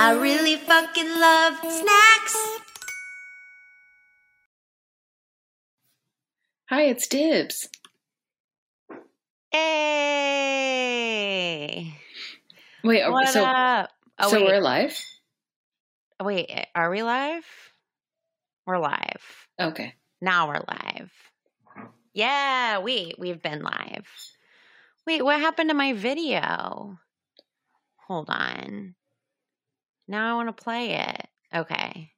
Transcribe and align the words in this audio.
I 0.00 0.12
really 0.12 0.54
fucking 0.54 1.08
love 1.08 1.58
snacks. 1.58 2.36
Hi, 6.70 6.82
it's 6.82 7.08
Dibs. 7.08 7.68
Hey, 9.50 10.38
Wait, 12.84 13.02
are, 13.02 13.10
what 13.10 13.28
so 13.30 13.42
up? 13.44 13.90
Oh, 14.20 14.30
so 14.30 14.36
wait, 14.36 14.46
we're 14.46 14.60
live? 14.60 14.96
wait, 16.22 16.48
are 16.76 16.90
we 16.90 17.02
live? 17.02 17.42
We're 18.66 18.78
live. 18.78 19.48
Okay. 19.60 19.94
Now 20.20 20.46
we're 20.46 20.62
live. 20.68 21.10
Yeah, 22.14 22.78
wait, 22.78 23.16
we've 23.18 23.42
been 23.42 23.62
live. 23.62 24.06
Wait, 25.08 25.24
what 25.24 25.40
happened 25.40 25.70
to 25.70 25.74
my 25.74 25.92
video? 25.92 27.00
Hold 28.06 28.30
on. 28.30 28.94
Now 30.08 30.30
I 30.30 30.34
want 30.42 30.56
to 30.56 30.62
play 30.64 30.94
it. 30.94 31.28
Okay. 31.54 32.12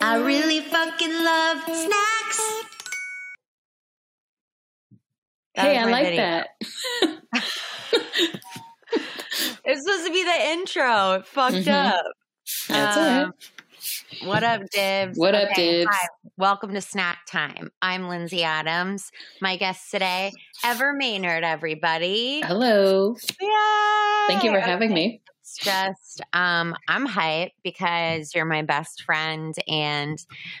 I 0.00 0.16
really 0.24 0.60
fucking 0.60 1.12
love 1.24 1.62
snacks. 1.64 2.64
That 5.54 5.64
hey, 5.64 5.78
I 5.78 5.84
like 5.84 6.04
video. 6.04 6.22
that. 6.22 6.48
It's 9.68 9.82
supposed 9.82 10.06
to 10.06 10.12
be 10.12 10.22
the 10.22 10.46
intro. 10.52 11.12
It 11.14 11.26
fucked 11.26 11.56
Mhm. 11.56 11.68
up. 11.92 12.04
That's 12.68 12.96
all 12.96 13.02
right. 13.02 13.32
What 14.26 14.42
up, 14.42 14.62
Dibs? 14.72 15.16
What 15.16 15.36
up, 15.36 15.50
Dibs? 15.54 15.88
Hi. 15.88 16.08
Welcome 16.36 16.74
to 16.74 16.80
Snack 16.80 17.18
Time. 17.28 17.70
I'm 17.80 18.08
Lindsay 18.08 18.42
Adams. 18.42 19.12
My 19.40 19.56
guest 19.56 19.88
today, 19.88 20.32
Ever 20.64 20.94
Maynard, 20.94 21.44
everybody. 21.44 22.40
Hello. 22.44 23.14
Yay! 23.40 23.48
Thank 24.26 24.42
you 24.42 24.50
for 24.50 24.58
having 24.58 24.92
me. 24.92 25.22
It's 25.42 25.58
just, 25.58 26.22
um, 26.32 26.74
I'm 26.88 27.06
hyped 27.06 27.52
because 27.62 28.34
you're 28.34 28.46
my 28.46 28.62
best 28.62 29.04
friend, 29.04 29.54
and 29.68 30.18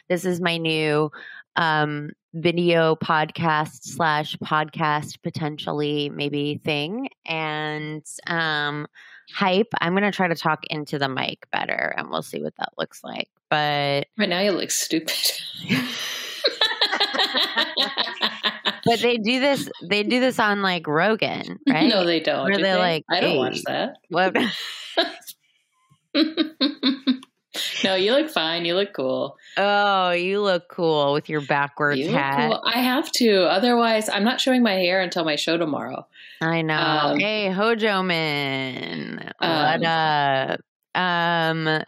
this 0.08 0.24
is 0.24 0.40
my 0.40 0.58
new 0.58 1.10
um, 1.56 2.10
video 2.34 2.94
podcast 2.94 3.82
slash 3.82 4.36
podcast 4.36 5.20
potentially 5.24 6.08
maybe 6.08 6.60
thing. 6.64 7.08
And 7.24 8.04
um, 8.28 8.86
hype. 9.32 9.72
I'm 9.80 9.94
gonna 9.94 10.12
try 10.12 10.28
to 10.28 10.34
talk 10.34 10.64
into 10.70 10.98
the 10.98 11.08
mic 11.08 11.46
better, 11.50 11.94
and 11.96 12.10
we'll 12.10 12.22
see 12.22 12.42
what 12.42 12.56
that 12.56 12.72
looks 12.78 13.02
like. 13.04 13.28
But 13.48 14.06
Right 14.18 14.28
now, 14.28 14.40
you 14.40 14.52
look 14.52 14.70
stupid. 14.70 15.14
but 18.84 19.00
they 19.00 19.18
do 19.18 19.40
this. 19.40 19.68
They 19.88 20.02
do 20.02 20.20
this 20.20 20.38
on 20.38 20.62
like 20.62 20.86
Rogan, 20.86 21.58
right? 21.68 21.88
No, 21.88 22.04
they 22.04 22.20
don't. 22.20 22.44
Where 22.44 22.56
do 22.56 22.62
they, 22.62 22.72
they? 22.72 22.78
like, 22.78 23.04
I 23.10 23.20
don't 23.20 23.32
hey. 23.32 23.38
watch 23.38 23.62
that. 23.64 23.96
What? 24.08 24.36
no, 27.84 27.94
you 27.94 28.12
look 28.12 28.30
fine. 28.30 28.64
You 28.64 28.74
look 28.74 28.92
cool. 28.92 29.36
oh, 29.56 30.10
you 30.10 30.40
look 30.40 30.68
cool 30.68 31.12
with 31.12 31.28
your 31.28 31.40
backwards 31.40 31.98
You 31.98 32.10
hat. 32.10 32.48
cool. 32.50 32.62
I 32.64 32.78
have 32.80 33.10
to. 33.12 33.44
Otherwise, 33.44 34.08
I'm 34.08 34.24
not 34.24 34.40
showing 34.40 34.62
my 34.62 34.74
hair 34.74 35.00
until 35.00 35.24
my 35.24 35.36
show 35.36 35.56
tomorrow. 35.56 36.06
I 36.40 36.62
know. 36.62 36.76
Um, 36.78 37.18
hey, 37.18 37.50
Hojo 37.50 38.02
Man. 38.02 39.32
Um, 39.40 39.80
what 39.80 39.84
up? 39.84 40.60
Um, 40.94 41.82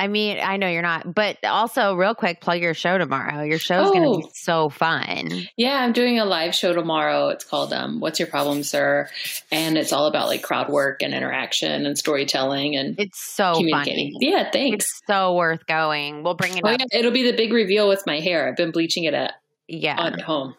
I 0.00 0.08
mean, 0.08 0.38
I 0.42 0.56
know 0.56 0.66
you're 0.66 0.80
not, 0.80 1.14
but 1.14 1.36
also, 1.44 1.94
real 1.94 2.14
quick, 2.14 2.40
plug 2.40 2.62
your 2.62 2.72
show 2.72 2.96
tomorrow. 2.96 3.42
Your 3.42 3.58
show's 3.58 3.90
going 3.90 4.02
to 4.02 4.18
be 4.18 4.24
Oh. 4.26 4.30
so 4.32 4.68
fun. 4.70 5.28
Yeah, 5.58 5.76
I'm 5.84 5.92
doing 5.92 6.18
a 6.18 6.24
live 6.24 6.54
show 6.54 6.72
tomorrow. 6.72 7.28
It's 7.28 7.44
called 7.44 7.72
um, 7.74 8.00
"What's 8.00 8.18
Your 8.18 8.26
Problem, 8.28 8.62
Sir," 8.62 9.10
and 9.52 9.76
it's 9.76 9.92
all 9.92 10.06
about 10.06 10.28
like 10.28 10.42
crowd 10.42 10.70
work 10.70 11.02
and 11.02 11.12
interaction 11.12 11.84
and 11.84 11.98
storytelling 11.98 12.76
and 12.76 12.98
It's 12.98 13.20
so 13.34 13.52
communicating. 13.56 14.14
funny. 14.14 14.30
Yeah, 14.32 14.50
thanks. 14.50 14.86
It's 14.86 15.00
so 15.06 15.34
worth 15.34 15.66
going. 15.66 16.22
We'll 16.22 16.32
bring 16.34 16.56
it 16.56 16.62
Oh, 16.64 16.70
up. 16.70 16.80
yeah, 16.80 16.98
it'll 16.98 17.10
be 17.12 17.30
the 17.30 17.36
big 17.36 17.52
reveal 17.52 17.86
with 17.86 18.02
my 18.06 18.20
hair. 18.20 18.48
I've 18.48 18.56
been 18.56 18.70
bleaching 18.70 19.04
it 19.04 19.12
at 19.12 19.34
Yeah. 19.68 19.96
on 19.98 20.18
home. 20.18 20.54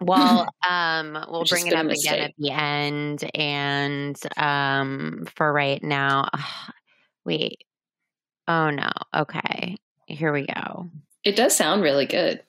Well, 0.00 0.48
um, 0.68 1.18
we'll 1.30 1.40
Which 1.40 1.50
bring 1.50 1.66
it 1.66 1.74
up 1.74 1.86
again 1.86 2.20
at 2.20 2.32
the 2.38 2.50
end. 2.50 3.30
And 3.34 4.16
um, 4.38 5.26
for 5.36 5.52
right 5.52 5.82
now, 5.82 6.28
wait. 7.26 7.58
Oh 8.48 8.70
no. 8.70 8.90
Okay. 9.14 9.76
Here 10.06 10.32
we 10.32 10.46
go. 10.46 10.88
It 11.24 11.36
does 11.36 11.56
sound 11.56 11.82
really 11.82 12.06
good. 12.06 12.42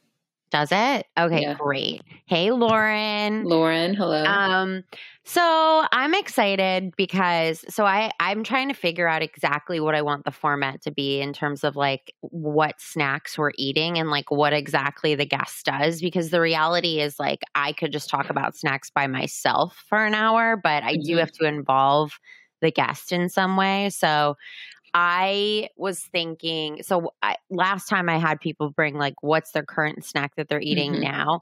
Does 0.52 0.69
it? 0.72 1.06
Okay, 1.19 1.41
Yeah. 1.41 1.56
great. 1.59 2.02
Hey, 2.28 2.52
Lauren. 2.52 3.44
Lauren, 3.46 3.94
hello. 3.94 4.24
Um, 4.25 4.84
so 5.25 5.85
I'm 5.91 6.13
excited 6.13 6.94
because 6.96 7.66
so 7.74 7.85
I 7.85 8.12
I'm 8.19 8.44
trying 8.44 8.69
to 8.69 8.74
figure 8.74 9.08
out 9.08 9.22
exactly 9.22 9.80
what 9.80 9.94
I 9.96 10.02
want 10.02 10.24
the 10.25 10.31
format 10.31 10.81
to 10.84 10.91
be 10.91 11.19
in 11.22 11.34
terms 11.34 11.63
of 11.66 11.75
like 11.75 12.14
what 12.22 12.79
snacks 12.79 13.38
we're 13.38 13.52
eating 13.56 13.97
and 13.97 14.09
like 14.09 14.31
what 14.31 14.53
exactly 14.53 15.16
the 15.16 15.25
guest 15.25 15.66
does 15.66 16.00
because 16.02 16.29
the 16.29 16.41
reality 16.41 17.00
is 17.02 17.19
like 17.19 17.41
I 17.56 17.74
could 17.74 17.91
just 17.91 18.09
talk 18.09 18.29
about 18.29 18.56
snacks 18.56 18.90
by 18.90 19.08
myself 19.08 19.84
for 19.90 20.06
an 20.06 20.14
hour, 20.14 20.56
but 20.58 20.84
I 20.84 20.96
do 20.97 21.18
Mhm. 21.18 21.19
have 21.19 21.31
to 21.34 21.46
involve 21.46 22.19
the 22.62 22.72
guest 22.72 23.12
in 23.12 23.29
some 23.29 23.58
way. 23.58 23.90
So 23.90 24.35
I 24.94 25.70
was 25.78 26.00
thinking, 26.02 26.84
so 26.84 27.14
I, 27.22 27.36
last 27.50 27.88
time 27.88 28.09
I 28.09 28.18
had 28.18 28.40
people 28.40 28.70
bring 28.72 28.96
like 28.96 29.16
what's 29.22 29.52
their 29.52 29.64
current 29.66 30.03
snack 30.06 30.36
that 30.38 30.48
they're 30.50 30.62
eating 30.62 30.94
Mhm. 30.94 31.02
now, 31.02 31.42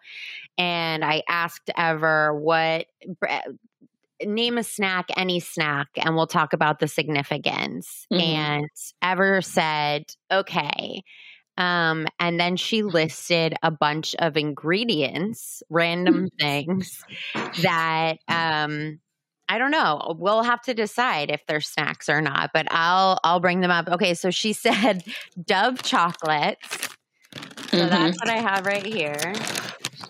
and 0.57 1.05
I 1.05 1.23
asked 1.29 1.71
Ever 1.77 2.33
what 2.39 2.87
name 4.23 4.57
a 4.57 4.63
snack, 4.63 5.09
any 5.17 5.39
snack, 5.39 5.89
and 5.97 6.15
we'll 6.15 6.27
talk 6.27 6.53
about 6.53 6.79
the 6.79 6.87
significance. 6.87 8.07
Mhm. 8.11 8.21
And 8.21 8.69
Ever 9.01 9.41
said, 9.41 10.05
okay. 10.31 11.03
Um, 11.57 12.07
and 12.19 12.39
then 12.39 12.57
she 12.57 12.83
listed 12.83 13.55
a 13.63 13.71
bunch 13.71 14.15
of 14.19 14.37
ingredients, 14.37 15.63
random 15.69 16.29
things 16.39 17.05
that 17.57 18.17
um 18.29 18.99
I 19.47 19.57
don't 19.57 19.71
know. 19.71 20.15
We'll 20.17 20.43
have 20.43 20.61
to 20.63 20.73
decide 20.73 21.29
if 21.29 21.45
they're 21.47 21.61
snacks 21.61 22.09
or 22.09 22.21
not, 22.21 22.51
but 22.53 22.67
I'll 22.71 23.19
I'll 23.23 23.39
bring 23.39 23.61
them 23.61 23.71
up. 23.71 23.87
Okay, 23.87 24.13
so 24.13 24.31
she 24.31 24.53
said 24.65 25.03
Dove 25.43 25.81
chocolates. 25.83 26.89
So 27.71 27.89
Mhm, 27.89 27.89
that's 27.89 28.17
what 28.19 28.29
I 28.29 28.37
have 28.37 28.65
right 28.65 28.85
here. 28.85 29.33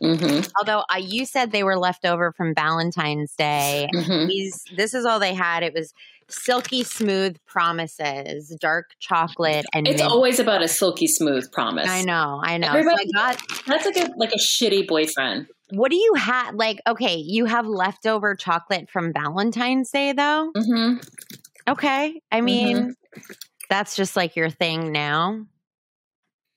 Mhm, 0.02 0.50
Although 0.60 0.84
I, 0.90 0.98
you 1.00 1.26
said 1.26 1.52
they 1.52 1.64
were 1.64 1.78
left 1.78 2.06
over 2.06 2.32
from 2.32 2.54
Valentine's 2.56 3.34
Day. 3.36 3.88
mhm. 3.94 4.28
These 4.28 4.64
this 4.76 4.94
is 4.94 5.06
all 5.06 5.20
they 5.20 5.34
had. 5.34 5.64
It 5.64 5.74
was 5.74 5.94
silky 6.28 6.84
smooth 6.84 7.38
promises, 7.46 8.56
dark 8.60 8.92
chocolate, 9.00 9.66
and 9.74 9.88
It's 9.88 10.02
mint. 10.02 10.12
always 10.12 10.40
about 10.40 10.62
a 10.64 10.68
silky 10.68 11.08
smooth 11.08 11.52
promise. 11.52 11.88
I 11.90 12.02
know, 12.02 12.42
I 12.44 12.58
know. 12.58 12.68
So 12.68 12.74
I 12.74 12.80
Everybody- 12.80 13.12
got 13.14 13.42
That's 13.68 13.86
like 13.86 13.98
a 13.98 14.10
like 14.18 14.32
a 14.34 14.40
shitty 14.40 14.88
boyfriend. 14.88 15.48
what 15.72 15.92
do 15.92 15.98
you 15.98 16.14
have? 16.16 16.56
Like, 16.56 16.80
okay, 16.88 17.16
you 17.18 17.46
have 17.46 17.66
leftover 17.68 18.36
chocolate 18.36 18.90
from 18.90 19.14
Valentine's 19.14 19.90
Day, 19.92 20.14
though. 20.14 20.52
hmm 20.56 20.96
Okay, 21.68 22.22
I 22.32 22.42
mean, 22.42 22.94
that's 23.70 23.96
just 23.96 24.16
like 24.16 24.36
your 24.36 24.52
thing 24.52 24.92
now. 24.92 25.46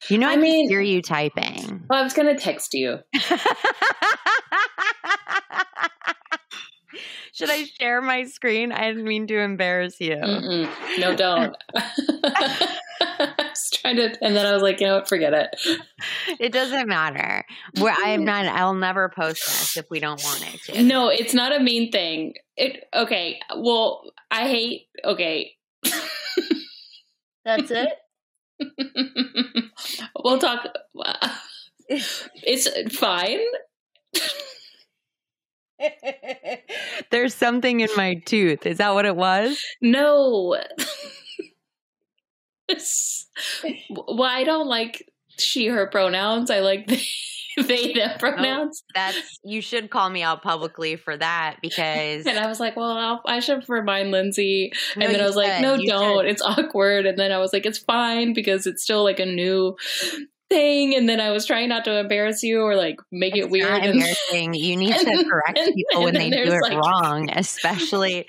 You 0.08 0.18
know, 0.18 0.28
I, 0.28 0.32
I 0.32 0.36
mean- 0.36 0.68
hear 0.68 0.80
you 0.80 1.02
typing. 1.02 1.84
Well, 1.90 2.00
I 2.00 2.02
was 2.02 2.12
gonna 2.14 2.38
text 2.38 2.74
you. 2.74 2.98
Should 7.32 7.50
I 7.50 7.64
share 7.78 8.00
my 8.00 8.24
screen? 8.24 8.72
I 8.72 8.88
didn't 8.88 9.04
mean 9.04 9.26
to 9.28 9.38
embarrass 9.38 10.00
you. 10.00 10.16
Mm-mm. 10.16 10.68
No, 10.98 11.14
don't. 11.14 11.56
I 13.00 13.34
was 13.38 13.70
trying 13.72 13.96
to, 13.96 14.16
and 14.22 14.34
then 14.34 14.44
I 14.46 14.52
was 14.52 14.62
like, 14.62 14.80
you 14.80 14.86
know 14.86 14.96
what, 14.96 15.08
forget 15.08 15.32
it. 15.34 15.48
It 16.40 16.52
doesn't 16.52 16.88
matter. 16.88 17.44
Where 17.78 17.94
I 17.96 18.10
am 18.10 18.24
not. 18.24 18.46
I'll 18.46 18.74
never 18.74 19.08
post 19.08 19.44
this 19.46 19.76
if 19.76 19.88
we 19.90 20.00
don't 20.00 20.22
want 20.24 20.52
it 20.54 20.60
to. 20.64 20.82
No, 20.82 21.08
it's 21.08 21.34
not 21.34 21.54
a 21.54 21.60
mean 21.62 21.92
thing. 21.92 22.34
It 22.56 22.84
okay. 22.94 23.38
Well, 23.56 24.02
I 24.30 24.48
hate. 24.48 24.86
Okay, 25.04 25.52
That's 27.44 27.70
it. 27.70 27.88
we'll 30.24 30.38
talk. 30.38 30.66
It's 31.90 32.68
fine. 32.98 33.40
There's 37.10 37.34
something 37.34 37.80
in 37.80 37.88
my 37.96 38.16
tooth. 38.26 38.66
Is 38.66 38.76
that 38.76 38.92
what 38.92 39.06
it 39.06 39.16
was? 39.16 39.58
No. 39.80 40.58
Well, 43.90 44.22
I 44.22 44.44
don't 44.44 44.66
like 44.68 45.10
she 45.38 45.66
her 45.68 45.86
pronouns. 45.86 46.50
I 46.50 46.60
like 46.60 46.86
they, 46.88 47.02
they 47.66 47.92
them 47.92 48.10
oh, 48.14 48.18
pronouns. 48.18 48.82
That's 48.94 49.38
you 49.44 49.60
should 49.60 49.90
call 49.90 50.08
me 50.10 50.22
out 50.22 50.42
publicly 50.42 50.96
for 50.96 51.16
that 51.16 51.56
because 51.62 52.26
And 52.26 52.38
I 52.38 52.46
was 52.46 52.60
like, 52.60 52.76
well, 52.76 52.92
I'll, 52.92 53.22
I 53.26 53.40
should 53.40 53.68
remind 53.68 54.10
Lindsay. 54.10 54.72
No, 54.96 55.06
and 55.06 55.14
then 55.14 55.20
I 55.22 55.26
was 55.26 55.36
like, 55.36 55.60
no, 55.60 55.74
You 55.74 55.88
don't. 55.88 56.18
should. 56.24 56.26
It's 56.30 56.42
awkward. 56.42 57.06
And 57.06 57.18
then 57.18 57.32
I 57.32 57.38
was 57.38 57.52
like, 57.52 57.66
it's 57.66 57.78
fine 57.78 58.32
because 58.32 58.66
it's 58.66 58.82
still 58.82 59.02
like 59.04 59.18
a 59.20 59.26
new 59.26 59.76
thing, 60.50 60.94
and 60.94 61.06
then 61.08 61.20
I 61.20 61.30
was 61.30 61.44
trying 61.44 61.68
not 61.68 61.84
to 61.84 61.98
embarrass 61.98 62.42
you 62.42 62.62
or 62.62 62.74
like 62.74 62.96
make 63.12 63.36
it 63.36 63.50
weird. 63.50 63.70
not 63.70 63.82
and- 63.82 63.94
embarrassing. 63.94 64.54
You 64.54 64.76
need 64.76 64.94
to 64.98 65.10
and- 65.10 65.28
correct 65.28 65.58
and- 65.58 65.74
people 65.74 66.04
when 66.04 66.14
they 66.14 66.30
do 66.30 66.42
it 66.52 66.62
like- 66.62 66.78
wrong, 66.78 67.28
especially. 67.30 68.26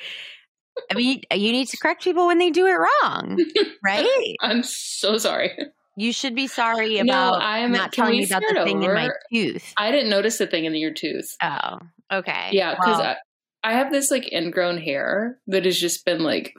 I 0.89 0.95
mean, 0.95 1.21
you 1.33 1.51
need 1.51 1.67
to 1.69 1.77
correct 1.77 2.03
people 2.03 2.27
when 2.27 2.37
they 2.37 2.51
do 2.51 2.65
it 2.65 2.71
wrong, 2.71 3.37
right? 3.83 4.35
I'm 4.41 4.63
so 4.63 5.17
sorry. 5.17 5.51
You 5.99 6.13
should 6.13 6.33
be 6.33 6.47
sorry 6.47 6.95
No, 6.95 7.01
about 7.03 7.41
I'm- 7.41 7.71
not 7.73 7.91
telling 7.91 8.17
me 8.17 8.23
about 8.25 8.41
the 8.47 8.63
thing 8.63 8.81
in 8.83 8.93
my 8.93 9.09
tooth. 9.33 9.73
I 9.75 9.91
didn't 9.91 10.09
notice 10.09 10.37
the 10.37 10.47
thing 10.47 10.63
in 10.65 10.73
your 10.75 10.93
tooth. 10.93 11.35
Oh, 11.43 11.79
okay. 12.11 12.49
Yeah, 12.53 12.71
because 12.75 12.99
Well, 12.99 13.15
I, 13.63 13.69
I 13.71 13.73
have 13.73 13.91
this 13.91 14.09
like 14.09 14.31
ingrown 14.31 14.77
hair 14.77 15.37
that 15.47 15.65
has 15.65 15.77
just 15.77 16.05
been 16.05 16.23
like 16.23 16.53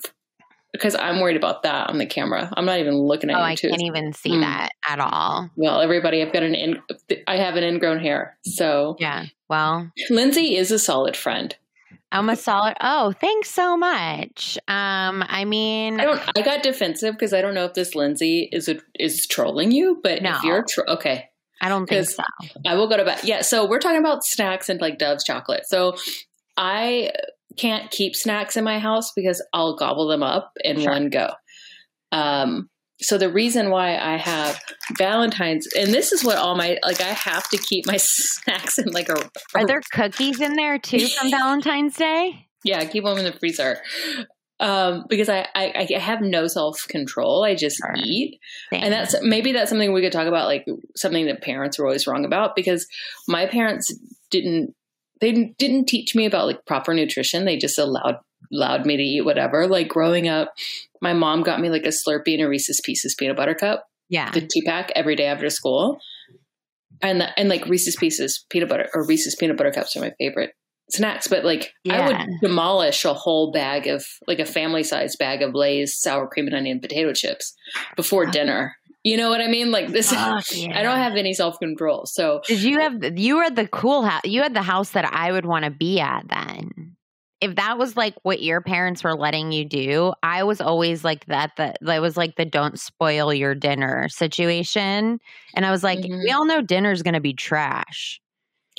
because 0.73 0.95
I'm 0.95 1.21
worried 1.21 1.37
about 1.37 1.63
that 1.65 1.89
on 1.89 1.99
the 1.99 2.07
camera. 2.07 2.53
I'm 2.57 2.65
not 2.67 2.79
even 2.79 2.95
looking 2.97 3.29
at 3.31 3.37
oh, 3.37 3.43
I 3.43 3.55
tooth. 3.57 3.71
can't 3.71 3.83
even 3.83 4.13
see 4.13 4.31
Mm. 4.31 4.43
that 4.43 4.69
at 4.87 5.01
all. 5.01 5.51
Well, 5.57 5.81
everybody, 5.81 6.23
I've 6.23 6.33
got 6.33 6.43
an 6.45 6.55
in, 6.55 6.79
I 7.27 7.39
have 7.39 7.57
an 7.57 7.65
ingrown 7.65 7.99
hair. 7.99 8.37
So 8.45 8.97
Yeah. 9.01 9.25
Well, 9.49 9.91
Lindsay 10.11 10.55
is 10.55 10.71
a 10.71 10.79
solid 10.79 11.17
friend. 11.17 11.57
I'm 12.13 12.29
a 12.29 12.37
solid. 12.37 12.77
Oh, 12.81 13.13
thanks 13.13 13.51
so 13.51 13.77
much. 13.77 14.59
Um, 14.67 15.25
I 15.29 15.45
mean, 15.45 16.01
I 16.01 16.05
don't. 16.05 16.21
I 16.37 16.43
got 16.43 16.63
defensive 16.63 17.15
because 17.15 17.33
I 17.33 17.41
don't 17.41 17.55
know 17.55 17.65
if 17.67 17.75
this 17.75 17.95
Lindsay 17.95 18.49
is 18.51 18.69
a, 18.69 18.79
is 18.99 19.27
trolling 19.29 19.71
you, 19.71 20.01
but 20.03 20.21
No. 20.23 20.35
if 20.37 20.43
you're 20.43 20.65
tro- 20.69 20.85
okay, 20.89 21.27
I 21.61 21.69
don't 21.69 21.87
think 21.89 22.09
so. 22.09 22.23
I 22.67 22.75
will 22.75 22.89
go 22.89 22.97
to 22.97 23.05
bed. 23.05 23.21
Yeah, 23.23 23.43
so 23.43 23.69
we're 23.69 23.79
talking 23.79 24.01
about 24.01 24.25
snacks 24.25 24.69
and 24.69 24.81
like 24.81 24.99
Dove's 24.99 25.23
chocolate. 25.25 25.67
So 25.67 25.97
I 26.57 27.13
can't 27.57 27.91
keep 27.91 28.17
snacks 28.17 28.57
in 28.57 28.65
my 28.65 28.79
house 28.79 29.13
because 29.15 29.45
I'll 29.53 29.77
gobble 29.77 30.09
them 30.09 30.23
up 30.23 30.53
in 30.65 30.81
Sure. 30.81 30.91
one 30.91 31.11
go. 31.11 31.31
Um, 32.13 32.69
so 33.03 33.19
the 33.19 33.31
reason 33.31 33.71
why 33.71 33.97
I 33.97 34.17
have 34.17 34.61
Valentine's, 34.99 35.67
and 35.77 35.93
this 35.93 36.13
is 36.13 36.25
what 36.25 36.37
all 36.37 36.55
my 36.57 36.79
like, 36.85 37.01
I 37.01 37.09
have 37.13 37.49
to 37.51 37.59
keep 37.59 37.87
my 37.87 37.97
snacks 37.99 38.79
in 38.79 38.91
like 38.93 39.09
a. 39.09 39.17
Are 39.55 39.67
there 39.67 39.83
cookies 39.93 40.41
in 40.41 40.55
there 40.55 40.79
too 40.79 41.07
from 41.09 41.31
Valentine's 41.31 41.97
Day? 41.97 42.47
Yeah, 42.65 42.85
keep 42.85 43.05
them 43.05 43.19
in 43.19 43.25
the 43.25 43.33
freezer. 43.33 43.79
Um, 44.61 45.07
because 45.09 45.31
I, 45.31 45.49
I, 45.55 45.87
I 45.95 45.99
have 45.99 46.21
no 46.21 46.47
self 46.47 46.87
control. 46.87 47.43
I 47.43 47.55
just 47.55 47.79
Sure. 47.79 47.95
eat. 47.97 48.39
And 48.71 48.93
that's 48.93 49.17
maybe 49.23 49.53
that's 49.53 49.71
something 49.71 49.93
we 49.95 50.03
could 50.03 50.13
talk 50.13 50.27
about, 50.27 50.47
like 50.47 50.67
something 50.95 51.25
that 51.27 51.41
parents 51.41 51.79
are 51.79 51.87
always 51.87 52.07
wrong 52.07 52.27
about 52.27 52.55
because 52.55 52.87
my 53.27 53.47
parents 53.47 53.91
didn't 54.31 54.75
they 55.23 55.55
didn't 55.59 55.87
teach 55.87 56.15
me 56.15 56.27
about 56.27 56.47
like 56.47 56.65
proper 56.67 56.93
nutrition. 56.93 57.45
They 57.47 57.57
just 57.57 57.79
allowed 57.79 58.17
allowed 58.53 58.87
me 58.87 58.97
to 58.97 59.03
eat 59.03 59.25
whatever. 59.25 59.67
Like 59.67 59.89
growing 59.89 60.29
up, 60.29 60.53
my 61.01 61.13
mom 61.13 61.43
got 61.43 61.61
me 61.61 61.71
like 61.71 61.85
a 61.85 61.89
Slurpee 61.89 62.35
and 62.35 62.43
a 62.43 62.49
Reese's 62.49 62.81
Pieces 62.85 63.15
peanut 63.15 63.37
butter 63.37 63.55
cup, 63.55 63.87
yeah. 64.09 64.31
the 64.31 64.41
two 64.41 64.63
pack 64.65 64.93
every 64.95 65.17
day 65.17 65.27
after 65.27 65.49
school, 65.51 65.99
and 67.03 67.21
the, 67.21 67.39
and 67.39 67.49
like 67.49 67.67
Reese's 67.67 67.97
Pieces 67.97 68.45
peanut 68.51 68.69
butter 68.69 68.89
or 68.95 69.07
Reese's 69.07 69.37
peanut 69.37 69.57
butter 69.57 69.73
cups 69.73 69.97
are 69.97 70.01
my 70.01 70.13
favorite 70.19 70.53
snacks. 70.91 71.29
But 71.29 71.45
like 71.45 71.73
I 71.89 72.07
would 72.07 72.41
demolish 72.43 73.05
a 73.05 73.15
whole 73.15 73.53
bag 73.53 73.87
of 73.87 74.05
like 74.27 74.39
a 74.39 74.45
family 74.45 74.83
sized 74.83 75.19
bag 75.19 75.43
of 75.43 75.55
Lay's 75.55 75.99
sour 75.99 76.29
cream 76.29 76.47
and 76.47 76.57
onion 76.57 76.81
potato 76.81 77.13
chips 77.13 77.55
before 77.97 78.27
dinner. 78.27 78.75
You 79.03 79.17
know 79.17 79.31
what 79.31 79.41
I 79.41 79.47
mean? 79.47 79.71
Like 79.71 79.89
this. 79.89 80.13
Fuck 80.13 80.45
I 80.75 80.83
don't 80.83 80.99
have 80.99 81.17
any 81.17 81.33
self 81.33 81.59
control. 81.59 82.05
So 82.07 82.43
Did 82.47 82.63
you 82.63 82.81
have 82.81 83.19
you 83.19 83.37
were 83.37 83.51
the 83.51 83.67
cool 83.67 84.03
house? 84.03 84.23
You 84.25 84.43
had 84.43 84.55
the 84.55 84.63
house 84.63 84.91
that 84.91 85.07
I 85.07 85.33
would 85.33 85.47
want 85.47 85.65
to 85.65 85.71
be 85.71 86.01
at 86.01 86.29
then. 86.29 86.97
If 87.41 87.57
that 87.57 87.79
was 87.79 87.97
like 87.97 88.15
what 88.23 88.43
your 88.43 88.61
parents 88.61 89.03
were 89.03 89.15
letting 89.15 89.51
you 89.53 89.65
do, 89.65 90.13
I 90.23 90.43
was 90.45 90.61
always 90.61 91.05
like 91.05 91.25
that. 91.27 91.53
That 91.57 91.79
that 91.81 92.01
was 92.03 92.17
like 92.17 92.37
the 92.37 92.45
don't 92.45 92.79
spoil 92.79 93.33
your 93.33 93.55
dinner 93.55 94.09
situation, 94.11 95.21
and 95.55 95.67
I 95.67 95.71
was 95.71 95.83
like, 95.83 96.01
Mhm. 96.01 96.23
we 96.25 96.31
all 96.31 96.45
know 96.45 96.61
dinner's 96.61 97.03
going 97.03 97.15
to 97.15 97.21
be 97.21 97.33
trash. 97.33 98.21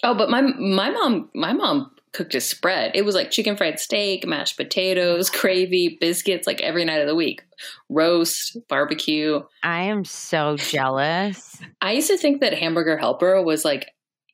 Oh, 0.04 0.14
but 0.14 0.30
my 0.30 0.42
my 0.42 0.90
mom 0.92 1.30
my 1.34 1.54
mom 1.54 1.92
cooked 2.14 2.36
a 2.36 2.42
spread. 2.42 2.92
It 2.94 3.04
was 3.06 3.16
like 3.16 3.32
chicken 3.32 3.56
fried 3.56 3.80
steak, 3.80 4.28
mashed 4.28 4.58
potatoes, 4.58 5.30
gravy, 5.42 5.98
biscuits, 6.00 6.46
like 6.46 6.62
every 6.62 6.84
night 6.86 7.00
of 7.02 7.08
the 7.08 7.16
week, 7.16 7.42
roast, 7.90 8.58
barbecue. 8.68 9.42
I 9.64 9.84
am 9.84 10.04
so 10.06 10.58
jealous. 10.58 11.58
I 11.82 11.94
used 11.94 12.10
to 12.10 12.18
think 12.18 12.42
that 12.42 12.54
Hamburger 12.54 12.98
Helper 12.98 13.42
was 13.42 13.64
like, 13.64 13.88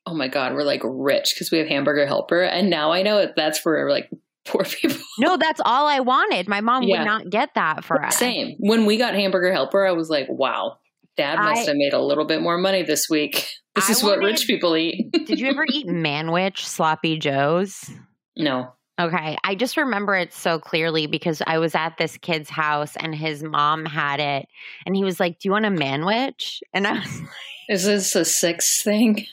oh 0.08 0.14
my 0.14 0.28
god, 0.28 0.54
we're 0.54 0.62
like 0.64 0.82
rich 0.84 1.32
because 1.34 1.50
we 1.50 1.58
have 1.58 1.68
Hamburger 1.68 2.06
Helper, 2.06 2.42
and 2.42 2.70
now 2.70 2.92
I 2.92 3.02
know 3.02 3.26
that's 3.36 3.58
for 3.58 3.88
like 3.90 4.10
poor 4.46 4.64
people. 4.64 4.96
No, 5.18 5.36
that's 5.36 5.60
all 5.64 5.86
I 5.86 6.00
wanted. 6.00 6.48
My 6.48 6.60
mom 6.60 6.82
Yeah. 6.84 6.98
would 7.00 7.04
not 7.06 7.30
get 7.30 7.54
that 7.54 7.84
for 7.84 8.02
us. 8.04 8.16
Same. 8.16 8.54
When 8.58 8.86
we 8.86 8.96
got 8.96 9.14
Hamburger 9.14 9.52
Helper, 9.52 9.86
I 9.86 9.92
was 9.92 10.08
like, 10.08 10.26
wow, 10.30 10.78
Dad 11.16 11.36
must 11.38 11.62
I- 11.62 11.64
have 11.66 11.76
made 11.76 11.92
a 11.92 12.00
little 12.02 12.24
bit 12.24 12.40
more 12.42 12.58
money 12.58 12.82
this 12.82 13.06
week. 13.10 13.46
This 13.74 13.90
I 13.90 13.92
is 13.92 14.02
what 14.02 14.18
rich 14.18 14.48
people 14.48 14.76
eat. 14.76 15.12
Did 15.26 15.38
you 15.38 15.46
ever 15.48 15.64
eat 15.70 15.86
Manwich 15.86 16.58
sloppy 16.64 17.16
joes? 17.18 17.88
no. 18.36 18.72
Okay. 19.00 19.36
I 19.44 19.54
just 19.54 19.76
remember 19.76 20.16
it 20.16 20.32
so 20.32 20.58
clearly 20.58 21.06
because 21.06 21.40
I 21.46 21.58
was 21.58 21.76
at 21.76 21.96
this 21.98 22.16
kid's 22.16 22.50
house 22.50 22.96
and 22.96 23.14
his 23.14 23.44
mom 23.44 23.84
had 23.86 24.18
it 24.18 24.48
and 24.84 24.96
he 24.96 25.04
was 25.04 25.20
like, 25.20 25.38
Do 25.38 25.46
you 25.48 25.52
want 25.52 25.66
a 25.66 25.70
manwich? 25.70 26.58
And 26.74 26.84
I 26.88 26.94
was 26.94 27.20
like, 27.20 27.28
Is 27.68 27.84
this 27.84 28.16
a 28.16 28.24
six 28.24 28.82
thing? 28.82 29.24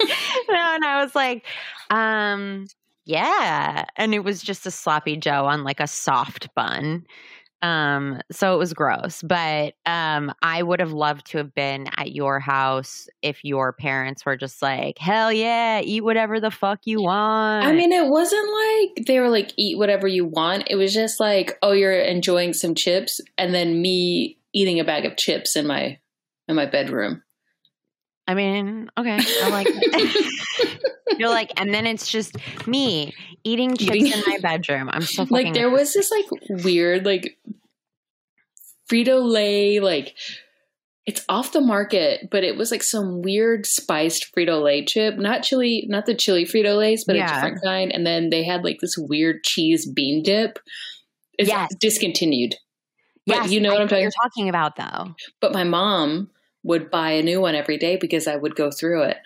and 0.48 0.84
I 0.84 1.02
was 1.02 1.14
like, 1.14 1.44
um, 1.90 2.66
yeah. 3.04 3.84
And 3.96 4.14
it 4.14 4.24
was 4.24 4.42
just 4.42 4.66
a 4.66 4.70
sloppy 4.70 5.16
Joe 5.16 5.44
on 5.46 5.64
like 5.64 5.80
a 5.80 5.86
soft 5.86 6.48
bun. 6.54 7.06
Um, 7.62 8.20
so 8.30 8.54
it 8.54 8.58
was 8.58 8.74
gross. 8.74 9.22
But 9.22 9.74
um 9.86 10.34
I 10.42 10.62
would 10.62 10.80
have 10.80 10.92
loved 10.92 11.26
to 11.28 11.38
have 11.38 11.54
been 11.54 11.88
at 11.96 12.12
your 12.12 12.38
house 12.38 13.08
if 13.22 13.42
your 13.42 13.72
parents 13.72 14.26
were 14.26 14.36
just 14.36 14.60
like, 14.60 14.98
Hell 14.98 15.32
yeah, 15.32 15.80
eat 15.80 16.02
whatever 16.02 16.40
the 16.40 16.50
fuck 16.50 16.80
you 16.84 17.02
want. 17.02 17.64
I 17.64 17.72
mean, 17.72 17.90
it 17.90 18.06
wasn't 18.08 18.48
like 18.52 19.06
they 19.06 19.18
were 19.18 19.30
like, 19.30 19.52
eat 19.56 19.78
whatever 19.78 20.06
you 20.06 20.26
want. 20.26 20.64
It 20.68 20.76
was 20.76 20.92
just 20.92 21.20
like, 21.20 21.58
oh, 21.62 21.72
you're 21.72 21.98
enjoying 21.98 22.52
some 22.52 22.74
chips, 22.74 23.20
and 23.38 23.54
then 23.54 23.80
me 23.80 24.38
eating 24.52 24.78
a 24.78 24.84
bag 24.84 25.06
of 25.06 25.16
chips 25.16 25.56
in 25.56 25.66
my 25.66 25.98
in 26.48 26.56
my 26.56 26.66
bedroom. 26.66 27.22
I 28.26 28.34
mean, 28.34 28.90
okay. 28.96 29.18
I 29.42 29.48
like. 29.50 29.68
You're 31.18 31.28
like, 31.28 31.52
and 31.60 31.72
then 31.72 31.86
it's 31.86 32.08
just 32.08 32.36
me 32.66 33.14
eating 33.44 33.76
chips 33.76 33.94
Eating- 33.96 34.12
in 34.12 34.22
my 34.26 34.38
bedroom. 34.38 34.88
I'm 34.90 35.02
so 35.02 35.24
fucking 35.26 35.46
like 35.46 35.54
there 35.54 35.70
was 35.70 35.92
this 35.92 36.10
like 36.10 36.26
weird 36.64 37.04
like 37.04 37.38
Frito 38.90 39.22
Lay 39.22 39.80
like 39.80 40.14
it's 41.06 41.22
off 41.28 41.52
the 41.52 41.60
market, 41.60 42.28
but 42.30 42.44
it 42.44 42.56
was 42.56 42.70
like 42.70 42.82
some 42.82 43.20
weird 43.20 43.66
spiced 43.66 44.34
Frito 44.34 44.62
Lay 44.62 44.84
chip, 44.86 45.16
not 45.18 45.42
chili, 45.42 45.84
not 45.88 46.06
the 46.06 46.14
chili 46.14 46.46
Frito 46.46 46.78
Lays, 46.78 47.04
but 47.04 47.14
Yeah. 47.16 47.30
a 47.30 47.34
different 47.34 47.62
kind. 47.62 47.92
And 47.92 48.06
then 48.06 48.30
they 48.30 48.42
had 48.42 48.64
like 48.64 48.78
this 48.80 48.96
weird 48.96 49.44
cheese 49.44 49.86
bean 49.86 50.22
dip. 50.22 50.58
It's 51.38 51.48
Yes. 51.50 51.70
discontinued. 51.78 52.54
But 53.26 53.36
Yes, 53.36 53.50
you 53.52 53.60
know 53.60 53.72
what 53.72 53.82
I'm 53.82 53.88
talking. 53.88 54.02
You're 54.02 54.10
talking 54.22 54.48
about 54.48 54.76
though. 54.76 55.14
But 55.42 55.52
my 55.52 55.64
mom 55.64 56.30
would 56.64 56.90
buy 56.90 57.12
a 57.12 57.22
new 57.22 57.40
one 57.40 57.54
every 57.54 57.78
day 57.78 57.96
because 57.96 58.26
I 58.26 58.34
would 58.34 58.56
go 58.56 58.70
through 58.72 59.02
it. 59.04 59.18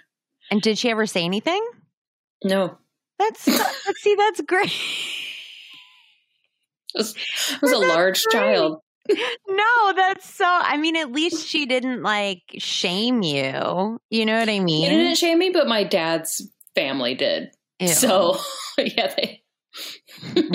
And 0.50 0.60
did 0.60 0.76
she 0.76 0.90
ever 0.90 1.06
say 1.06 1.24
anything? 1.24 1.64
No, 2.44 2.76
That's 3.18 3.40
see, 4.02 4.14
that's 4.14 4.40
great. 4.42 4.70
I 6.94 6.98
was, 6.98 7.14
I 7.52 7.58
was 7.62 7.72
a 7.72 7.78
large 7.78 8.22
great. 8.24 8.32
child. 8.32 8.80
no, 9.48 9.92
that's 9.96 10.28
so. 10.28 10.44
I 10.46 10.76
mean, 10.76 10.96
at 10.96 11.10
least 11.12 11.46
she 11.46 11.64
didn't 11.66 12.02
like 12.02 12.42
shame 12.58 13.22
you. 13.22 13.98
You 14.10 14.26
know 14.26 14.38
what 14.38 14.48
I 14.48 14.60
mean? 14.60 14.84
She 14.84 14.96
didn't 14.96 15.16
shame 15.16 15.38
me, 15.38 15.50
but 15.50 15.66
my 15.66 15.82
dad's 15.84 16.46
family 16.74 17.14
did. 17.14 17.50
Ew. 17.80 17.88
So 17.88 18.36
yeah, 18.78 19.14
they. 19.16 19.42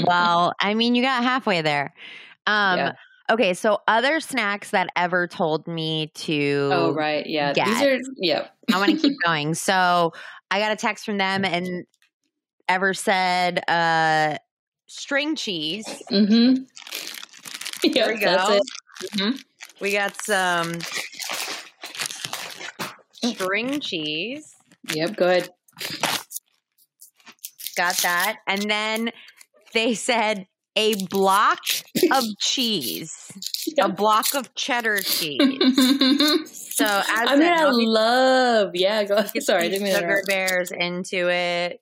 well, 0.03 0.53
I 0.59 0.73
mean, 0.73 0.95
you 0.95 1.01
got 1.01 1.23
halfway 1.23 1.61
there. 1.61 1.93
Um, 2.45 2.77
Yeah. 2.77 2.91
Okay, 3.29 3.53
so 3.53 3.79
other 3.87 4.19
snacks 4.19 4.71
that 4.71 4.89
ever 4.95 5.27
told 5.27 5.65
me 5.67 6.11
to. 6.15 6.69
Oh 6.73 6.91
right, 6.93 7.25
yeah. 7.25 7.53
These 7.53 7.81
are 7.81 7.99
yeah. 8.17 8.47
I 8.73 8.77
want 8.77 8.91
to 8.91 8.97
keep 8.97 9.17
going. 9.25 9.53
So 9.53 10.11
I 10.51 10.59
got 10.59 10.71
a 10.71 10.75
text 10.75 11.05
from 11.05 11.17
them 11.17 11.45
and 11.45 11.85
ever 12.67 12.93
said 12.93 13.61
uh 13.69 14.37
string 14.87 15.35
cheese. 15.35 15.85
Mm-hmm. 16.11 16.63
There 17.93 18.13
we 18.13 18.19
that's 18.19 18.47
go. 18.49 18.55
it. 18.55 19.11
Mhm. 19.11 19.43
We 19.79 19.91
got 19.93 20.21
some 20.21 20.73
string 23.23 23.79
cheese. 23.79 24.55
Yep, 24.93 25.15
go 25.15 25.27
ahead. 25.29 25.49
Got 27.75 27.97
that. 28.03 28.37
And 28.47 28.69
then 28.69 29.11
they 29.73 29.93
said 29.93 30.47
a 30.75 30.95
block 31.07 31.59
of 32.11 32.23
cheese. 32.39 33.13
A 33.79 33.89
block 33.89 34.27
of 34.35 34.53
cheddar 34.55 34.99
cheese. 35.01 35.39
So 36.73 36.85
as 36.85 37.05
I 37.07 37.35
mean, 37.35 37.43
said, 37.43 37.65
I 37.67 37.69
love. 37.69 38.71
Yeah, 38.73 39.03
go. 39.03 39.23
Sorry, 39.39 39.65
I 39.65 39.69
didn't 39.69 39.89
sugar 39.89 40.05
interrupt. 40.07 40.27
bears 40.27 40.71
into 40.71 41.29
it. 41.29 41.79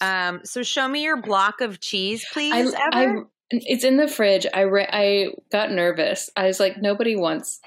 Um, 0.00 0.40
so 0.42 0.64
show 0.64 0.88
me 0.88 1.04
your 1.04 1.22
block 1.22 1.60
of 1.60 1.78
cheese, 1.78 2.26
please. 2.32 2.74
I, 2.74 2.88
I, 2.92 3.02
Ever. 3.04 3.28
it's 3.52 3.84
in 3.84 3.98
the 3.98 4.08
fridge. 4.08 4.44
I 4.52 4.62
re- 4.62 4.88
I 4.92 5.28
got 5.52 5.70
nervous. 5.70 6.28
I 6.36 6.48
was 6.48 6.58
like, 6.58 6.76
nobody 6.82 7.14
wants 7.14 7.60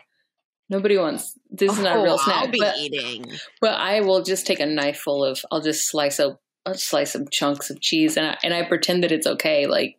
Nobody 0.70 0.98
wants 0.98 1.38
this 1.50 1.72
is 1.72 1.80
not 1.80 1.96
a 1.96 2.00
Oh, 2.00 2.04
real 2.04 2.12
I'll 2.14 2.18
snack, 2.18 2.52
be 2.52 2.60
but, 2.60 2.76
eating. 2.78 3.26
but 3.62 3.76
I 3.76 4.02
will 4.02 4.24
just 4.24 4.46
take 4.46 4.60
a 4.60 4.66
knife 4.66 4.98
full 4.98 5.24
of. 5.24 5.46
I'll 5.52 5.62
just 5.62 5.88
slice 5.88 6.20
up, 6.20 6.42
I'll 6.66 6.74
slice 6.74 7.14
some 7.14 7.28
chunks 7.32 7.70
of 7.70 7.80
cheese, 7.80 8.18
and 8.18 8.26
I, 8.28 8.38
and 8.44 8.54
I 8.54 8.64
pretend 8.64 9.04
that 9.04 9.12
it's 9.14 9.28
okay. 9.28 9.66
Like 9.68 9.98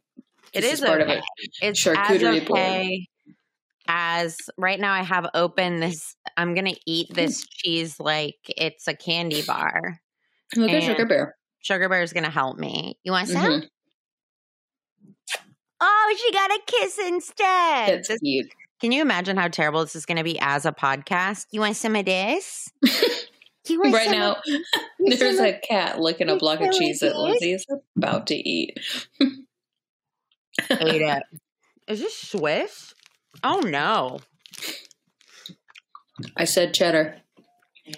It 0.56 0.60
this 0.62 0.74
is 0.74 0.80
part 0.80 1.00
okay. 1.02 1.12
of 1.18 1.18
it. 1.18 1.24
It's 1.62 1.82
Charcuterie 1.84 2.40
as 2.42 2.44
board. 2.48 2.60
okay 2.60 3.06
as 3.88 4.36
right 4.58 4.80
now. 4.80 4.92
I 4.92 5.02
have 5.02 5.28
open 5.34 5.80
this. 5.80 6.16
I'm 6.36 6.54
gonna 6.54 6.74
eat 6.86 7.08
Hmm. 7.10 7.14
this 7.14 7.46
cheese 7.46 8.00
like 8.00 8.36
it's 8.48 8.88
a 8.88 8.94
candy 8.94 9.42
bar. 9.46 10.00
Look 10.56 10.70
at 10.70 10.82
Sugar 10.82 11.06
Bear. 11.06 11.36
Sugar 11.60 11.88
Bear 11.88 12.02
is 12.02 12.12
gonna 12.12 12.30
help 12.30 12.58
me. 12.58 12.98
You 13.04 13.12
want 13.12 13.28
some? 13.28 13.62
Mhm. 13.62 13.68
Oh, 15.80 16.16
she 16.18 16.32
got 16.32 16.50
a 16.50 16.60
kiss 16.66 16.98
instead. 16.98 17.88
That's 17.88 18.08
This- 18.08 18.20
cute. 18.20 18.46
can 18.80 18.92
you 18.92 19.02
imagine 19.02 19.36
how 19.36 19.48
terrible 19.48 19.82
this 19.82 19.94
is 19.94 20.06
gonna 20.06 20.24
be 20.24 20.38
as 20.40 20.64
a 20.64 20.72
podcast? 20.72 21.46
You 21.50 21.60
want 21.60 21.76
some 21.76 21.96
of 21.96 22.04
this? 22.04 22.70
You 23.68 23.80
want 23.80 23.94
right 23.94 24.10
now, 24.12 24.36
there's 25.00 25.40
a 25.40 25.58
cat 25.58 25.98
licking 25.98 26.28
a 26.28 26.36
block 26.36 26.60
of 26.60 26.70
cheese 26.72 27.00
that? 27.00 27.16
Lindsay 27.18 27.52
is 27.52 27.66
about 27.96 28.28
to 28.28 28.36
eat. 28.36 28.78
of- 30.70 30.80
ate 30.82 31.02
it. 31.02 31.22
Is 31.88 32.00
this 32.00 32.16
Swiss? 32.16 32.94
Oh 33.44 33.60
no. 33.60 34.18
I 36.36 36.44
said 36.44 36.72
cheddar, 36.74 37.16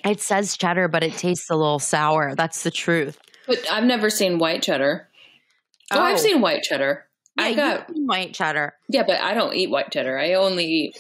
It 0.05 0.21
says 0.21 0.57
cheddar, 0.57 0.88
but 0.88 1.03
it 1.05 1.15
tastes 1.17 1.49
a 1.50 1.55
little 1.57 1.79
sour. 1.79 2.35
That's 2.35 2.62
the 2.65 2.71
truth. 2.71 3.19
but 3.47 3.59
I've 3.71 3.85
never 3.85 4.11
seen 4.11 4.38
white 4.38 4.62
cheddar. 4.62 5.09
Oh, 5.91 6.00
I've 6.00 6.17
Oh. 6.19 6.21
seen 6.21 6.41
white 6.41 6.62
cheddar. 6.62 7.07
Yeah, 7.38 7.45
I 7.45 7.55
got 7.55 7.87
white 7.91 8.35
cheddar. 8.35 8.75
yeah, 8.88 9.05
but 9.07 9.21
I 9.21 9.33
don't 9.35 9.55
eat 9.55 9.71
white 9.71 9.91
cheddar. 9.93 10.19
I 10.19 10.35
only 10.35 10.65
eat 10.67 10.99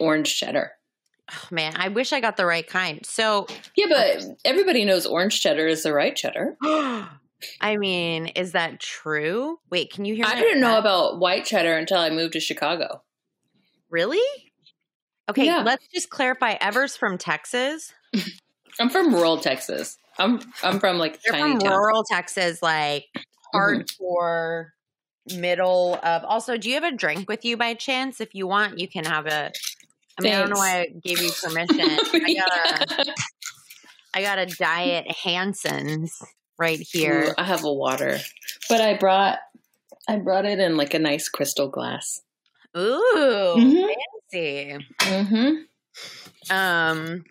orange 0.00 0.34
cheddar. 0.36 0.72
Oh, 1.32 1.46
man, 1.52 1.74
I 1.76 1.88
wish 1.88 2.12
I 2.12 2.20
got 2.20 2.36
the 2.38 2.46
right 2.46 2.66
kind. 2.66 3.04
So, 3.06 3.46
Yeah, 3.76 3.86
but 3.88 4.24
everybody 4.44 4.84
knows 4.84 5.06
orange 5.06 5.40
cheddar 5.40 5.68
is 5.68 5.82
the 5.84 5.92
right 5.92 6.16
cheddar. 6.16 6.56
I 7.60 7.76
mean, 7.76 8.26
is 8.28 8.52
that 8.52 8.80
true? 8.80 9.58
Wait, 9.70 9.92
can 9.92 10.04
you 10.04 10.14
hear? 10.14 10.26
Me? 10.26 10.32
I 10.32 10.40
didn't 10.40 10.60
know 10.60 10.78
about 10.78 11.18
white 11.18 11.44
cheddar 11.44 11.76
until 11.76 11.98
I 11.98 12.10
moved 12.10 12.34
to 12.34 12.40
Chicago. 12.40 13.02
Really? 13.90 14.20
Okay, 15.28 15.46
Yeah. 15.46 15.62
let's 15.62 15.86
just 15.88 16.10
clarify. 16.10 16.56
Ever's 16.60 16.96
from 16.96 17.18
Texas. 17.18 17.92
I'm 18.80 18.90
from 18.90 19.14
rural 19.14 19.38
Texas. 19.38 19.98
I'm 20.18 20.40
I'm 20.62 20.80
from 20.80 20.98
like 20.98 21.20
tiny 21.22 21.52
from 21.52 21.60
town. 21.60 21.72
rural 21.72 22.04
Texas, 22.04 22.62
like 22.62 23.06
mm-hmm. 23.16 23.56
hardcore 23.56 24.68
middle 25.36 25.98
of. 26.02 26.24
Also, 26.24 26.56
do 26.56 26.68
you 26.68 26.74
have 26.74 26.84
a 26.84 26.94
drink 26.94 27.28
with 27.28 27.44
you 27.44 27.56
by 27.56 27.74
chance? 27.74 28.20
If 28.20 28.34
you 28.34 28.46
want, 28.46 28.78
you 28.78 28.88
can 28.88 29.04
have 29.04 29.26
a. 29.26 29.52
I 30.18 30.22
mean, 30.22 30.34
I 30.34 30.40
don't 30.40 30.50
know 30.50 30.58
why 30.58 30.80
I 30.80 30.86
gave 30.86 31.20
you 31.20 31.30
permission. 31.42 31.80
I 31.80 32.34
got 32.34 33.08
a, 33.08 33.14
I 34.14 34.22
got 34.22 34.38
a 34.38 34.46
diet 34.46 35.10
Hansen's 35.10 36.20
right 36.60 36.78
Ooh, 36.78 36.84
here. 36.92 37.34
I 37.38 37.44
have 37.44 37.64
a 37.64 37.72
water, 37.72 38.18
but 38.68 38.80
I 38.80 38.96
brought 38.96 39.38
I 40.08 40.16
brought 40.16 40.44
it 40.44 40.60
in 40.60 40.76
like 40.76 40.94
a 40.94 40.98
nice 40.98 41.28
crystal 41.28 41.68
glass. 41.68 42.20
Ooh, 42.76 43.54
Mhm. 43.56 43.88
fancy. 44.32 44.86
Mm-hmm. 45.00 46.54
Um. 46.56 47.24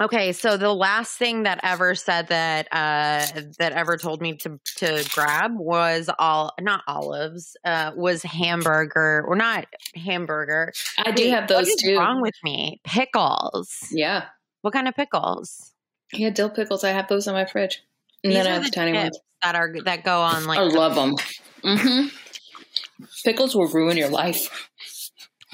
Okay, 0.00 0.32
so 0.32 0.56
the 0.56 0.72
last 0.74 1.16
thing 1.16 1.44
that 1.44 1.60
ever 1.62 1.94
said 1.94 2.28
that 2.28 2.66
uh 2.72 3.26
that 3.58 3.72
ever 3.72 3.96
told 3.96 4.20
me 4.20 4.34
to 4.38 4.58
to 4.76 5.08
grab 5.14 5.52
was 5.54 6.08
all 6.18 6.52
not 6.60 6.82
olives 6.88 7.56
uh 7.64 7.92
was 7.94 8.22
hamburger 8.22 9.24
or 9.28 9.36
not 9.36 9.66
hamburger. 9.94 10.72
I 10.98 11.12
do 11.12 11.24
Wait, 11.24 11.30
have 11.30 11.46
those 11.46 11.66
what 11.66 11.68
is 11.68 11.82
too. 11.82 11.98
wrong 11.98 12.20
with 12.22 12.34
me? 12.42 12.80
Pickles. 12.84 13.68
Yeah, 13.92 14.24
What 14.62 14.72
kind 14.72 14.88
of 14.88 14.94
pickles? 14.96 15.72
yeah, 16.12 16.30
dill 16.30 16.50
pickles. 16.50 16.84
I 16.84 16.90
have 16.90 17.08
those 17.08 17.26
in 17.26 17.34
my 17.34 17.44
fridge, 17.44 17.82
and 18.24 18.32
These 18.32 18.46
are 18.46 18.58
the 18.58 18.64
the 18.64 18.70
tiny 18.70 18.92
chips 18.92 19.02
ones. 19.04 19.20
that 19.42 19.54
are 19.54 19.74
that 19.84 20.04
go 20.04 20.20
on 20.20 20.44
like 20.46 20.58
I 20.58 20.62
love 20.62 20.94
them. 20.94 21.16
Mm-hmm. 21.64 22.08
Pickles 23.24 23.54
will 23.54 23.68
ruin 23.68 23.96
your 23.96 24.08
life. 24.08 24.68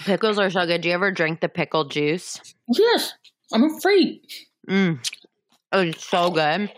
pickles 0.04 0.38
are 0.38 0.50
so 0.50 0.66
good. 0.66 0.80
Do 0.82 0.88
you 0.88 0.94
ever 0.94 1.10
drink 1.10 1.40
the 1.40 1.48
pickle 1.48 1.84
juice? 1.84 2.40
Yes, 2.68 3.12
I'm 3.52 3.64
afraid. 3.64 4.20
Mm. 4.68 4.98
Oh, 5.72 5.80
it's 5.80 6.04
so 6.04 6.30
good. 6.30 6.70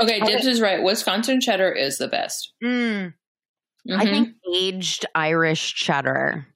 Okay, 0.00 0.20
Okay. 0.22 0.34
Is 0.48 0.60
right. 0.60 0.82
Wisconsin 0.82 1.40
cheddar 1.40 1.72
is 1.72 1.98
the 1.98 2.08
best. 2.08 2.52
Mm. 2.62 3.14
I 3.90 4.04
Mhm. 4.04 4.10
think 4.10 4.28
aged 4.54 5.06
Irish 5.14 5.74
cheddar. 5.74 6.46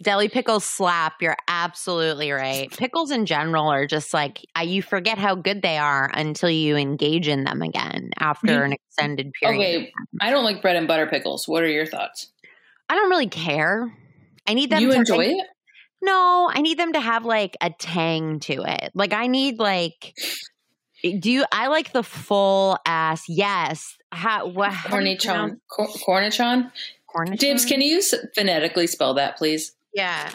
Deli 0.00 0.28
pickles 0.28 0.64
slap. 0.64 1.20
You're 1.20 1.36
absolutely 1.48 2.30
right. 2.30 2.70
Pickles 2.78 3.10
in 3.10 3.26
general 3.26 3.68
are 3.68 3.86
just 3.86 4.14
like 4.14 4.44
you 4.62 4.82
forget 4.82 5.18
how 5.18 5.34
good 5.34 5.62
they 5.62 5.76
are 5.76 6.10
until 6.14 6.50
you 6.50 6.76
engage 6.76 7.28
in 7.28 7.44
them 7.44 7.62
again 7.62 8.10
after 8.18 8.46
mm-hmm. 8.46 8.64
an 8.64 8.72
extended 8.72 9.32
period. 9.32 9.58
Okay, 9.58 9.92
I 10.20 10.30
don't 10.30 10.44
like 10.44 10.62
bread 10.62 10.76
and 10.76 10.86
butter 10.86 11.06
pickles. 11.06 11.48
What 11.48 11.62
are 11.62 11.68
your 11.68 11.86
thoughts? 11.86 12.28
I 12.88 12.94
don't 12.94 13.10
really 13.10 13.28
care. 13.28 13.92
I 14.46 14.54
need 14.54 14.70
them. 14.70 14.82
you 14.82 14.92
to, 14.92 14.96
enjoy 14.96 15.24
I- 15.24 15.40
it? 15.40 15.46
No, 16.00 16.48
I 16.52 16.60
need 16.60 16.78
them 16.78 16.92
to 16.92 17.00
have 17.00 17.24
like 17.24 17.56
a 17.60 17.70
tang 17.70 18.38
to 18.40 18.62
it. 18.62 18.92
Like 18.94 19.12
I 19.12 19.26
need 19.26 19.58
like. 19.58 20.14
Eh, 21.02 21.18
do 21.18 21.30
you? 21.30 21.44
I 21.50 21.66
like 21.68 21.92
the 21.92 22.04
full 22.04 22.78
ass. 22.86 23.24
Yes. 23.28 23.96
How? 24.12 24.46
What? 24.46 24.72
how 24.72 25.00
do 25.00 25.04
you 25.04 25.16
pronounce 25.16 25.54
Cornichon. 25.54 25.60
Cor- 25.68 26.20
Cornichon. 26.20 26.70
Cornichon? 27.12 27.38
Dibs, 27.38 27.64
can 27.64 27.80
you 27.80 28.00
phonetically 28.34 28.86
spell 28.86 29.14
that, 29.14 29.36
please? 29.36 29.74
Yeah. 29.94 30.30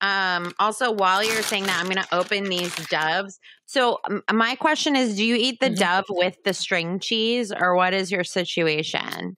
Um, 0.00 0.52
also, 0.60 0.92
while 0.92 1.24
you're 1.24 1.42
saying 1.42 1.64
that, 1.66 1.78
I'm 1.80 1.86
going 1.90 1.96
to 2.04 2.14
open 2.14 2.44
these 2.44 2.74
doves. 2.88 3.38
So, 3.66 3.98
um, 4.08 4.22
my 4.32 4.54
question 4.54 4.94
is 4.96 5.16
do 5.16 5.24
you 5.24 5.34
eat 5.34 5.58
the 5.60 5.70
Mhm. 5.70 5.76
dove 5.76 6.04
with 6.08 6.36
the 6.44 6.54
string 6.54 7.00
cheese, 7.00 7.52
or 7.52 7.74
what 7.74 7.92
is 7.92 8.10
your 8.12 8.24
situation? 8.24 9.36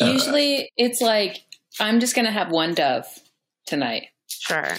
Usually, 0.00 0.72
it's 0.76 1.00
like 1.00 1.44
I'm 1.80 1.98
just 2.00 2.14
gonna 2.14 2.30
have 2.30 2.50
one 2.50 2.74
dove 2.74 3.06
tonight, 3.66 4.08
Sure. 4.28 4.76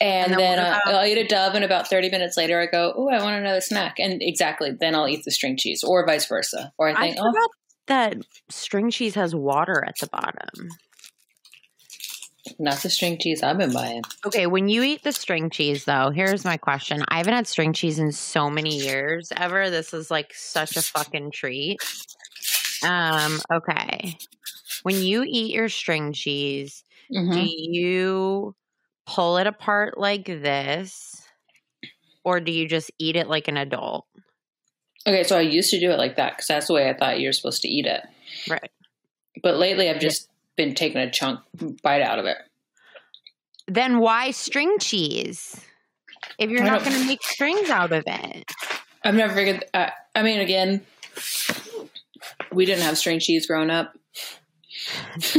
and, 0.00 0.32
And 0.32 0.32
then 0.32 0.38
then, 0.38 0.58
uh, 0.58 0.78
about- 0.84 0.94
I'll 0.94 1.06
eat 1.06 1.18
a 1.18 1.26
dove, 1.26 1.54
and 1.54 1.64
about 1.64 1.88
30 1.88 2.10
minutes 2.10 2.36
later, 2.36 2.60
I 2.60 2.66
go, 2.66 2.92
"Oh, 2.96 3.08
I 3.08 3.22
want 3.22 3.36
another 3.40 3.60
snack," 3.60 3.98
and 3.98 4.20
exactly 4.22 4.70
then 4.72 4.94
I'll 4.94 5.08
eat 5.08 5.24
the 5.24 5.30
string 5.30 5.56
cheese, 5.56 5.82
or 5.84 6.04
vice 6.06 6.26
versa. 6.26 6.72
Or 6.78 6.88
I 6.88 6.92
I 6.92 6.96
think, 6.96 7.16
"Oh, 7.20 7.30
forgot 7.32 7.50
that 7.86 8.16
string 8.50 8.90
cheese 8.90 9.14
has 9.14 9.34
water 9.34 9.84
at 9.86 9.94
the 10.00 10.08
bottom. 10.08 10.68
Not 12.58 12.82
the 12.82 12.90
string 12.90 13.18
cheese 13.18 13.42
I've 13.42 13.58
been 13.58 13.72
buying." 13.72 14.02
Okay, 14.24 14.46
when 14.46 14.68
you 14.68 14.82
eat 14.82 15.02
the 15.02 15.12
string 15.12 15.50
cheese, 15.50 15.84
though, 15.84 16.10
here's 16.10 16.44
my 16.44 16.56
question. 16.56 17.04
I 17.08 17.18
haven't 17.18 17.34
had 17.34 17.46
string 17.46 17.72
cheese 17.72 17.98
in 17.98 18.12
so 18.12 18.50
many 18.50 18.76
years 18.78 19.32
ever. 19.36 19.70
This 19.70 19.92
is 19.94 20.10
like 20.10 20.32
such 20.34 20.76
a 20.76 20.82
fucking 20.82 21.30
treat. 21.32 21.78
Um, 22.82 23.40
okay. 23.52 24.16
When 24.82 24.96
you 24.96 25.24
eat 25.26 25.54
your 25.54 25.68
string 25.68 26.12
cheese, 26.12 26.84
Mhm. 27.12 27.32
do 27.34 27.40
you 27.42 28.56
pull 29.06 29.38
it 29.38 29.46
apart 29.46 29.96
like 29.98 30.26
this 30.26 31.22
or 32.24 32.40
do 32.40 32.50
you 32.52 32.68
just 32.68 32.90
eat 32.98 33.16
it 33.16 33.28
like 33.28 33.46
an 33.48 33.56
adult 33.56 34.06
Okay, 35.06 35.22
so 35.22 35.38
I 35.38 35.42
used 35.42 35.70
to 35.70 35.78
do 35.78 35.92
it 35.92 35.98
like 35.98 36.16
that 36.16 36.32
because 36.32 36.48
that's 36.48 36.66
the 36.66 36.72
way 36.74 36.90
I 36.90 36.94
thought 36.94 37.20
you 37.20 37.28
were 37.28 37.32
supposed 37.32 37.62
to 37.62 37.68
eat 37.68 37.86
it. 37.86 38.02
right 38.50 38.70
But 39.42 39.56
lately, 39.56 39.88
I've 39.88 40.00
just 40.00 40.28
been 40.56 40.74
taking 40.74 40.98
a 40.98 41.10
chunk 41.10 41.40
bite 41.82 42.02
out 42.02 42.18
of 42.18 42.26
it. 42.26 42.38
then 43.66 43.98
why 43.98 44.30
string 44.30 44.78
cheese 44.78 45.60
if 46.38 46.50
you're 46.50 46.62
I 46.62 46.66
not 46.66 46.84
going 46.84 46.98
to 47.00 47.06
make 47.06 47.22
strings 47.22 47.70
out 47.70 47.92
of 47.92 48.04
it 48.06 48.44
I've 49.06 49.14
never 49.14 49.34
figured. 49.34 49.64
Uh, 49.72 49.90
I 50.16 50.22
mean, 50.22 50.40
again, 50.40 50.84
we 52.50 52.66
didn't 52.66 52.82
have 52.82 52.98
string 52.98 53.20
cheese 53.20 53.46
growing 53.46 53.70
up. 53.70 53.94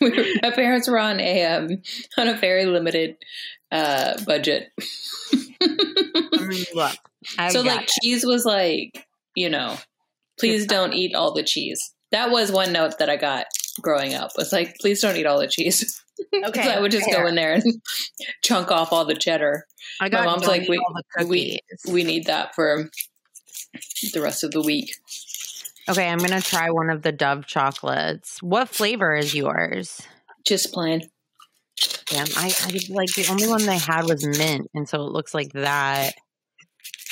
we 0.00 0.10
were, 0.10 0.24
my 0.40 0.52
parents 0.52 0.88
were 0.88 1.00
on 1.00 1.18
a 1.18 1.44
um, 1.46 1.82
on 2.16 2.28
a 2.28 2.36
very 2.36 2.64
limited 2.66 3.16
uh, 3.72 4.22
budget, 4.24 4.70
look 5.60 6.92
so 7.48 7.62
like 7.62 7.82
it. 7.82 7.90
cheese 8.00 8.24
was 8.24 8.44
like 8.44 9.08
you 9.34 9.48
know, 9.48 9.76
please 10.38 10.64
don't 10.64 10.92
eat 10.92 11.16
all 11.16 11.34
the 11.34 11.42
cheese. 11.42 11.92
That 12.10 12.30
was 12.30 12.50
one 12.50 12.72
note 12.72 12.98
that 12.98 13.10
I 13.10 13.16
got 13.16 13.46
growing 13.80 14.14
up. 14.14 14.30
Was 14.36 14.52
like, 14.52 14.76
please 14.80 15.00
don't 15.00 15.16
eat 15.16 15.26
all 15.26 15.38
the 15.38 15.46
cheese. 15.48 16.02
okay 16.46 16.62
so 16.64 16.70
I 16.70 16.80
would 16.80 16.90
just 16.90 17.08
fair. 17.10 17.22
go 17.22 17.28
in 17.28 17.34
there 17.36 17.52
and 17.54 17.62
chunk 18.42 18.70
off 18.70 18.92
all 18.92 19.04
the 19.04 19.14
cheddar. 19.14 19.66
I 20.00 20.08
got 20.08 20.24
mom's 20.24 20.46
like, 20.46 20.68
we- 20.68 20.80
we- 21.26 21.58
We 21.90 22.02
need 22.04 22.26
that 22.26 22.54
for 22.54 22.90
the 24.12 24.20
rest 24.22 24.42
of 24.44 24.50
the 24.52 24.62
week. 24.62 24.94
okay 25.88 26.08
i'm 26.08 26.18
gonna 26.18 26.40
try 26.40 26.70
one 26.70 26.90
of 26.90 27.02
the 27.02 27.12
dove 27.12 27.46
chocolates 27.46 28.42
what 28.42 28.68
flavor 28.68 29.14
is 29.14 29.34
yours 29.34 30.00
Just 30.46 30.72
plain. 30.72 31.02
Yeah, 32.10 32.24
I, 32.36 32.52
I 32.64 32.70
like 32.88 33.12
the 33.14 33.26
only 33.30 33.46
one 33.46 33.64
they 33.66 33.78
had 33.78 34.04
was 34.06 34.24
mint, 34.26 34.68
and 34.74 34.88
so 34.88 35.02
it 35.04 35.12
looks 35.12 35.34
like 35.34 35.52
that. 35.52 36.14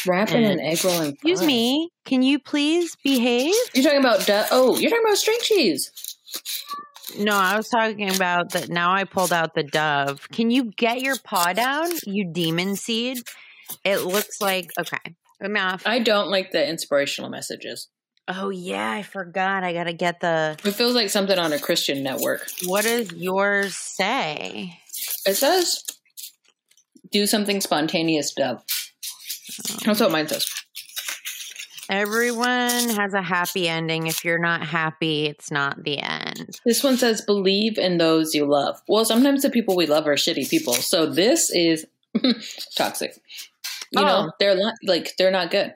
Wrap 0.06 0.30
it 0.30 0.42
in 0.42 0.60
egg 0.60 0.84
roll 0.84 1.00
and 1.00 1.14
Excuse 1.14 1.42
me, 1.42 1.90
can 2.04 2.22
you 2.22 2.38
please 2.38 2.96
behave? 3.02 3.54
You're 3.74 3.84
talking 3.84 4.00
about 4.00 4.26
du- 4.26 4.46
oh, 4.50 4.76
you're 4.76 4.90
talking 4.90 5.04
about 5.04 5.16
string 5.16 5.38
cheese. 5.42 5.90
No, 7.18 7.32
I 7.34 7.56
was 7.56 7.68
talking 7.68 8.14
about 8.14 8.52
that. 8.52 8.68
Now 8.68 8.92
I 8.92 9.04
pulled 9.04 9.32
out 9.32 9.54
the 9.54 9.62
dove. 9.62 10.28
Can 10.30 10.50
you 10.50 10.70
get 10.76 11.00
your 11.00 11.16
paw 11.24 11.52
down, 11.52 11.90
you 12.04 12.30
demon 12.30 12.76
seed? 12.76 13.18
It 13.84 13.98
looks 13.98 14.40
like 14.40 14.70
okay. 14.78 15.14
Enough. 15.40 15.82
I 15.86 15.98
don't 15.98 16.30
like 16.30 16.52
the 16.52 16.66
inspirational 16.66 17.30
messages. 17.30 17.88
Oh 18.28 18.50
yeah, 18.50 18.90
I 18.90 19.02
forgot. 19.02 19.64
I 19.64 19.72
gotta 19.72 19.92
get 19.92 20.20
the. 20.20 20.56
It 20.64 20.72
feels 20.72 20.94
like 20.94 21.10
something 21.10 21.38
on 21.38 21.52
a 21.52 21.58
Christian 21.58 22.02
network. 22.02 22.46
What 22.64 22.82
does 22.82 23.12
yours 23.12 23.76
say? 23.76 24.78
It 25.26 25.34
says, 25.34 25.84
"Do 27.12 27.26
something 27.26 27.60
spontaneous, 27.60 28.32
dove." 28.32 28.64
That's 29.84 30.00
what 30.00 30.10
mine 30.10 30.28
says. 30.28 30.46
Everyone 31.88 32.88
has 32.96 33.14
a 33.14 33.22
happy 33.22 33.68
ending. 33.68 34.08
If 34.08 34.24
you're 34.24 34.40
not 34.40 34.66
happy, 34.66 35.26
it's 35.26 35.52
not 35.52 35.84
the 35.84 36.00
end. 36.00 36.58
This 36.64 36.82
one 36.82 36.96
says, 36.96 37.22
"Believe 37.22 37.78
in 37.78 37.98
those 37.98 38.34
you 38.34 38.44
love." 38.44 38.80
Well, 38.88 39.04
sometimes 39.04 39.42
the 39.42 39.50
people 39.50 39.76
we 39.76 39.86
love 39.86 40.06
are 40.08 40.14
shitty 40.16 40.50
people, 40.50 40.72
so 40.74 41.06
this 41.06 41.48
is 41.50 41.86
toxic. 42.76 43.12
You 43.92 44.02
know, 44.02 44.26
Oh. 44.28 44.30
they're 44.40 44.56
not, 44.56 44.74
like 44.84 45.14
they're 45.16 45.30
not 45.30 45.52
good. 45.52 45.74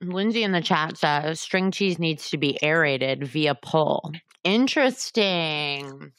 Lindsay 0.00 0.42
in 0.42 0.50
the 0.52 0.60
chat 0.60 0.96
says 0.96 1.40
string 1.40 1.70
cheese 1.70 1.98
needs 2.00 2.30
to 2.30 2.36
be 2.38 2.58
aerated 2.62 3.24
via 3.28 3.54
pull. 3.54 4.12
Interesting. 4.42 6.12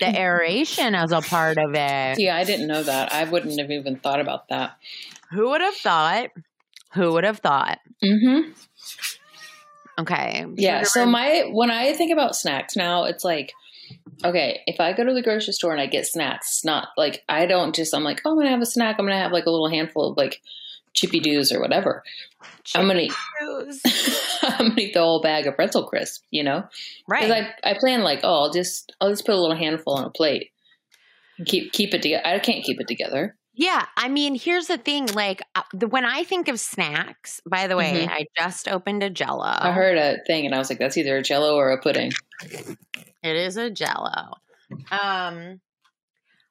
The 0.00 0.06
aeration 0.18 0.94
as 0.94 1.12
a 1.12 1.20
part 1.20 1.58
of 1.58 1.74
it. 1.74 2.18
Yeah, 2.18 2.36
I 2.36 2.44
didn't 2.44 2.66
know 2.66 2.82
that. 2.82 3.12
I 3.12 3.24
wouldn't 3.24 3.58
have 3.60 3.70
even 3.70 3.96
thought 3.96 4.20
about 4.20 4.48
that. 4.48 4.76
Who 5.32 5.50
would 5.50 5.60
have 5.60 5.74
thought? 5.76 6.30
Who 6.94 7.12
would 7.12 7.24
have 7.24 7.38
thought? 7.38 7.78
Mm-hmm. 8.04 8.52
Okay. 9.98 10.46
Yeah. 10.56 10.82
So 10.84 11.06
my 11.06 11.44
when 11.50 11.70
I 11.70 11.92
think 11.92 12.12
about 12.12 12.36
snacks 12.36 12.76
now, 12.76 13.04
it's 13.04 13.24
like, 13.24 13.52
okay, 14.24 14.60
if 14.66 14.80
I 14.80 14.92
go 14.92 15.04
to 15.04 15.14
the 15.14 15.22
grocery 15.22 15.52
store 15.52 15.72
and 15.72 15.80
I 15.80 15.86
get 15.86 16.06
snacks, 16.06 16.48
it's 16.48 16.64
not 16.64 16.88
like 16.96 17.22
I 17.28 17.46
don't 17.46 17.74
just 17.74 17.94
I'm 17.94 18.04
like, 18.04 18.20
oh, 18.24 18.32
I'm 18.32 18.36
gonna 18.36 18.50
have 18.50 18.60
a 18.60 18.66
snack. 18.66 18.96
I'm 18.98 19.06
gonna 19.06 19.18
have 19.18 19.32
like 19.32 19.46
a 19.46 19.50
little 19.50 19.70
handful 19.70 20.10
of 20.10 20.16
like 20.16 20.40
chippy 20.94 21.20
doos 21.20 21.52
or 21.52 21.60
whatever. 21.60 22.02
I'm 22.74 22.86
gonna 22.86 23.00
eat, 23.00 23.12
I'm 24.42 24.68
gonna 24.68 24.80
eat 24.80 24.94
the 24.94 25.00
whole 25.00 25.22
bag 25.22 25.46
of 25.46 25.56
pretzel 25.56 25.86
crisp, 25.86 26.24
you 26.30 26.42
know? 26.42 26.64
right. 27.08 27.22
Because 27.22 27.44
I 27.64 27.70
I 27.70 27.78
plan 27.78 28.02
like, 28.02 28.20
oh, 28.22 28.42
I'll 28.44 28.52
just 28.52 28.92
I'll 29.00 29.10
just 29.10 29.24
put 29.26 29.34
a 29.34 29.40
little 29.40 29.56
handful 29.56 29.94
on 29.94 30.04
a 30.04 30.10
plate. 30.10 30.50
And 31.38 31.46
keep 31.46 31.72
keep 31.72 31.94
it 31.94 32.02
together. 32.02 32.26
I 32.26 32.38
can't 32.38 32.64
keep 32.64 32.80
it 32.80 32.88
together. 32.88 33.36
Yeah, 33.54 33.84
I 33.96 34.08
mean, 34.08 34.34
here's 34.34 34.66
the 34.68 34.78
thing. 34.78 35.06
Like 35.06 35.42
uh, 35.54 35.62
when 35.88 36.04
I 36.06 36.24
think 36.24 36.48
of 36.48 36.58
snacks, 36.58 37.40
by 37.48 37.66
the 37.66 37.76
way, 37.76 38.06
Mhm. 38.06 38.08
I 38.10 38.26
just 38.36 38.66
opened 38.68 39.02
a 39.02 39.10
Jello. 39.10 39.44
I 39.46 39.72
heard 39.72 39.98
a 39.98 40.18
thing 40.26 40.46
and 40.46 40.54
I 40.54 40.58
was 40.58 40.70
like, 40.70 40.78
that's 40.78 40.96
either 40.96 41.18
a 41.18 41.22
Jello 41.22 41.54
or 41.56 41.70
a 41.70 41.80
pudding. 41.80 42.12
it 42.42 43.36
is 43.36 43.56
a 43.58 43.70
Jello. 43.70 44.34
Um, 44.90 45.60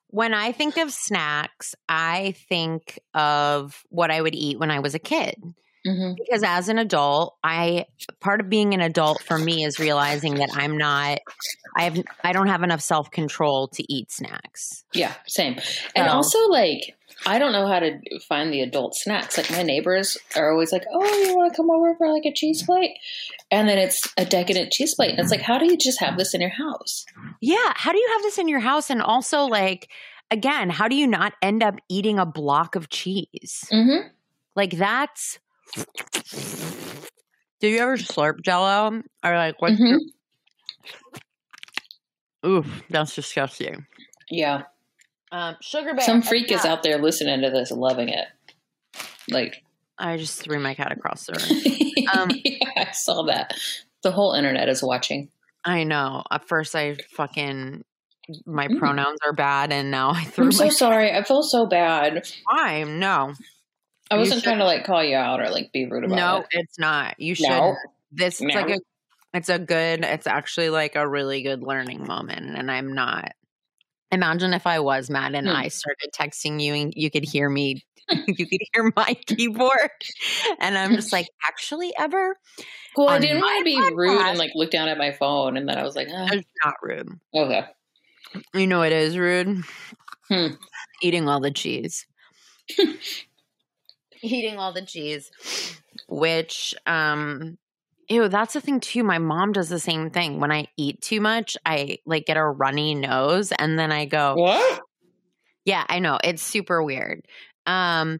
when 0.07 0.33
I 0.33 0.51
think 0.51 0.77
of 0.77 0.91
snacks, 0.91 1.73
I 1.89 2.35
think 2.49 2.99
of 3.13 3.83
what 3.89 4.11
I 4.11 4.21
would 4.21 4.35
eat 4.35 4.59
when 4.59 4.69
I 4.69 4.79
was 4.79 4.93
a 4.93 4.99
kid. 4.99 5.35
Mm-hmm. 5.85 6.13
Because 6.17 6.43
as 6.43 6.69
an 6.69 6.77
adult, 6.77 7.37
I 7.43 7.85
part 8.19 8.39
of 8.39 8.49
being 8.49 8.73
an 8.73 8.81
adult 8.81 9.21
for 9.23 9.37
me 9.37 9.63
is 9.63 9.79
realizing 9.79 10.35
that 10.35 10.49
I'm 10.53 10.77
not. 10.77 11.19
I 11.75 11.83
have. 11.83 11.97
I 12.23 12.33
don't 12.33 12.47
have 12.47 12.61
enough 12.63 12.81
self 12.81 13.09
control 13.09 13.67
to 13.69 13.83
eat 13.93 14.11
snacks. 14.11 14.83
Yeah, 14.93 15.13
same. 15.27 15.53
And 15.95 16.07
So- 16.07 16.13
also, 16.13 16.47
like, 16.49 16.95
I 17.25 17.39
don't 17.39 17.51
know 17.51 17.67
how 17.67 17.79
to 17.79 17.97
find 18.27 18.53
the 18.53 18.61
adult 18.61 18.95
snacks. 18.95 19.37
Like, 19.37 19.49
my 19.51 19.63
neighbors 19.63 20.17
are 20.35 20.51
always 20.51 20.71
like, 20.71 20.83
"Oh, 20.93 21.23
you 21.25 21.35
want 21.35 21.51
to 21.53 21.57
come 21.57 21.69
over 21.71 21.95
for 21.95 22.11
like 22.11 22.25
a 22.25 22.33
cheese 22.33 22.63
plate?" 22.63 22.91
And 23.49 23.67
then 23.67 23.77
it's 23.77 24.01
a 24.17 24.25
decadent 24.25 24.71
cheese 24.71 24.93
plate, 24.95 25.11
and 25.11 25.19
it's 25.19 25.31
like, 25.31 25.41
how 25.41 25.57
do 25.57 25.65
you 25.65 25.77
just 25.77 25.99
have 25.99 26.17
this 26.17 26.33
in 26.33 26.41
your 26.41 26.51
house? 26.51 27.05
Yeah. 27.41 27.73
How 27.75 27.91
do 27.91 27.97
you 27.97 28.09
have 28.13 28.21
this 28.21 28.37
in 28.37 28.47
your 28.47 28.59
house? 28.61 28.89
And 28.89 29.01
also, 29.01 29.43
like, 29.43 29.89
again, 30.29 30.69
how 30.69 30.87
do 30.87 30.95
you 30.95 31.05
not 31.05 31.33
end 31.41 31.61
up 31.61 31.75
eating 31.89 32.17
a 32.17 32.25
block 32.25 32.75
of 32.75 32.89
cheese? 32.89 33.65
Mm-hmm. 33.71 34.07
Like, 34.55 34.77
that's. 34.77 35.39
Do 37.59 37.67
you 37.67 37.79
ever 37.79 37.97
slurp 37.97 38.41
jello? 38.43 39.01
Or, 39.23 39.35
like, 39.35 39.61
what's 39.61 39.79
Mhm. 39.79 39.99
your. 42.43 42.53
Oof, 42.59 42.83
that's 42.89 43.13
disgusting. 43.15 43.85
Yeah, 44.29 44.63
Um, 45.31 45.55
sugar 45.61 45.93
bear. 45.93 46.05
some 46.05 46.21
freak 46.21 46.51
is 46.51 46.65
out 46.65 46.83
there 46.83 46.97
listening 46.97 47.41
to 47.41 47.49
this, 47.51 47.71
and 47.71 47.79
loving 47.79 48.09
it. 48.09 48.27
Like, 49.29 49.63
I 49.97 50.17
just 50.17 50.41
threw 50.41 50.59
my 50.59 50.73
cat 50.73 50.91
across 50.91 51.25
the 51.25 51.33
room. 51.33 52.05
Um, 52.13 52.31
yeah, 52.43 52.69
I 52.87 52.91
saw 52.91 53.23
that. 53.23 53.53
The 54.03 54.11
whole 54.11 54.33
internet 54.33 54.67
is 54.67 54.81
watching. 54.83 55.29
I 55.63 55.83
know. 55.83 56.23
At 56.31 56.47
first, 56.47 56.75
I 56.75 56.95
fucking. 57.15 57.83
My 58.45 58.67
Mm. 58.67 58.79
pronouns 58.79 59.19
are 59.25 59.33
bad, 59.33 59.71
and 59.71 59.91
now 59.91 60.11
I 60.11 60.23
threw 60.25 60.45
I'm 60.45 60.51
so 60.51 60.69
sorry. 60.69 61.11
I 61.11 61.23
feel 61.23 61.43
so 61.43 61.65
bad. 61.67 62.25
time. 62.49 62.99
No, 62.99 63.33
I 64.11 64.17
wasn't 64.17 64.43
trying 64.43 64.59
to 64.59 64.65
like 64.65 64.85
call 64.85 65.03
you 65.03 65.15
out 65.15 65.41
or 65.41 65.49
like 65.49 65.71
be 65.71 65.85
rude 65.85 66.03
about 66.03 66.15
no, 66.15 66.37
it. 66.41 66.47
it's 66.51 66.77
not. 66.77 67.19
You 67.19 67.33
should. 67.35 67.47
No. 67.49 67.75
This 68.11 68.41
it's 68.41 68.53
No. 68.53 68.61
like 68.61 68.75
a. 68.75 68.79
It's 69.33 69.49
a 69.49 69.57
good. 69.59 70.03
It's 70.03 70.27
actually 70.27 70.69
like 70.69 70.95
a 70.95 71.07
really 71.07 71.41
good 71.41 71.63
learning 71.63 72.05
moment, 72.05 72.57
and 72.57 72.69
I'm 72.69 72.93
not. 72.93 73.31
Imagine 74.11 74.53
if 74.53 74.67
I 74.67 74.79
was 74.81 75.09
mad 75.09 75.33
and 75.35 75.47
Hmm. 75.47 75.55
I 75.55 75.69
started 75.69 76.09
texting 76.13 76.61
you, 76.61 76.73
and 76.73 76.93
you 76.95 77.09
could 77.09 77.23
hear 77.23 77.49
me. 77.49 77.83
you 78.27 78.35
could 78.45 78.59
hear 78.73 78.91
my 78.95 79.13
keyboard, 79.27 79.89
and 80.59 80.77
I'm 80.77 80.95
just 80.95 81.13
like, 81.13 81.29
actually, 81.47 81.93
ever? 81.97 82.35
Well, 82.97 83.07
I 83.07 83.19
didn't 83.19 83.39
want 83.39 83.59
to 83.59 83.63
be 83.63 83.79
my 83.79 83.91
rude 83.95 84.19
and 84.19 84.37
like 84.37 84.51
look 84.53 84.69
down 84.71 84.89
at 84.89 84.97
my 84.97 85.11
phone, 85.13 85.55
and 85.55 85.69
then 85.69 85.77
I 85.77 85.83
was 85.83 85.95
like, 85.95 86.09
ah, 86.11 86.27
It's 86.33 86.47
not 86.65 86.73
rude. 86.83 87.07
okay. 87.33 87.63
You 88.53 88.67
know 88.67 88.81
it 88.81 88.91
is 88.91 89.17
rude. 89.17 89.63
Hmm. 90.27 90.47
Eating 91.01 91.29
all 91.29 91.39
the 91.39 91.51
cheese. 91.51 92.05
Eating 94.21 94.57
all 94.57 94.73
the 94.73 94.81
cheese. 94.81 95.31
Which 96.07 96.73
um 96.85 97.57
ew, 98.09 98.27
that's 98.27 98.53
the 98.53 98.61
thing 98.61 98.79
too. 98.79 99.03
My 99.03 99.17
mom 99.17 99.51
does 99.53 99.69
the 99.69 99.79
same 99.79 100.09
thing. 100.09 100.39
When 100.39 100.51
I 100.51 100.67
eat 100.77 101.01
too 101.01 101.21
much, 101.21 101.57
I 101.65 101.97
like 102.05 102.25
get 102.25 102.37
a 102.37 102.45
runny 102.45 102.95
nose 102.95 103.51
and 103.53 103.79
then 103.79 103.91
I 103.91 104.05
go, 104.05 104.35
What? 104.35 104.81
Yeah, 105.65 105.85
I 105.87 105.99
know. 105.99 106.19
It's 106.23 106.43
super 106.43 106.83
weird. 106.83 107.21
Um 107.65 108.19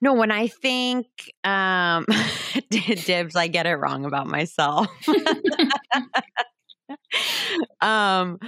no, 0.00 0.12
when 0.14 0.30
I 0.30 0.48
think 0.48 1.06
um 1.44 2.06
dibs, 2.70 3.34
I 3.36 3.48
get 3.48 3.66
it 3.66 3.76
wrong 3.76 4.04
about 4.04 4.26
myself. 4.26 4.88
um 7.80 8.38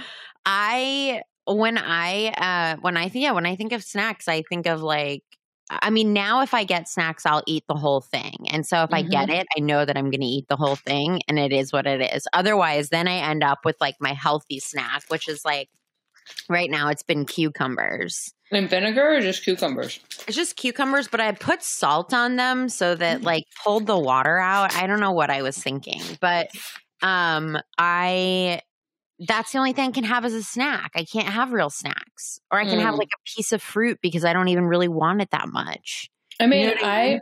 I 0.45 1.21
when 1.45 1.77
I 1.77 2.27
uh 2.27 2.79
when 2.81 2.97
I 2.97 3.09
think 3.09 3.23
yeah, 3.23 3.31
when 3.31 3.45
I 3.45 3.55
think 3.55 3.73
of 3.73 3.83
snacks, 3.83 4.27
I 4.27 4.43
think 4.43 4.67
of 4.67 4.81
like 4.81 5.23
I 5.69 5.89
mean, 5.89 6.13
now 6.13 6.41
if 6.41 6.53
I 6.53 6.63
get 6.63 6.89
snacks, 6.89 7.25
I'll 7.25 7.43
eat 7.45 7.63
the 7.67 7.75
whole 7.75 8.01
thing. 8.01 8.47
And 8.49 8.65
so 8.65 8.83
if 8.83 8.91
I 8.91 9.03
get 9.03 9.29
it, 9.29 9.45
I 9.55 9.59
know 9.59 9.85
that 9.85 9.97
I'm 9.97 10.09
going 10.09 10.21
to 10.21 10.27
eat 10.27 10.47
the 10.47 10.55
whole 10.55 10.75
thing 10.75 11.21
and 11.27 11.37
it 11.37 11.53
is 11.53 11.71
what 11.71 11.85
it 11.85 12.01
is. 12.13 12.27
Otherwise, 12.33 12.89
then 12.89 13.07
I 13.07 13.17
end 13.17 13.43
up 13.43 13.59
with 13.65 13.75
like 13.79 13.95
my 13.99 14.13
healthy 14.13 14.59
snack, 14.59 15.03
which 15.09 15.27
is 15.27 15.45
like 15.45 15.69
right 16.47 16.69
now 16.69 16.89
it's 16.89 17.03
been 17.03 17.25
cucumbers. 17.25 18.33
And 18.51 18.67
vinegar 18.67 19.15
or 19.15 19.21
just 19.21 19.43
cucumbers? 19.43 19.99
It's 20.27 20.35
just 20.35 20.55
cucumbers, 20.55 21.07
but 21.07 21.21
I 21.21 21.31
put 21.33 21.61
salt 21.61 22.13
on 22.15 22.35
them 22.35 22.67
so 22.69 22.95
that 22.95 23.21
like 23.21 23.43
pulled 23.63 23.85
the 23.85 23.97
water 23.97 24.39
out. 24.39 24.75
I 24.75 24.87
don't 24.87 24.99
know 24.99 25.11
what 25.11 25.29
I 25.29 25.43
was 25.43 25.57
thinking, 25.57 26.01
but 26.19 26.49
um 27.03 27.57
I 27.77 28.61
that's 29.19 29.51
the 29.51 29.57
only 29.57 29.73
thing 29.73 29.89
I 29.89 29.91
can 29.91 30.03
have 30.05 30.25
as 30.25 30.33
a 30.33 30.43
snack. 30.43 30.91
I 30.95 31.03
can't 31.03 31.27
have 31.27 31.51
real 31.51 31.69
snacks. 31.69 32.39
Or 32.51 32.59
I 32.59 32.65
can 32.65 32.79
have 32.79 32.95
Mm. 32.95 32.99
like 32.99 33.09
a 33.13 33.21
piece 33.35 33.51
of 33.51 33.61
fruit 33.61 33.99
because 34.01 34.23
I 34.23 34.33
don't 34.33 34.47
even 34.47 34.65
really 34.65 34.87
want 34.87 35.21
it 35.21 35.31
that 35.31 35.49
much. 35.49 36.09
I 36.39 36.47
mean, 36.47 36.67
know 36.67 36.73
I 36.81 36.87
I 36.87 37.07
mean? 37.09 37.19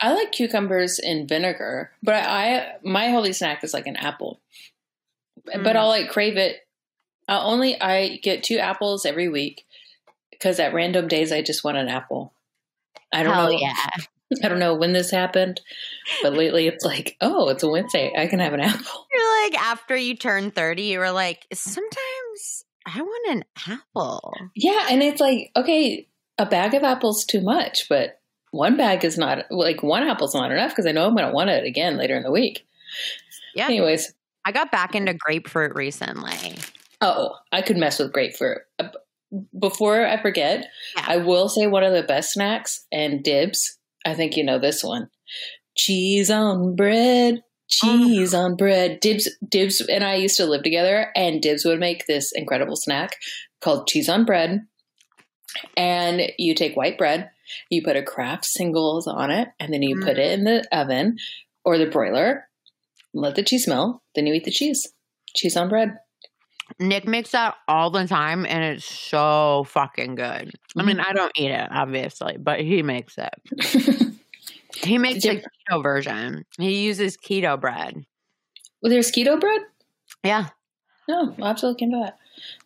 I 0.00 0.12
like 0.14 0.30
cucumbers 0.32 0.98
in 0.98 1.26
vinegar, 1.26 1.90
but 2.02 2.14
I 2.14 2.74
my 2.84 3.08
holy 3.10 3.32
snack 3.32 3.64
is 3.64 3.72
like 3.74 3.86
an 3.86 3.96
apple. 3.96 4.40
Mm. 5.48 5.64
But 5.64 5.76
I'll 5.76 5.88
like 5.88 6.10
crave 6.10 6.36
it. 6.36 6.58
I 7.26 7.38
only 7.40 7.80
I 7.80 8.16
get 8.18 8.42
two 8.42 8.58
apples 8.58 9.04
every 9.06 9.28
week 9.28 9.64
because 10.30 10.60
at 10.60 10.74
random 10.74 11.08
days 11.08 11.32
I 11.32 11.42
just 11.42 11.64
want 11.64 11.78
an 11.78 11.88
apple. 11.88 12.32
I 13.12 13.22
don't 13.22 13.34
Hell 13.34 13.50
know. 13.52 13.58
yeah. 13.58 13.74
I 14.44 14.48
don't 14.48 14.58
know 14.58 14.74
when 14.74 14.92
this 14.92 15.10
happened, 15.10 15.60
but 16.22 16.32
lately 16.34 16.66
it's 16.66 16.84
like, 16.84 17.16
oh, 17.20 17.48
it's 17.48 17.62
a 17.62 17.68
Wednesday. 17.68 18.12
I 18.16 18.26
can 18.26 18.40
have 18.40 18.52
an 18.54 18.60
apple. 18.60 19.06
You're 19.12 19.42
like 19.44 19.60
after 19.62 19.96
you 19.96 20.16
turn 20.16 20.50
30, 20.50 20.82
you 20.82 20.98
were 20.98 21.10
like, 21.10 21.46
sometimes 21.52 22.64
I 22.86 23.00
want 23.02 23.28
an 23.36 23.44
apple. 23.66 24.34
Yeah, 24.54 24.86
and 24.90 25.02
it's 25.02 25.20
like, 25.20 25.50
okay, 25.56 26.08
a 26.38 26.46
bag 26.46 26.74
of 26.74 26.82
apples 26.84 27.24
too 27.24 27.40
much, 27.40 27.88
but 27.88 28.20
one 28.50 28.76
bag 28.76 29.04
is 29.04 29.18
not 29.18 29.44
like 29.50 29.82
one 29.82 30.02
apple's 30.08 30.34
not 30.34 30.52
enough 30.52 30.70
because 30.70 30.86
I 30.86 30.92
know 30.92 31.06
I'm 31.06 31.14
going 31.14 31.26
to 31.26 31.32
want 31.34 31.50
it 31.50 31.64
again 31.64 31.96
later 31.98 32.16
in 32.16 32.22
the 32.22 32.30
week. 32.30 32.66
Yeah. 33.54 33.66
Anyways, 33.66 34.12
I 34.44 34.52
got 34.52 34.70
back 34.70 34.94
into 34.94 35.14
grapefruit 35.14 35.74
recently. 35.74 36.56
oh, 37.00 37.34
I 37.52 37.60
could 37.62 37.76
mess 37.76 37.98
with 37.98 38.12
grapefruit. 38.12 38.58
Uh, 38.78 38.88
Before 39.58 40.06
I 40.06 40.20
forget, 40.22 40.66
Yeah. 40.96 41.04
I 41.08 41.16
will 41.18 41.48
say 41.48 41.66
one 41.66 41.82
of 41.84 41.92
the 41.92 42.02
best 42.02 42.32
snacks 42.32 42.86
and 42.90 43.22
dibs. 43.22 43.77
I 44.08 44.14
think 44.14 44.36
you 44.36 44.44
know 44.44 44.58
this 44.58 44.82
one. 44.82 45.08
Cheese 45.76 46.30
on 46.30 46.74
bread. 46.76 47.42
cheese 47.68 48.32
on 48.32 48.56
bread. 48.56 48.98
Dibs, 49.00 49.28
Dibs, 49.46 49.82
and 49.82 50.02
I 50.02 50.14
used 50.14 50.38
to 50.38 50.46
live 50.46 50.62
together, 50.62 51.10
and 51.14 51.42
Dibs 51.42 51.66
would 51.66 51.78
make 51.78 52.06
this 52.06 52.32
incredible 52.34 52.76
snack 52.76 53.16
called 53.60 53.86
cheese 53.86 54.08
on 54.08 54.24
bread. 54.24 54.62
And 55.76 56.32
you 56.38 56.54
take 56.54 56.76
white 56.76 56.96
bread, 56.96 57.30
you 57.70 57.82
put 57.82 57.96
a 57.96 58.02
Kraft 58.02 58.46
singles 58.46 59.06
on 59.06 59.30
it, 59.30 59.48
and 59.60 59.72
then 59.72 59.82
you 59.82 59.96
Mm. 59.96 60.04
put 60.04 60.18
it 60.18 60.32
in 60.32 60.44
the 60.44 60.66
oven 60.72 61.16
or 61.64 61.76
the 61.76 61.86
broiler. 61.86 62.48
Let 63.12 63.34
the 63.34 63.42
cheese 63.42 63.68
melt. 63.68 64.00
Then 64.14 64.26
you 64.26 64.34
eat 64.34 64.44
the 64.44 64.50
cheese. 64.50 64.86
Cheese 65.36 65.56
on 65.56 65.68
bread. 65.68 65.98
Nick 66.80 67.06
makes 67.08 67.32
that 67.32 67.56
all 67.66 67.90
the 67.90 68.06
time 68.06 68.46
and 68.46 68.62
it's 68.62 68.84
so 68.84 69.64
fucking 69.68 70.14
good. 70.14 70.52
I 70.76 70.82
mean, 70.82 71.00
I 71.00 71.12
don't 71.12 71.32
eat 71.36 71.50
it, 71.50 71.68
obviously, 71.70 72.36
but 72.38 72.60
he 72.60 72.82
makes 72.82 73.16
it. 73.18 73.34
He 74.84 74.96
makes 74.96 75.24
the 75.24 75.42
keto 75.70 75.82
version. 75.82 76.44
He 76.56 76.84
uses 76.84 77.16
keto 77.16 77.60
bread. 77.60 78.04
well, 78.80 78.90
there's 78.90 79.10
keto 79.10 79.40
bread. 79.40 79.62
Yeah. 80.22 80.48
No, 81.08 81.34
I'll 81.40 81.48
have 81.48 81.56
to 81.58 81.68
look 81.68 81.82
into 81.82 81.98
that. 82.04 82.16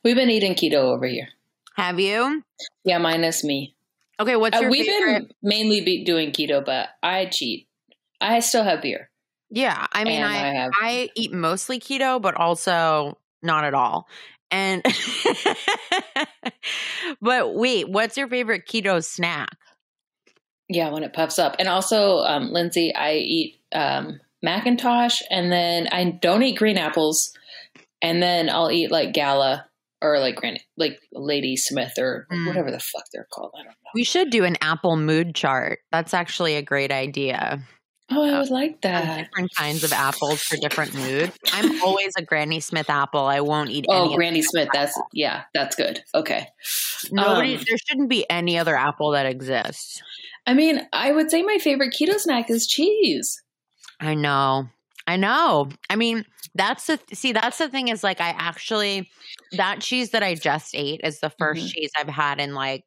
We've 0.05 0.17
been 0.17 0.29
eating 0.29 0.55
keto 0.55 0.75
over 0.95 1.07
here. 1.07 1.29
Have 1.77 1.99
you? 2.01 2.43
Yeah, 2.85 2.99
minus 2.99 3.45
me. 3.45 3.75
Okay, 4.21 4.37
what's 4.37 4.59
Uh, 4.59 4.63
your 4.63 4.71
we've 4.71 4.85
favorite? 4.85 5.29
been 5.29 5.31
mainly 5.43 5.81
be 5.81 6.05
doing 6.05 6.33
keto, 6.33 6.63
but 6.63 6.91
I 7.03 7.27
cheat. 7.27 7.67
I 8.21 8.41
still 8.41 8.65
have 8.65 8.83
beer. 8.83 9.09
yeah, 9.49 9.87
I 9.93 10.05
mean, 10.05 10.23
I, 10.23 10.27
I 10.51 10.55
have- 10.55 10.73
I 10.79 11.09
eat 11.15 11.33
mostly 11.33 11.81
keto, 11.81 12.21
but 12.21 12.35
also 12.35 13.17
not 13.43 13.65
at 13.65 13.75
all. 13.75 14.07
And 14.51 14.85
but 17.21 17.55
wait, 17.55 17.89
what's 17.89 18.17
your 18.17 18.29
favorite 18.29 18.67
keto 18.67 19.03
snack? 19.05 19.57
Yeah, 20.69 20.91
when 20.91 21.05
it 21.05 21.13
puffs 21.13 21.39
up. 21.39 21.57
And 21.59 21.69
also, 21.69 22.19
um, 22.19 22.51
Lindsay, 22.53 22.95
I 22.95 23.15
eat 23.15 23.61
um, 23.75 24.21
McIntosh, 24.45 25.23
and 25.31 25.53
then 25.53 25.89
I 25.93 26.11
don't 26.11 26.43
eat 26.43 26.57
green 26.59 26.79
apples, 26.79 27.33
and 28.01 28.23
then 28.23 28.49
I'll 28.49 28.71
eat 28.71 28.91
like 28.91 29.13
Gala 29.13 29.67
or 30.01 30.19
like 30.19 30.37
Gran- 30.37 30.59
like 30.77 30.99
Lady 31.13 31.57
Smith 31.57 31.93
or 31.99 32.27
Mm. 32.31 32.47
whatever 32.47 32.71
the 32.71 32.81
fuck 32.81 33.05
they're 33.13 33.29
called. 33.33 33.53
I 33.55 33.59
don't 33.59 33.67
know. 33.69 33.91
We 33.95 34.05
should 34.05 34.31
do 34.31 34.45
an 34.45 34.57
apple 34.61 34.97
mood 34.97 35.35
chart. 35.35 35.81
That's 35.93 36.15
actually 36.15 36.57
a 36.57 36.63
great 36.63 36.91
idea. 36.91 37.63
Oh, 38.17 38.23
I 38.23 38.39
would 38.39 38.51
like 38.51 38.81
that. 38.83 39.29
different 39.31 39.55
kinds 39.57 39.85
of 39.85 39.93
apples 39.93 40.43
for 40.43 40.57
different 40.57 40.95
moods. 40.95 41.37
I'm 41.53 41.83
always 41.83 42.13
a 42.17 42.23
Granny 42.23 42.61
Smith 42.61 42.89
apple. 42.91 43.21
I 43.27 43.41
won't 43.41 43.71
eat 43.71 43.87
any. 43.89 43.99
Oh, 43.99 44.11
of- 44.11 44.17
Granny 44.17 44.43
Smith. 44.43 44.69
That's 44.73 44.99
yeah, 45.13 45.45
that's 45.55 45.77
good. 45.77 46.03
Okay. 46.15 46.49
Nobody. 47.11 47.57
um, 47.57 47.65
there 47.69 47.79
shouldn't 47.89 48.09
be 48.11 48.29
any 48.31 48.59
other 48.59 48.77
apple 48.77 49.11
that 49.13 49.27
exists. 49.27 50.01
I 50.47 50.55
mean, 50.55 50.87
I 50.93 51.13
would 51.13 51.31
say 51.31 51.43
my 51.43 51.59
favorite 51.59 51.95
keto 51.99 52.19
snack 52.19 52.51
is 52.51 52.67
cheese. 52.67 53.41
I 54.01 54.15
know. 54.15 54.69
I 55.07 55.17
know. 55.17 55.69
I 55.91 55.97
mean, 55.97 56.25
that's 56.55 56.87
the 56.87 56.99
see. 57.13 57.33
That's 57.33 57.59
the 57.59 57.69
thing 57.69 57.89
is 57.89 58.03
like 58.05 58.21
I 58.21 58.31
actually 58.31 59.11
that 59.53 59.81
cheese 59.81 60.11
that 60.11 60.23
I 60.23 60.35
just 60.35 60.75
ate 60.75 61.01
is 61.05 61.21
the 61.21 61.31
1st 61.31 61.61
Mhm. 61.67 61.73
cheese 61.73 61.91
I've 61.99 62.09
had 62.09 62.41
in 62.41 62.55
like 62.55 62.85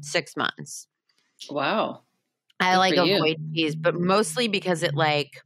six 0.00 0.36
months. 0.36 0.86
Wow. 1.50 2.02
I 2.60 2.72
Good 2.72 2.78
like 2.78 2.94
for 2.94 3.04
you. 3.04 3.16
avoid 3.16 3.36
cheese, 3.54 3.74
but 3.74 3.94
mostly 3.94 4.48
because 4.48 4.82
it 4.82 4.94
like 4.94 5.42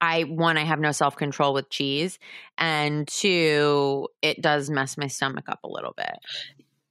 I 0.00 0.22
one 0.22 0.58
I 0.58 0.64
have 0.64 0.78
no 0.78 0.92
self 0.92 1.16
control 1.16 1.54
with 1.54 1.70
cheese, 1.70 2.18
and 2.58 3.08
two 3.08 4.08
it 4.22 4.42
does 4.42 4.68
mess 4.70 4.98
my 4.98 5.06
stomach 5.06 5.48
up 5.48 5.60
a 5.64 5.68
little 5.68 5.94
bit. 5.96 6.18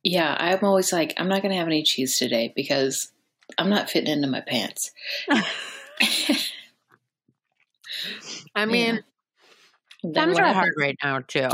Yeah, 0.04 0.36
I'm 0.38 0.63
always 0.63 0.92
like, 0.92 1.13
I'm 1.18 1.30
not 1.30 1.42
going 1.42 1.52
to 1.52 1.58
have 1.58 1.68
any 1.68 1.84
cheese 1.84 2.18
today 2.18 2.52
because 2.56 3.12
I'm 3.58 3.70
not 3.70 3.89
fitting 3.89 4.12
into 4.12 4.28
my 4.28 4.42
pants. 4.42 4.92
I 8.56 8.66
mean, 8.66 9.02
Then 10.04 10.13
times 10.13 10.38
are 10.39 10.54
hard 10.54 10.74
right 10.78 10.98
now 11.02 11.20
too. 11.20 11.48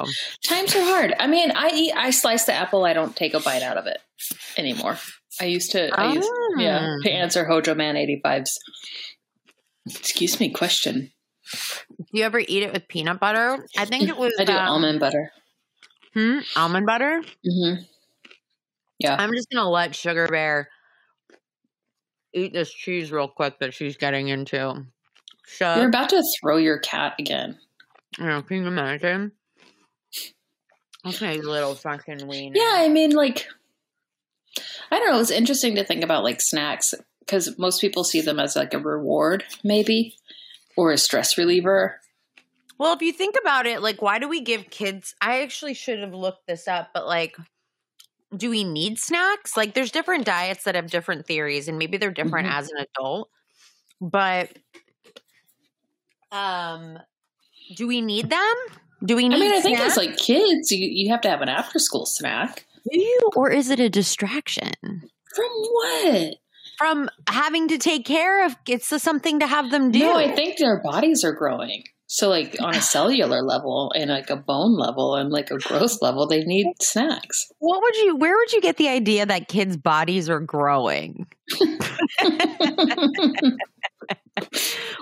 Times 0.44 0.76
are 0.76 0.84
hard. 0.84 1.14
I 1.20 1.28
mean, 1.28 1.52
I 1.52 1.70
eat, 1.74 1.94
I 1.96 2.10
slice 2.10 2.46
the 2.46 2.54
apple. 2.54 2.86
I 2.86 2.94
don't 2.94 3.16
take 3.16 3.36
a 3.36 3.40
bite 3.40 3.62
out 3.62 3.78
of 3.78 3.86
it 3.86 4.00
anymore. 4.58 4.98
I 5.42 5.46
used 5.46 5.72
to, 5.72 5.90
I 5.98 6.14
used, 6.14 6.30
yeah, 6.58 6.80
Ah. 6.98 7.04
to 7.04 7.12
answer 7.12 7.46
Hojo 7.46 7.76
Man 7.76 7.96
85's. 7.96 8.58
Excuse 9.88 10.40
me, 10.40 10.50
question. 10.52 11.12
Do 11.52 12.06
you 12.14 12.24
ever 12.24 12.40
eat 12.40 12.64
it 12.64 12.74
with 12.74 12.88
peanut 12.88 13.20
butter? 13.20 13.66
I 13.78 13.86
think 13.86 14.08
it 14.10 14.18
was 14.18 14.34
I 14.40 14.44
do 14.44 14.52
um, 14.54 14.68
almond 14.68 15.00
butter. 15.00 15.32
hmm, 16.14 16.40
almond 16.56 16.86
butter. 16.86 17.22
Mm-hmm. 17.48 17.84
Yeah. 19.00 19.16
I'm 19.18 19.34
just 19.34 19.50
gonna 19.50 19.70
let 19.70 19.96
Sugar 19.96 20.28
Bear 20.28 20.70
eat 22.34 22.54
this 22.54 22.72
cheese 22.72 23.12
real 23.12 23.28
quick 23.28 23.60
that 23.60 23.74
she's 23.74 23.98
getting 23.98 24.28
into. 24.28 24.86
So, 25.48 25.76
You're 25.76 25.88
about 25.90 26.10
to 26.10 26.24
throw 26.40 26.58
your 26.58 26.78
cat 26.80 27.16
again. 27.18 27.58
know, 28.20 28.42
can 28.44 28.58
you 28.58 28.68
imagine? 28.68 29.32
Okay, 31.08 31.42
little 31.42 31.74
fucking 31.74 32.28
wiener. 32.28 32.54
Yeah, 32.56 32.74
I 32.76 32.90
mean, 32.90 33.12
like, 33.12 33.48
I 34.92 35.00
don't 35.00 35.10
know. 35.12 35.20
It's 35.20 35.32
interesting 35.32 35.76
to 35.76 35.84
think 35.84 36.04
about 36.04 36.24
like 36.24 36.42
snacks 36.42 36.94
because 37.20 37.58
most 37.60 37.82
people 37.82 38.04
see 38.04 38.22
them 38.22 38.40
as 38.40 38.56
like 38.56 38.74
a 38.74 38.80
reward, 38.80 39.44
maybe, 39.64 40.16
or 40.76 40.92
a 40.92 40.98
stress 40.98 41.38
reliever. 41.38 42.00
Well, 42.78 42.94
if 42.94 43.02
you 43.02 43.12
think 43.12 43.36
about 43.40 43.66
it, 43.66 43.82
like, 43.82 44.02
why 44.02 44.20
do 44.20 44.30
we 44.30 44.42
give 44.42 44.70
kids? 44.70 45.14
I 45.22 45.42
actually 45.42 45.74
should 45.74 46.00
have 46.00 46.14
looked 46.14 46.48
this 46.48 46.68
up, 46.68 46.90
but 46.94 47.06
like, 47.06 47.36
do 48.36 48.50
we 48.50 48.64
need 48.64 48.98
snacks? 48.98 49.58
Like, 49.58 49.74
there's 49.74 49.92
different 49.92 50.26
diets 50.26 50.64
that 50.64 50.76
have 50.76 50.90
different 50.90 51.26
theories, 51.26 51.68
and 51.68 51.78
maybe 51.78 51.98
they're 51.98 52.12
different 52.12 52.48
Mhm. 52.48 52.54
as 52.54 52.70
an 52.72 52.86
adult. 52.98 53.30
But, 54.00 54.52
um, 56.32 57.00
do 57.76 57.88
we 57.88 58.02
need 58.02 58.30
them? 58.30 58.56
Do 59.04 59.16
we 59.16 59.28
need? 59.30 59.36
I 59.36 59.40
mean, 59.40 59.54
I 59.54 59.62
think 59.62 59.80
as 59.80 59.98
like 59.98 60.18
kids, 60.18 60.72
you, 60.72 60.88
you 60.90 61.10
have 61.12 61.22
to 61.22 61.30
have 61.30 61.42
an 61.42 61.50
after 61.50 61.80
school 61.80 62.06
snack. 62.06 62.66
Do 62.90 63.00
you, 63.00 63.30
or 63.36 63.50
is 63.50 63.70
it 63.70 63.80
a 63.80 63.90
distraction 63.90 64.72
From 65.36 65.50
what? 65.50 66.36
from 66.78 67.10
having 67.28 67.68
to 67.68 67.78
take 67.78 68.06
care 68.06 68.46
of? 68.46 68.56
It's 68.68 68.88
something 69.02 69.40
to 69.40 69.48
have 69.48 69.70
them 69.70 69.92
do. 69.92 70.00
No, 70.00 70.16
I 70.16 70.32
think 70.32 70.58
their 70.58 70.82
bodies 70.82 71.24
are 71.24 71.34
growing. 71.34 71.84
So, 72.12 72.28
like 72.30 72.56
on 72.60 72.76
a 72.76 72.82
cellular 72.82 73.44
level 73.44 73.92
and 73.96 74.10
like 74.10 74.32
a 74.32 74.36
bone 74.36 74.76
level 74.76 75.16
and 75.16 75.30
like 75.30 75.52
a 75.52 75.58
growth 75.60 76.02
level, 76.02 76.26
they 76.26 76.44
need 76.44 76.66
snacks. 76.82 77.52
What 77.60 77.82
would 77.84 77.96
you? 77.98 78.16
Where 78.16 78.36
would 78.36 78.52
you 78.52 78.62
get 78.62 78.78
the 78.78 78.90
idea 78.90 79.28
that 79.28 79.48
kids' 79.48 79.78
bodies 79.78 80.28
are 80.28 80.40
growing? 80.40 81.28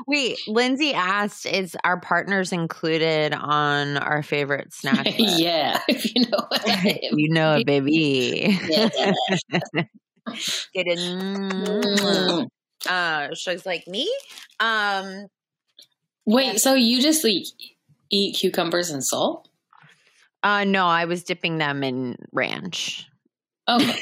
Wait, 0.08 0.40
Lindsay 0.48 0.94
asked, 0.94 1.46
"Is 1.46 1.76
our 1.84 2.00
partners 2.00 2.54
included 2.54 3.34
on 3.34 3.98
our 3.98 4.24
favorite 4.24 4.74
snack?" 4.74 5.06
yeah, 5.18 5.80
if 5.90 6.16
you 6.16 6.22
know 6.22 6.46
what 6.48 6.62
I 6.70 6.84
mean. 6.84 7.00
you 7.18 7.30
know 7.30 7.56
it, 7.56 7.66
baby. 7.66 8.58
Yeah. 8.70 8.90
Get 10.74 10.88
it? 10.88 11.00
Mm. 11.00 12.48
Uh, 12.88 13.34
she's 13.36 13.66
like 13.66 13.86
me. 13.88 14.10
Um, 14.60 15.28
Wait, 16.26 16.60
so 16.60 16.74
you 16.74 17.02
just 17.02 17.24
like 17.24 17.44
eat 18.10 18.36
cucumbers 18.38 18.90
and 18.90 19.04
salt? 19.04 19.48
uh, 20.44 20.64
no, 20.64 20.86
I 20.86 21.06
was 21.06 21.24
dipping 21.24 21.58
them 21.58 21.84
in 21.84 22.16
ranch, 22.32 23.08
Okay, 23.68 24.00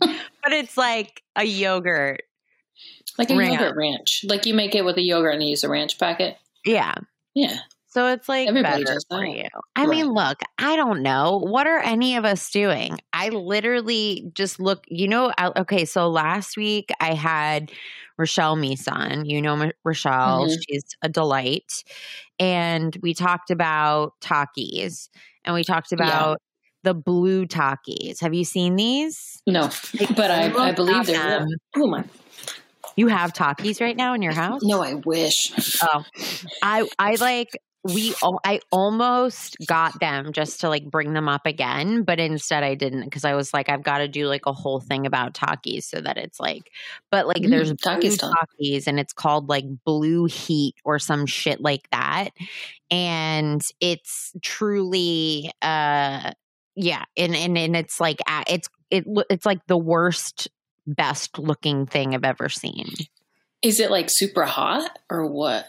but 0.00 0.52
it's 0.52 0.76
like 0.76 1.22
a 1.36 1.44
yogurt. 1.44 2.22
Like 3.18 3.30
a 3.30 3.34
yogurt 3.34 3.76
ranch. 3.76 4.24
Like 4.28 4.46
you 4.46 4.54
make 4.54 4.74
it 4.74 4.84
with 4.84 4.96
a 4.96 5.02
yogurt 5.02 5.34
and 5.34 5.42
you 5.42 5.50
use 5.50 5.64
a 5.64 5.68
ranch 5.68 5.98
packet. 5.98 6.36
Yeah, 6.64 6.94
Yeah, 7.34 7.56
So 7.88 8.08
it's 8.08 8.28
like 8.28 8.48
Everybody 8.48 8.84
better 8.84 8.94
does 8.94 9.06
for 9.10 9.24
you. 9.24 9.44
I 9.76 9.86
mean, 9.86 10.06
look, 10.06 10.40
I 10.58 10.76
don't 10.76 11.02
know. 11.02 11.38
What 11.38 11.66
are 11.66 11.78
any 11.80 12.16
of 12.16 12.24
us 12.24 12.50
doing? 12.50 12.98
I 13.12 13.30
literally 13.30 14.30
just 14.34 14.60
look, 14.60 14.84
you 14.88 15.08
know, 15.08 15.32
I, 15.36 15.50
okay, 15.60 15.84
so 15.84 16.08
last 16.08 16.56
week 16.56 16.90
I 17.00 17.14
had 17.14 17.72
Rochelle 18.18 18.56
Mison. 18.56 19.24
You 19.24 19.42
know 19.42 19.70
Rochelle, 19.84 20.46
Mhm. 20.48 20.56
she's 20.68 20.84
a 21.02 21.08
delight. 21.08 21.82
And 22.38 22.96
we 23.02 23.14
talked 23.14 23.50
about 23.50 24.12
Takis 24.20 25.08
and 25.44 25.54
we 25.54 25.64
talked 25.64 25.90
Yeah. 25.92 25.96
about 25.96 26.42
the 26.84 26.94
blue 26.94 27.46
Takis. 27.46 28.20
Have 28.20 28.34
you 28.34 28.44
seen 28.44 28.76
these? 28.76 29.42
no, 29.46 29.68
but 30.16 30.30
I, 30.30 30.52
I 30.52 30.72
believe 30.72 31.06
they're 31.06 31.40
real. 31.40 31.48
Oh 31.76 31.86
my! 31.88 32.04
You 32.96 33.08
have 33.08 33.32
Takis 33.32 33.80
right 33.80 33.96
now 33.96 34.14
in 34.14 34.22
your 34.22 34.32
house? 34.32 34.62
No, 34.64 34.82
I 34.82 34.94
wish. 34.94 35.52
Oh, 35.82 36.04
I 36.62 36.88
I 36.98 37.16
like 37.16 37.50
we 37.84 38.14
I 38.44 38.60
almost 38.70 39.56
got 39.66 39.98
them 39.98 40.32
just 40.32 40.60
to 40.60 40.68
like 40.68 40.84
bring 40.88 41.14
them 41.14 41.28
up 41.28 41.46
again, 41.46 42.04
but 42.04 42.20
instead 42.20 42.62
I 42.62 42.74
didn't 42.76 43.04
because 43.04 43.24
I 43.24 43.34
was 43.34 43.52
like 43.52 43.68
I've 43.68 43.82
got 43.82 43.98
to 43.98 44.08
do 44.08 44.28
like 44.28 44.46
a 44.46 44.52
whole 44.52 44.78
thing 44.80 45.04
about 45.04 45.34
Takis 45.34 45.84
so 45.84 46.00
that 46.00 46.16
it's 46.16 46.38
like, 46.38 46.70
but 47.10 47.26
like 47.26 47.42
Mm, 47.42 47.50
there's 47.50 47.72
Takis. 47.72 48.18
Takis 48.18 48.86
and 48.86 49.00
it's 49.00 49.12
called 49.12 49.48
like 49.48 49.64
Blue 49.84 50.26
Heat 50.26 50.76
or 50.84 50.98
some 51.00 51.26
shit 51.26 51.60
like 51.60 51.88
that, 51.90 52.30
and 52.90 53.62
it's 53.80 54.32
truly 54.42 55.50
uh 55.60 56.30
yeah, 56.76 57.04
and 57.16 57.34
and 57.34 57.58
and 57.58 57.76
it's 57.76 58.00
like 58.00 58.20
it's 58.48 58.68
it 58.90 59.04
it's 59.28 59.44
like 59.44 59.66
the 59.66 59.76
worst 59.76 60.48
best 60.86 61.38
looking 61.38 61.86
thing 61.86 62.14
I've 62.14 62.24
ever 62.24 62.48
seen. 62.48 62.92
Is 63.62 63.78
it 63.80 63.90
like 63.90 64.08
super 64.10 64.44
hot 64.44 64.98
or 65.10 65.26
what? 65.26 65.66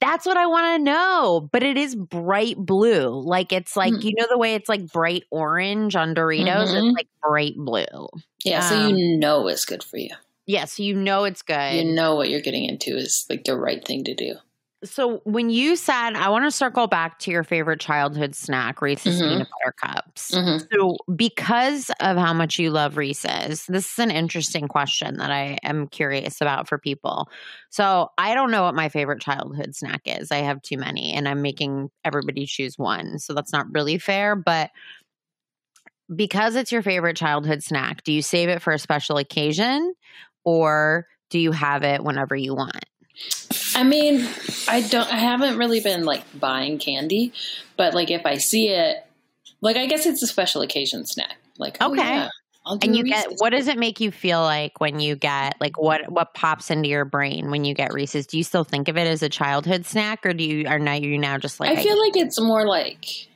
That's 0.00 0.24
what 0.26 0.36
I 0.36 0.46
want 0.46 0.78
to 0.78 0.84
know. 0.84 1.48
But 1.52 1.62
it 1.62 1.76
is 1.76 1.94
bright 1.96 2.56
blue. 2.56 3.08
Like 3.20 3.52
it's 3.52 3.76
like, 3.76 3.94
Hmm. 3.94 4.00
you 4.00 4.14
know, 4.16 4.26
the 4.30 4.38
way 4.38 4.54
it's 4.54 4.68
like 4.68 4.92
bright 4.92 5.24
orange 5.30 5.96
on 5.96 6.14
Doritos? 6.14 6.68
Mhm. 6.68 6.88
It's 6.88 6.96
like 6.96 7.08
bright 7.22 7.54
blue. 7.56 8.08
Yeah, 8.44 8.60
so 8.68 8.76
Um, 8.76 8.96
you 8.96 9.16
know 9.16 9.46
it's 9.48 9.64
good 9.64 9.82
for 9.82 9.96
you. 9.98 10.10
Yeah. 10.46 10.64
So 10.66 10.82
you 10.82 10.94
know 10.94 11.24
it's 11.24 11.42
good. 11.42 11.74
You 11.74 11.84
know 11.84 12.14
what 12.14 12.30
you're 12.30 12.40
getting 12.40 12.64
into 12.64 12.96
is 12.96 13.26
like 13.28 13.44
the 13.44 13.56
right 13.56 13.84
thing 13.84 14.04
to 14.04 14.14
do. 14.14 14.36
So 14.84 15.20
when 15.24 15.50
you 15.50 15.74
said, 15.76 16.12
I 16.14 16.28
want 16.28 16.44
to 16.44 16.50
circle 16.52 16.86
back 16.86 17.18
to 17.20 17.30
your 17.30 17.42
favorite 17.42 17.80
childhood 17.80 18.34
snack, 18.34 18.80
Reese's 18.80 19.20
Mhm. 19.20 19.28
peanut 19.28 19.48
butter 19.50 19.74
cups. 19.76 20.30
hmm 20.34 20.58
So, 20.72 20.98
because 21.16 21.90
of 22.00 22.16
how 22.16 22.32
much 22.32 22.58
you 22.58 22.70
love 22.70 22.96
Reese's, 22.96 23.64
this 23.66 23.92
is 23.92 23.98
an 23.98 24.10
interesting 24.10 24.68
question 24.68 25.16
that 25.16 25.30
I 25.32 25.58
am 25.64 25.88
curious 25.88 26.40
about 26.40 26.68
for 26.68 26.78
people. 26.78 27.28
So, 27.70 28.10
I 28.18 28.34
don't 28.34 28.50
know 28.52 28.62
what 28.62 28.74
my 28.74 28.88
favorite 28.88 29.20
childhood 29.20 29.74
snack 29.74 30.02
is. 30.04 30.30
I 30.30 30.38
have 30.38 30.62
too 30.62 30.76
many, 30.78 31.12
and 31.14 31.26
I'm 31.28 31.42
making 31.42 31.90
everybody 32.04 32.46
choose 32.46 32.78
one. 32.78 33.18
So, 33.18 33.34
that's 33.34 33.52
not 33.52 33.66
really 33.72 33.98
fair. 33.98 34.36
But 34.36 34.70
because 36.14 36.54
it's 36.56 36.72
your 36.72 36.82
favorite 36.82 37.16
childhood 37.16 37.62
snack, 37.62 38.02
do 38.04 38.12
you 38.12 38.22
save 38.22 38.48
it 38.48 38.62
for 38.62 38.72
a 38.72 38.78
special 38.78 39.18
occasion 39.18 39.94
or 40.44 41.06
do 41.30 41.38
you 41.38 41.52
have 41.52 41.82
it 41.82 42.02
whenever 42.02 42.34
you 42.34 42.54
want? 42.54 42.84
I 43.74 43.82
mean, 43.84 44.26
I 44.68 44.80
don't. 44.82 45.12
I 45.12 45.16
haven't 45.18 45.56
really 45.56 45.80
been 45.80 46.04
like 46.04 46.22
buying 46.38 46.78
candy, 46.78 47.32
but 47.76 47.94
like 47.94 48.10
if 48.10 48.26
I 48.26 48.36
see 48.38 48.68
it, 48.68 49.04
like 49.60 49.76
I 49.76 49.86
guess 49.86 50.06
it's 50.06 50.22
a 50.22 50.26
special 50.26 50.62
occasion 50.62 51.06
snack. 51.06 51.36
Like 51.58 51.76
oh, 51.80 51.92
Okay. 51.92 52.02
yeah, 52.02 52.28
And 52.82 52.96
you 52.96 53.04
get 53.04 53.26
Reese's. 53.26 53.40
what 53.40 53.50
does 53.50 53.68
it 53.68 53.78
make 53.78 54.00
you 54.00 54.10
feel 54.10 54.40
like 54.40 54.80
when 54.80 55.00
you 55.00 55.16
get 55.16 55.54
like 55.60 55.78
what 55.78 56.10
what 56.10 56.34
pops 56.34 56.70
into 56.70 56.88
your 56.88 57.04
brain 57.04 57.50
when 57.50 57.64
you 57.64 57.74
get 57.74 57.92
Reese's? 57.92 58.26
Do 58.26 58.36
you 58.38 58.44
still 58.44 58.64
think 58.64 58.88
of 58.88 58.96
it 58.96 59.06
as 59.06 59.22
a 59.22 59.28
childhood 59.28 59.86
snack, 59.86 60.24
or 60.26 60.32
do 60.32 60.44
you 60.44 60.66
are 60.68 60.78
now 60.78 60.94
you 60.94 61.18
now 61.18 61.38
just 61.38 61.60
like 61.60 61.76
I 61.76 61.82
feel 61.82 61.98
like 61.98 62.16
it's 62.16 62.40
more 62.40 62.66
like 62.66 63.27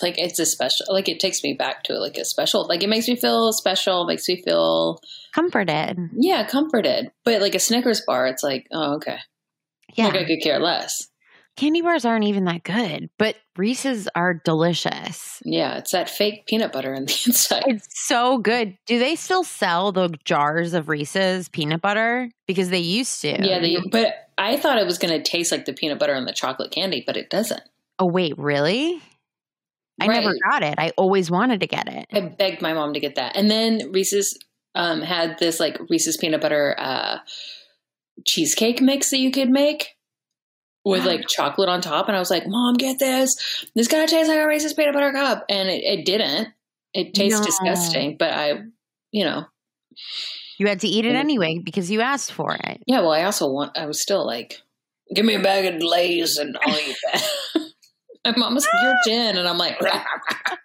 like 0.00 0.16
it's 0.18 0.38
a 0.38 0.46
special. 0.46 0.86
Like 0.88 1.08
it 1.08 1.18
takes 1.20 1.42
me 1.42 1.54
back 1.54 1.82
to 1.84 1.98
like 1.98 2.16
a 2.16 2.24
special. 2.24 2.66
Like 2.68 2.82
it 2.82 2.88
makes 2.88 3.08
me 3.08 3.16
feel 3.16 3.52
special. 3.52 4.06
Makes 4.06 4.28
me 4.28 4.40
feel 4.42 5.00
comforted? 5.34 5.98
yeah 6.14 6.46
comforted. 6.46 7.10
But 7.24 7.40
like 7.42 7.54
a 7.54 7.58
Snickers 7.58 8.02
bar, 8.06 8.26
it's 8.28 8.42
like 8.42 8.66
oh 8.72 8.94
okay. 8.94 9.18
Yeah, 9.94 10.06
Like 10.06 10.16
I 10.20 10.24
could 10.24 10.40
care 10.42 10.58
less. 10.58 11.08
candy 11.56 11.82
bars 11.82 12.04
aren't 12.06 12.24
even 12.24 12.44
that 12.46 12.62
good, 12.62 13.10
but 13.18 13.36
Reese's 13.58 14.08
are 14.14 14.32
delicious. 14.32 15.42
Yeah, 15.44 15.76
it's 15.76 15.92
that 15.92 16.08
fake 16.08 16.46
peanut 16.46 16.72
butter 16.72 16.94
in 16.94 17.04
the 17.04 17.22
inside. 17.26 17.64
It's 17.66 17.88
so 18.06 18.38
good. 18.38 18.78
Do 18.86 18.98
they 18.98 19.16
still 19.16 19.44
sell 19.44 19.92
the 19.92 20.08
jars 20.24 20.72
of 20.72 20.88
Reese's 20.88 21.50
peanut 21.50 21.82
butter? 21.82 22.30
Because 22.46 22.70
they 22.70 22.78
used 22.78 23.20
to. 23.20 23.28
Yeah, 23.46 23.58
they, 23.60 23.76
but 23.90 24.14
I 24.38 24.56
thought 24.56 24.78
it 24.78 24.86
was 24.86 24.96
going 24.96 25.12
to 25.12 25.22
taste 25.22 25.52
like 25.52 25.66
the 25.66 25.74
peanut 25.74 25.98
butter 25.98 26.14
and 26.14 26.26
the 26.26 26.32
chocolate 26.32 26.70
candy, 26.70 27.02
but 27.06 27.18
it 27.18 27.28
doesn't. 27.28 27.60
oh 27.98 28.06
wait, 28.06 28.38
really? 28.38 29.02
I 30.00 30.06
never 30.06 30.34
got 30.50 30.62
it. 30.62 30.74
I 30.78 30.92
always 30.96 31.30
wanted 31.30 31.60
to 31.60 31.66
get 31.66 31.86
it. 31.88 32.06
I 32.12 32.20
begged 32.20 32.62
my 32.62 32.72
mom 32.72 32.94
to 32.94 33.00
get 33.00 33.16
that. 33.16 33.36
And 33.36 33.50
then 33.50 33.92
Reese's 33.92 34.36
um, 34.74 35.00
had 35.02 35.38
this 35.38 35.60
like 35.60 35.78
Reese's 35.90 36.16
peanut 36.16 36.40
butter 36.40 36.74
uh, 36.78 37.18
cheesecake 38.26 38.80
mix 38.80 39.10
that 39.10 39.18
you 39.18 39.30
could 39.30 39.50
make 39.50 39.88
with 40.84 41.04
like 41.04 41.26
chocolate 41.28 41.68
on 41.68 41.80
top. 41.80 42.08
And 42.08 42.16
I 42.16 42.18
was 42.18 42.30
like, 42.30 42.46
Mom, 42.46 42.74
get 42.74 42.98
this. 42.98 43.34
This 43.74 43.86
gonna 43.88 44.08
taste 44.08 44.28
like 44.28 44.38
a 44.40 44.46
Reese's 44.46 44.74
peanut 44.74 44.94
butter 44.94 45.12
cup. 45.12 45.44
And 45.48 45.68
it, 45.68 45.84
it 45.84 46.04
didn't. 46.04 46.48
It 46.94 47.14
tastes 47.14 47.38
No. 47.38 47.44
disgusting, 47.44 48.16
but 48.18 48.32
I, 48.32 48.62
you 49.12 49.24
know, 49.24 49.44
You 50.58 50.66
had 50.66 50.80
to 50.80 50.88
eat 50.88 51.04
it 51.06 51.14
anyway 51.14 51.58
because 51.62 51.90
you 51.90 52.00
asked 52.00 52.32
for 52.32 52.54
it. 52.54 52.82
yeah, 52.86 53.00
well, 53.00 53.12
I 53.12 53.24
also 53.24 53.48
want, 53.50 53.78
I 53.78 53.86
was 53.86 54.02
still 54.02 54.26
like, 54.26 54.58
give 55.14 55.24
me 55.24 55.34
a 55.34 55.40
bag 55.42 55.72
of 55.74 55.82
Lay's 55.82 56.36
and 56.38 56.56
I'll 56.62 56.76
eat 56.78 56.96
that. 57.12 57.28
my 58.24 58.34
mom 58.36 58.54
was 58.54 58.66
like, 58.72 58.82
you're 58.82 58.94
gin. 59.04 59.36
And 59.36 59.48
I'm 59.48 59.58
like, 59.58 59.78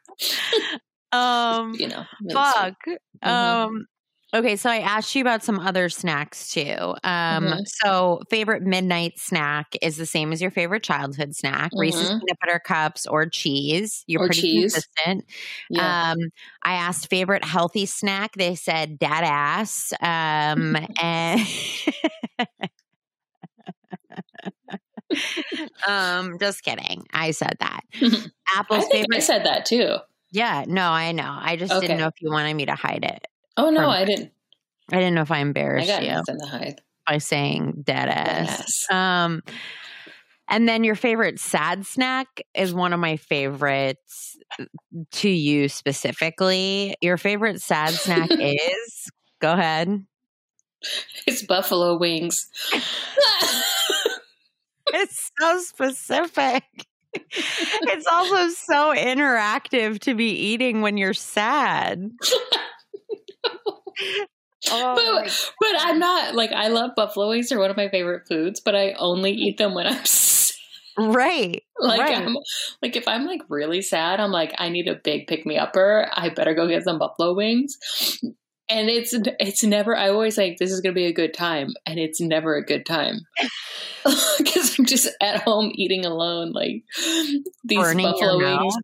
Um, 1.12 1.74
you 1.80 1.88
know, 1.88 2.06
fuck. 2.34 2.76
Mhm. 3.24 3.26
Um, 3.26 3.86
okay, 4.34 4.56
so 4.58 4.70
I 4.70 4.80
asked 4.80 5.15
you 5.15 5.22
about 5.22 5.41
some 5.43 5.60
other 5.60 5.88
snacks 5.89 6.52
too. 6.52 6.96
Um, 7.04 7.54
Mhm. 7.54 7.65
so 7.65 8.22
favorite 8.30 8.63
midnight 8.63 9.17
snack 9.20 9.67
is 9.82 9.96
the 9.98 10.06
same 10.06 10.34
as 10.34 10.41
your 10.41 10.52
favorite 10.52 10.84
childhood 10.84 11.34
snack: 11.36 11.72
Reese's 11.78 12.10
Mhm. 12.10 12.20
peanut 12.20 12.38
butter 12.41 12.60
cups 12.60 13.06
or 13.08 13.26
cheese. 13.30 14.04
You're 14.08 14.20
Or 14.20 14.22
pretty 14.22 14.30
cheese. 14.30 14.54
consistent. 14.54 15.26
yeah. 15.70 15.80
Um, 15.80 16.17
I 16.63 16.74
asked 16.74 17.10
favorite 17.10 17.46
healthy 17.46 17.86
snack. 17.86 18.32
They 18.38 18.56
said 18.56 19.00
dad 19.00 19.24
ass. 19.24 19.93
Um, 20.02 20.76
and 21.02 21.39
um, 25.88 26.38
just 26.39 26.63
kidding. 26.63 27.06
I 27.13 27.32
said 27.32 27.56
that. 27.60 27.82
I 28.02 28.30
Apple's 28.56 28.86
I 28.86 28.89
favorite. 28.91 29.22
said 29.24 29.46
that 29.46 29.65
too. 29.65 29.98
yeah, 30.32 30.65
no, 30.67 30.89
I 30.89 31.12
know. 31.12 31.38
I 31.39 31.56
just 31.56 31.72
Okay. 31.74 31.88
didn't 31.88 32.00
know 32.00 32.08
if 32.08 32.22
you 32.22 32.30
wanted 32.32 32.54
me 32.56 32.65
to 32.65 32.76
hide 32.76 33.04
it. 33.06 33.28
Oh 33.58 33.70
no, 33.70 33.89
I 33.89 34.06
didn't. 34.06 34.32
I 34.91 34.98
didn't 34.98 35.15
know 35.15 35.22
if 35.22 35.32
I 35.32 35.38
I 35.38 35.41
embarrassed 35.41 35.88
got 35.88 36.04
you 36.04 36.12
nothing 36.12 36.39
to 36.39 36.46
hide. 36.48 36.82
by 37.08 37.17
saying 37.17 37.84
dead 37.86 38.08
ass. 38.10 38.60
Yes. 38.60 38.86
Um, 38.91 39.41
and 40.50 40.67
then 40.70 40.84
your 40.86 40.96
favorite 40.96 41.39
sad 41.39 41.86
snack 41.86 42.28
is 42.54 42.74
one 42.74 42.93
of 42.93 43.00
my 43.02 43.17
favorites 43.17 44.38
to 45.12 45.30
you 45.30 45.67
specifically. 45.67 46.96
Your 47.02 47.17
favorite 47.17 47.62
sad 47.62 47.91
snack 47.93 48.30
is 48.39 49.10
go 49.41 49.54
ahead. 49.54 50.06
It's 51.26 51.41
buffalo 51.41 51.98
wings. 51.98 52.48
It's 54.93 55.32
so 55.39 55.60
specific. 55.60 56.63
It's 57.13 58.08
also 58.08 58.50
so 58.50 58.93
interactive 58.95 60.00
to 60.02 60.15
be 60.15 60.30
eating 60.30 60.82
when 60.82 60.97
you're 60.97 61.13
sad. 61.13 62.12
Oh, 64.69 64.95
but, 64.95 65.52
but 65.60 65.82
I'm 65.82 66.00
not 66.00 66.36
like 66.36 66.52
I 66.52 66.67
love 66.67 66.91
buffalo 66.95 67.30
wings. 67.30 67.50
They're 67.50 67.60
one 67.60 67.69
of 67.71 67.78
my 67.78 67.89
favorite 67.89 68.28
foods, 68.28 68.60
but 68.60 68.76
I 68.76 68.93
only 68.93 69.32
eat 69.32 69.58
them 69.58 69.73
when 69.73 69.88
I'm 69.88 70.04
sad. 70.06 70.56
right. 70.97 71.63
like 71.80 72.00
right. 72.00 72.17
I'm 72.17 72.36
like 72.82 72.95
if 72.95 73.08
I'm 73.08 73.26
like 73.26 73.41
really 73.50 73.82
sad, 73.82 74.19
I'm 74.19 74.32
like 74.32 74.54
I 74.58 74.69
need 74.69 74.88
a 74.88 74.95
big 74.95 75.28
pick 75.28 75.45
me 75.45 75.58
upper. 75.58 76.10
I 76.12 76.30
better 76.30 76.54
go 76.54 76.67
get 76.67 76.84
some 76.84 77.00
buffalo 77.00 77.34
wings. 77.34 77.78
And 78.70 78.90
it's 78.90 79.14
it's 79.40 79.64
never. 79.64 79.96
I 79.96 80.10
always 80.10 80.38
like 80.38 80.58
this 80.58 80.72
is 80.72 80.82
gonna 80.82 80.94
be 80.94 81.06
a 81.06 81.14
good 81.14 81.34
time, 81.34 81.74
and 81.86 81.98
it's 82.00 82.20
never 82.20 82.56
a 82.56 82.66
good 82.66 82.86
time 82.86 83.22
because 84.38 84.78
I'm 84.78 84.86
just 84.86 85.08
at 85.22 85.44
home 85.44 85.72
eating 85.74 86.06
alone, 86.06 86.52
like 86.52 86.84
these 87.64 87.80
Burning 87.80 88.06
buffalo 88.06 88.38
wings. 88.38 88.76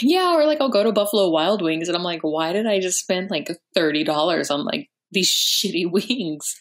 Yeah, 0.00 0.34
or 0.34 0.44
like 0.44 0.60
I'll 0.60 0.70
go 0.70 0.82
to 0.82 0.92
Buffalo 0.92 1.30
Wild 1.30 1.62
Wings, 1.62 1.88
and 1.88 1.96
I'm 1.96 2.02
like, 2.02 2.20
why 2.22 2.52
did 2.52 2.66
I 2.66 2.80
just 2.80 2.98
spend 2.98 3.30
like 3.30 3.48
thirty 3.74 4.04
dollars 4.04 4.50
on 4.50 4.64
like 4.64 4.90
these 5.10 5.30
shitty 5.64 5.90
wings? 5.90 6.60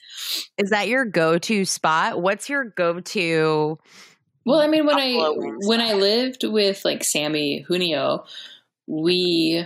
Is 0.58 0.70
that 0.70 0.88
your 0.88 1.06
go-to 1.06 1.66
spot? 1.66 2.22
What's 2.22 2.48
your 2.48 2.66
go-to? 2.66 3.80
Well, 4.46 4.60
I 4.60 4.68
mean, 4.68 4.86
when 4.86 4.96
Buffalo 4.96 5.52
I 5.52 5.54
when 5.66 5.82
I 5.82 5.94
lived 5.94 6.44
with 6.44 6.84
like 6.86 7.04
Sammy 7.04 7.66
Junio, 7.68 8.26
we 8.88 9.66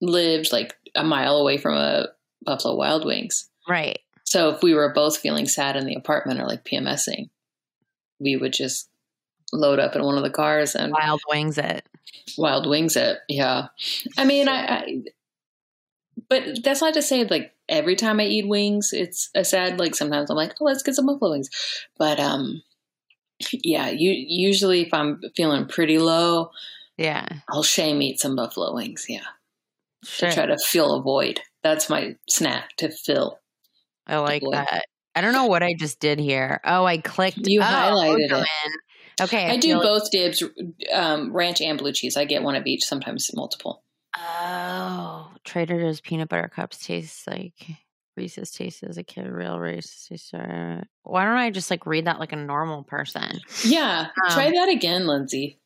lived 0.00 0.52
like 0.52 0.76
a 0.94 1.04
mile 1.04 1.36
away 1.36 1.56
from 1.58 1.74
a 1.74 2.08
Buffalo 2.42 2.76
Wild 2.76 3.04
Wings. 3.04 3.48
Right. 3.68 3.98
So 4.24 4.50
if 4.50 4.62
we 4.62 4.74
were 4.74 4.92
both 4.92 5.18
feeling 5.18 5.46
sad 5.46 5.76
in 5.76 5.86
the 5.86 5.94
apartment 5.94 6.40
or 6.40 6.46
like 6.46 6.64
PMSing, 6.64 7.30
we 8.18 8.36
would 8.36 8.52
just 8.52 8.88
load 9.52 9.78
up 9.78 9.94
in 9.94 10.02
one 10.02 10.16
of 10.16 10.22
the 10.24 10.30
cars 10.30 10.74
and 10.74 10.92
Wild 10.92 11.20
wings 11.28 11.58
it. 11.58 11.86
Wild 12.36 12.66
Wings 12.68 12.96
it. 12.96 13.18
Yeah, 13.28 13.68
I 14.18 14.24
mean, 14.24 14.48
I, 14.48 14.66
I. 14.66 15.02
But 16.28 16.62
that's 16.64 16.80
not 16.80 16.94
to 16.94 17.02
say 17.02 17.24
like 17.24 17.52
every 17.68 17.96
time 17.96 18.18
I 18.20 18.24
eat 18.24 18.48
wings, 18.48 18.90
it's 18.92 19.30
a 19.34 19.44
sad. 19.44 19.78
Like 19.78 19.94
sometimes 19.94 20.30
I'm 20.30 20.36
like, 20.36 20.54
oh, 20.60 20.64
let's 20.64 20.82
get 20.82 20.94
some 20.94 21.06
buffalo 21.06 21.32
wings. 21.32 21.50
But 21.98 22.18
um, 22.18 22.62
yeah, 23.52 23.90
you 23.90 24.10
usually 24.12 24.82
if 24.82 24.94
I'm 24.94 25.20
feeling 25.36 25.66
pretty 25.66 25.98
low, 25.98 26.50
Yeah. 26.96 27.26
I'll 27.48 27.62
shame 27.62 28.00
eat 28.02 28.20
some 28.20 28.36
buffalo 28.36 28.74
wings. 28.74 29.06
Yeah, 29.08 29.26
Sure. 30.04 30.28
to 30.28 30.34
try 30.34 30.46
to 30.46 30.58
fill 30.58 30.94
a 30.94 31.02
void. 31.02 31.40
That's 31.62 31.88
my 31.90 32.14
snack 32.28 32.76
to 32.78 32.90
fill. 32.90 33.38
I 34.06 34.18
like 34.18 34.42
that. 34.52 34.84
I 35.14 35.20
don't 35.20 35.32
know 35.32 35.46
what 35.46 35.62
I 35.62 35.74
just 35.74 36.00
did 36.00 36.18
here. 36.18 36.60
Oh, 36.64 36.84
I 36.84 36.98
clicked. 36.98 37.38
You 37.46 37.60
oh, 37.60 37.64
highlighted 37.64 38.32
Ojo 38.32 38.40
it. 38.42 38.72
Okay. 39.22 39.46
I, 39.50 39.56
do 39.56 39.68
feel 39.68 39.78
like- 39.78 39.86
both 39.86 40.10
dibs, 40.10 40.42
um, 40.92 41.32
ranch 41.32 41.60
and 41.60 41.78
blue 41.78 41.92
cheese. 41.92 42.16
I 42.16 42.24
get 42.24 42.42
one 42.42 42.56
of 42.56 42.66
each, 42.66 42.84
sometimes 42.84 43.30
multiple. 43.34 43.82
Oh, 44.16 45.30
Trader 45.44 45.80
Joe's 45.80 46.00
peanut 46.00 46.28
butter 46.28 46.48
cups 46.48 46.84
taste 46.84 47.26
like 47.26 47.54
Reese's 48.16 48.50
tasted 48.52 48.88
as 48.88 48.98
a 48.98 49.02
kid. 49.02 49.26
Real 49.26 49.58
Reese's 49.58 50.06
taste. 50.08 50.34
uh, 50.34 50.80
Why 51.02 51.24
don't 51.24 51.36
I 51.36 51.50
just 51.50 51.70
like 51.70 51.86
read 51.86 52.06
that 52.06 52.20
like 52.20 52.32
a 52.32 52.36
normal 52.36 52.82
person? 52.84 53.40
Yeah, 53.64 54.06
Um, 54.24 54.30
try 54.30 54.50
that 54.50 54.68
again, 54.68 55.06
Lindsay. 55.06 55.58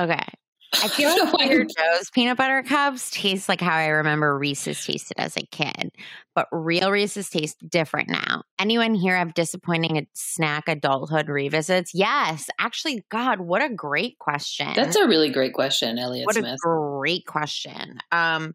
Okay. 0.00 0.24
I 0.74 0.88
feel 0.88 1.16
like 1.16 1.46
Trader 1.46 1.64
Joe's 1.64 2.10
peanut 2.10 2.36
butter 2.36 2.62
cups 2.62 3.10
taste 3.10 3.48
like 3.48 3.60
how 3.60 3.74
I 3.74 3.88
remember 3.88 4.36
Reese's 4.38 4.84
tasted 4.84 5.18
as 5.18 5.36
a 5.36 5.46
kid, 5.46 5.92
but 6.34 6.48
real 6.50 6.90
Reese's 6.90 7.28
taste 7.28 7.58
different 7.68 8.08
now. 8.08 8.42
Anyone 8.58 8.94
here 8.94 9.16
have 9.16 9.34
disappointing 9.34 10.06
snack 10.14 10.68
adulthood 10.68 11.28
revisits? 11.28 11.94
Yes, 11.94 12.48
actually, 12.58 13.04
God, 13.10 13.40
what 13.40 13.62
a 13.62 13.68
great 13.68 14.18
question. 14.18 14.72
That's 14.74 14.96
a 14.96 15.06
really 15.06 15.30
great 15.30 15.52
question, 15.52 15.98
Elliot 15.98 16.26
what 16.26 16.36
Smith. 16.36 16.54
a 16.54 16.58
great 16.58 17.26
question. 17.26 17.98
Um, 18.10 18.54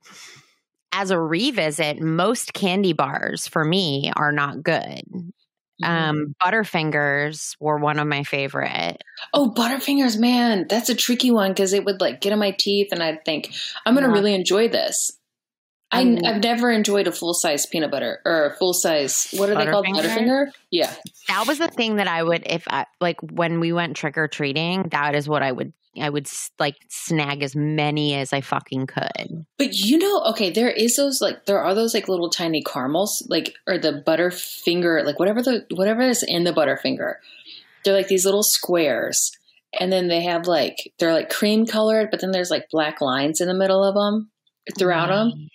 as 0.91 1.11
a 1.11 1.19
revisit, 1.19 2.01
most 2.01 2.53
candy 2.53 2.93
bars 2.93 3.47
for 3.47 3.63
me 3.63 4.11
are 4.15 4.31
not 4.31 4.63
good. 4.63 5.03
Mhm. 5.83 5.87
Um, 5.87 6.35
Butterfingers 6.43 7.55
were 7.59 7.77
one 7.77 7.99
of 7.99 8.07
my 8.07 8.23
favorite. 8.23 9.03
oh, 9.33 9.53
Butterfingers, 9.55 10.17
man, 10.19 10.65
that's 10.69 10.89
a 10.89 10.95
tricky 10.95 11.31
one 11.31 11.51
because 11.51 11.73
it 11.73 11.85
would 11.85 12.01
like 12.01 12.21
get 12.21 12.33
in 12.33 12.39
my 12.39 12.51
teeth, 12.57 12.87
and 12.91 13.01
I'd 13.03 13.23
think 13.25 13.53
I'm 13.85 13.93
going 13.93 14.03
to 14.03 14.09
Yeah. 14.09 14.13
really 14.15 14.33
enjoy 14.33 14.67
this. 14.69 15.11
I, 15.89 16.01
I've 16.25 16.43
never 16.43 16.69
enjoyed 16.69 17.07
a 17.07 17.11
full 17.11 17.33
size 17.33 17.65
peanut 17.65 17.91
butter 17.91 18.19
or 18.25 18.55
full 18.59 18.73
size. 18.73 19.29
What 19.31 19.49
are 19.49 19.55
they 19.55 19.71
called? 19.71 19.85
Butterfinger? 19.85 20.03
Butterfinger. 20.03 20.51
Yeah. 20.69 20.93
That 21.29 21.47
was 21.47 21.59
the 21.59 21.69
thing 21.69 21.95
that 21.95 22.07
I 22.07 22.23
would, 22.23 22.43
if 22.45 22.65
I 22.69 22.85
like 22.99 23.21
when 23.21 23.59
we 23.61 23.71
went 23.71 23.95
trick 23.95 24.17
or 24.17 24.27
treating, 24.27 24.83
that 24.89 25.15
is 25.15 25.29
what 25.29 25.43
I 25.43 25.51
would, 25.51 25.71
I 25.99 26.09
would 26.09 26.29
like 26.59 26.75
snag 26.89 27.41
as 27.41 27.55
many 27.55 28.15
as 28.15 28.33
I 28.33 28.41
fucking 28.41 28.87
could. 28.87 29.45
But 29.57 29.73
you 29.73 29.97
know, 29.97 30.23
okay, 30.31 30.49
there 30.49 30.69
is 30.69 30.97
those 30.97 31.21
like 31.21 31.45
there 31.45 31.59
are 31.63 31.73
those 31.73 31.93
like 31.93 32.07
little 32.07 32.29
tiny 32.29 32.61
caramels, 32.61 33.25
like 33.29 33.55
or 33.65 33.77
the 33.77 34.03
Butterfinger, 34.05 35.05
like 35.05 35.19
whatever 35.19 35.41
the 35.41 35.65
whatever 35.71 36.01
is 36.01 36.21
in 36.21 36.43
the 36.43 36.53
Butterfinger. 36.53 37.15
They're 37.83 37.95
like 37.95 38.09
these 38.09 38.25
little 38.25 38.43
squares, 38.43 39.31
and 39.79 39.91
then 39.91 40.07
they 40.07 40.21
have 40.23 40.45
like 40.45 40.93
they're 40.99 41.13
like 41.13 41.29
cream 41.29 41.65
colored, 41.65 42.09
but 42.11 42.19
then 42.19 42.31
there's 42.31 42.51
like 42.51 42.69
black 42.69 43.01
lines 43.01 43.41
in 43.41 43.47
the 43.47 43.53
middle 43.53 43.83
of 43.83 43.95
them 43.95 44.29
throughout 44.77 45.07
them. 45.07 45.49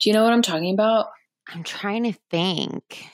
Do 0.00 0.08
you 0.10 0.12
know 0.14 0.22
what 0.24 0.32
I'm 0.32 0.42
talking 0.42 0.72
about? 0.74 1.08
I'm 1.48 1.62
trying 1.62 2.04
to 2.04 2.12
think. 2.30 3.04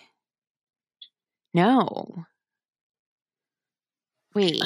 No. 1.54 2.24
Wait, 4.34 4.56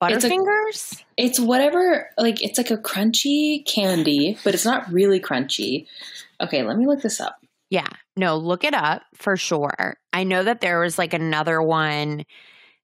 It's 0.00 0.24
a- 0.24 0.28
Butterfingers? 0.28 1.02
It's 1.16 1.40
whatever, 1.40 2.08
like 2.16 2.40
it's 2.42 2.56
like 2.56 2.70
a 2.70 2.76
crunchy 2.76 3.66
candy, 3.66 4.38
but 4.44 4.54
it's 4.54 4.64
not 4.64 4.88
really 4.92 5.18
crunchy. 5.20 5.86
Okay, 6.40 6.62
let 6.62 6.76
me 6.76 6.86
look 6.86 7.02
this 7.02 7.20
up. 7.20 7.36
Yeah. 7.70 7.88
No, 8.16 8.36
look 8.36 8.62
it 8.64 8.74
up 8.74 9.02
for 9.14 9.36
sure. 9.36 9.96
I 10.12 10.22
know 10.24 10.44
that 10.44 10.60
there 10.60 10.80
was 10.80 10.98
like 10.98 11.14
another 11.14 11.60
one 11.60 12.24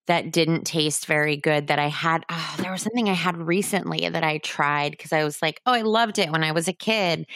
that 0.07 0.31
didn't 0.31 0.65
taste 0.65 1.07
very 1.07 1.37
good 1.37 1.69
that 1.69 1.79
I 1.79 1.89
had. 1.89 2.25
Oh, 2.29 2.55
there 2.59 2.73
was 2.73 2.83
something 2.83 3.09
I 3.09 3.15
had 3.15 3.37
recently 3.37 4.09
that 4.09 4.25
I 4.25 4.39
tried 4.39 4.93
because 4.93 5.13
I 5.13 5.25
was 5.25 5.41
like, 5.41 5.61
oh, 5.65 5.73
I 5.73 5.83
loved 5.83 6.19
it 6.19 6.31
when 6.31 6.45
I 6.45 6.53
was 6.53 6.69
a 6.69 6.73
kid. 6.73 7.27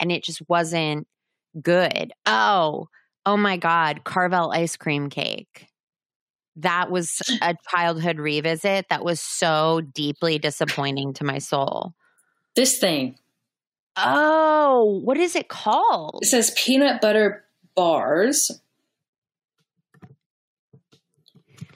And 0.00 0.10
it 0.10 0.24
just 0.24 0.42
wasn't 0.48 1.06
good. 1.60 2.12
Oh, 2.24 2.88
oh 3.26 3.36
my 3.36 3.56
God. 3.56 4.04
Carvel 4.04 4.52
ice 4.52 4.76
cream 4.76 5.10
cake. 5.10 5.66
That 6.56 6.90
was 6.90 7.20
a 7.42 7.54
childhood 7.70 8.18
revisit 8.18 8.86
that 8.88 9.04
was 9.04 9.20
so 9.20 9.82
deeply 9.92 10.38
disappointing 10.38 11.12
to 11.14 11.24
my 11.24 11.38
soul. 11.38 11.94
This 12.56 12.78
thing. 12.78 13.18
Oh, 13.96 15.00
what 15.04 15.18
is 15.18 15.36
it 15.36 15.48
called? 15.48 16.20
It 16.22 16.26
says 16.26 16.52
peanut 16.56 17.00
butter 17.00 17.44
bars. 17.76 18.50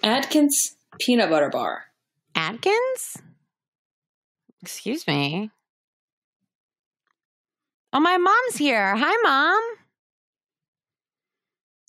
Atkins 0.03 0.77
peanut 0.99 1.31
butter 1.31 1.51
bar. 1.51 1.85
Atkins? 2.35 3.17
Excuse 4.63 5.07
me. 5.07 5.51
Oh, 7.93 8.01
my 8.01 8.17
mom's 8.19 8.57
here. 8.57 8.95
Hi, 8.97 9.17
mom. 9.23 9.63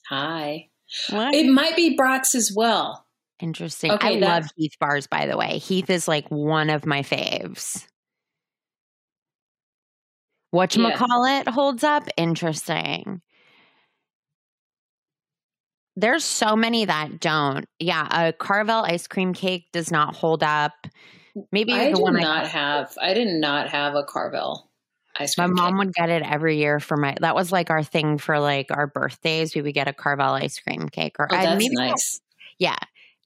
Hi. 0.08 0.69
What? 1.10 1.34
It 1.36 1.52
might 1.52 1.76
be 1.76 1.95
Brach's 1.95 2.34
as 2.36 2.52
well. 2.56 3.06
Interesting. 3.39 3.91
Okay, 3.91 4.17
I 4.17 4.19
that- 4.19 4.43
love 4.43 4.52
Heath 4.56 4.74
bars, 4.80 5.08
by 5.08 5.26
the 5.26 5.38
way. 5.38 5.58
Heath 5.60 5.89
is 5.89 6.08
like 6.08 6.28
one 6.30 6.69
of 6.69 6.86
my 6.86 7.02
faves. 7.02 7.86
Whatchamacallit 10.54 11.48
holds 11.48 11.84
up? 11.84 12.08
Interesting. 12.17 13.22
There's 15.99 16.23
so 16.23 16.55
many 16.55 16.85
that 16.85 17.19
don't. 17.19 17.65
Yeah, 17.79 18.07
a 18.27 18.31
Carvel 18.33 18.83
ice 18.85 19.07
cream 19.07 19.33
cake 19.33 19.67
does 19.73 19.91
not 19.91 20.15
hold 20.15 20.43
up. 20.43 20.73
Maybe 21.51 21.73
I 21.73 21.88
did 21.89 21.97
one 21.99 22.15
I 22.17 22.21
not 22.21 22.47
have. 22.47 22.97
I 23.01 23.13
did 23.13 23.27
not 23.27 23.69
have 23.69 23.95
a 23.95 24.03
Carvel 24.03 24.69
ice 25.17 25.35
cream. 25.35 25.53
My 25.53 25.62
mom 25.63 25.73
cake. 25.73 25.79
would 25.79 25.93
get 25.93 26.09
it 26.09 26.23
every 26.23 26.57
year 26.57 26.79
for 26.79 26.95
my. 26.97 27.15
That 27.19 27.35
was 27.35 27.51
like 27.51 27.69
our 27.69 27.83
thing 27.83 28.17
for 28.17 28.39
like 28.39 28.67
our 28.71 28.88
birthdays. 28.88 29.53
We 29.55 29.62
would 29.62 29.73
get 29.73 29.88
a 29.88 29.93
Carvel 29.93 30.33
ice 30.33 30.59
cream 30.59 30.88
cake, 30.89 31.17
or 31.19 31.27
Oh, 31.31 31.35
that's 31.35 31.57
maybe- 31.63 31.75
nice. 31.75 32.21
Yeah, 32.59 32.77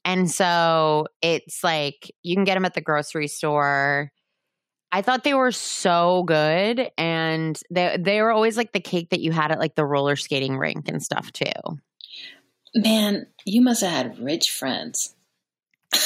and 0.04 0.30
so 0.30 1.06
it's 1.22 1.62
like 1.64 2.12
you 2.22 2.34
can 2.36 2.44
get 2.44 2.54
them 2.54 2.64
at 2.64 2.74
the 2.74 2.80
grocery 2.80 3.28
store. 3.28 4.10
I 4.92 5.02
thought 5.02 5.24
they 5.24 5.34
were 5.34 5.50
so 5.52 6.22
good, 6.24 6.90
and 6.98 7.60
they 7.70 7.96
they 8.00 8.20
were 8.22 8.30
always 8.30 8.56
like 8.56 8.72
the 8.72 8.80
cake 8.80 9.10
that 9.10 9.20
you 9.20 9.32
had 9.32 9.50
at 9.50 9.58
like 9.58 9.74
the 9.74 9.84
roller 9.84 10.14
skating 10.16 10.56
rink 10.58 10.88
and 10.88 11.02
stuff 11.02 11.32
too. 11.32 11.50
Man, 12.74 13.26
you 13.44 13.60
must 13.60 13.82
have 13.82 13.90
had 13.90 14.18
rich 14.18 14.50
friends. 14.50 15.14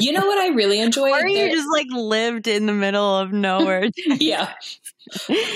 You 0.00 0.12
know 0.12 0.26
what 0.26 0.38
I 0.38 0.48
really 0.48 0.80
enjoyed? 0.80 1.12
or 1.12 1.26
you 1.26 1.50
just 1.50 1.68
like 1.72 1.86
lived 1.90 2.46
in 2.46 2.66
the 2.66 2.72
middle 2.72 3.16
of 3.18 3.32
nowhere. 3.32 3.88
yeah. 4.06 4.52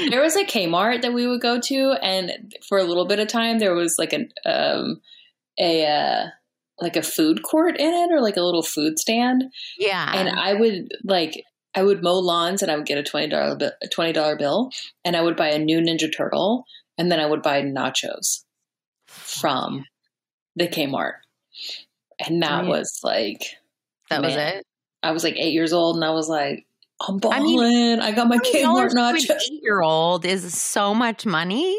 There 0.09 0.23
was 0.23 0.37
a 0.37 0.45
Kmart 0.45 1.03
that 1.03 1.13
we 1.13 1.27
would 1.27 1.41
go 1.41 1.61
to, 1.61 1.93
and 2.03 2.55
for 2.67 2.79
a 2.79 2.85
little 2.85 3.07
bit 3.07 3.19
of 3.19 3.29
time, 3.29 3.59
there 3.59 3.75
was 3.75 3.97
like 3.99 4.13
an 4.13 4.31
um, 4.45 5.01
a 5.59 5.87
uh, 5.87 6.27
like 6.81 6.97
a 6.97 7.03
food 7.03 7.43
court 7.43 7.77
in 7.79 7.93
it, 7.93 8.13
or 8.13 8.21
like 8.21 8.37
a 8.37 8.43
little 8.43 8.63
food 8.63 8.99
stand. 8.99 9.45
yeah, 9.79 10.13
and 10.15 10.29
I 10.29 10.55
would 10.55 10.89
like 11.05 11.45
I 11.75 11.83
would 11.83 12.03
mow 12.03 12.19
lawns, 12.19 12.63
and 12.63 12.71
I 12.71 12.77
would 12.77 12.87
get 12.87 12.99
a 12.99 13.03
twenty 13.03 13.29
dollar 13.29 13.59
twenty 13.93 14.13
dollar 14.13 14.37
bill, 14.37 14.71
and 15.05 15.17
I 15.17 15.23
would 15.23 15.37
buy 15.37 15.51
a 15.51 15.59
new 15.59 15.81
Ninja 15.81 16.11
Turtle, 16.15 16.65
and 16.99 17.13
then 17.13 17.21
I 17.21 17.27
would 17.27 17.43
buy 17.43 17.63
nachos 17.63 18.44
from 19.25 19.87
the 20.57 20.69
Kmart, 20.69 21.15
and 22.25 22.43
that 22.43 22.67
was 22.67 23.01
like 23.03 23.41
that 24.11 24.23
was 24.23 24.35
it. 24.37 24.65
I 25.03 25.13
was 25.13 25.25
like 25.25 25.37
eight 25.37 25.53
years 25.53 25.73
old, 25.73 25.97
and 25.97 26.05
I 26.05 26.11
was 26.11 26.29
like, 26.29 26.67
I'm 27.07 27.19
balling. 27.19 27.39
I 27.39 27.43
mean, 27.43 28.01
I 28.01 28.13
got 28.13 28.29
my 28.29 28.39
Kmart 28.39 28.93
nachos. 28.93 29.31
eight 29.31 29.63
year 29.63 29.83
old 29.83 30.25
is 30.25 30.55
so 30.59 30.95
much 30.95 31.27
money. 31.27 31.77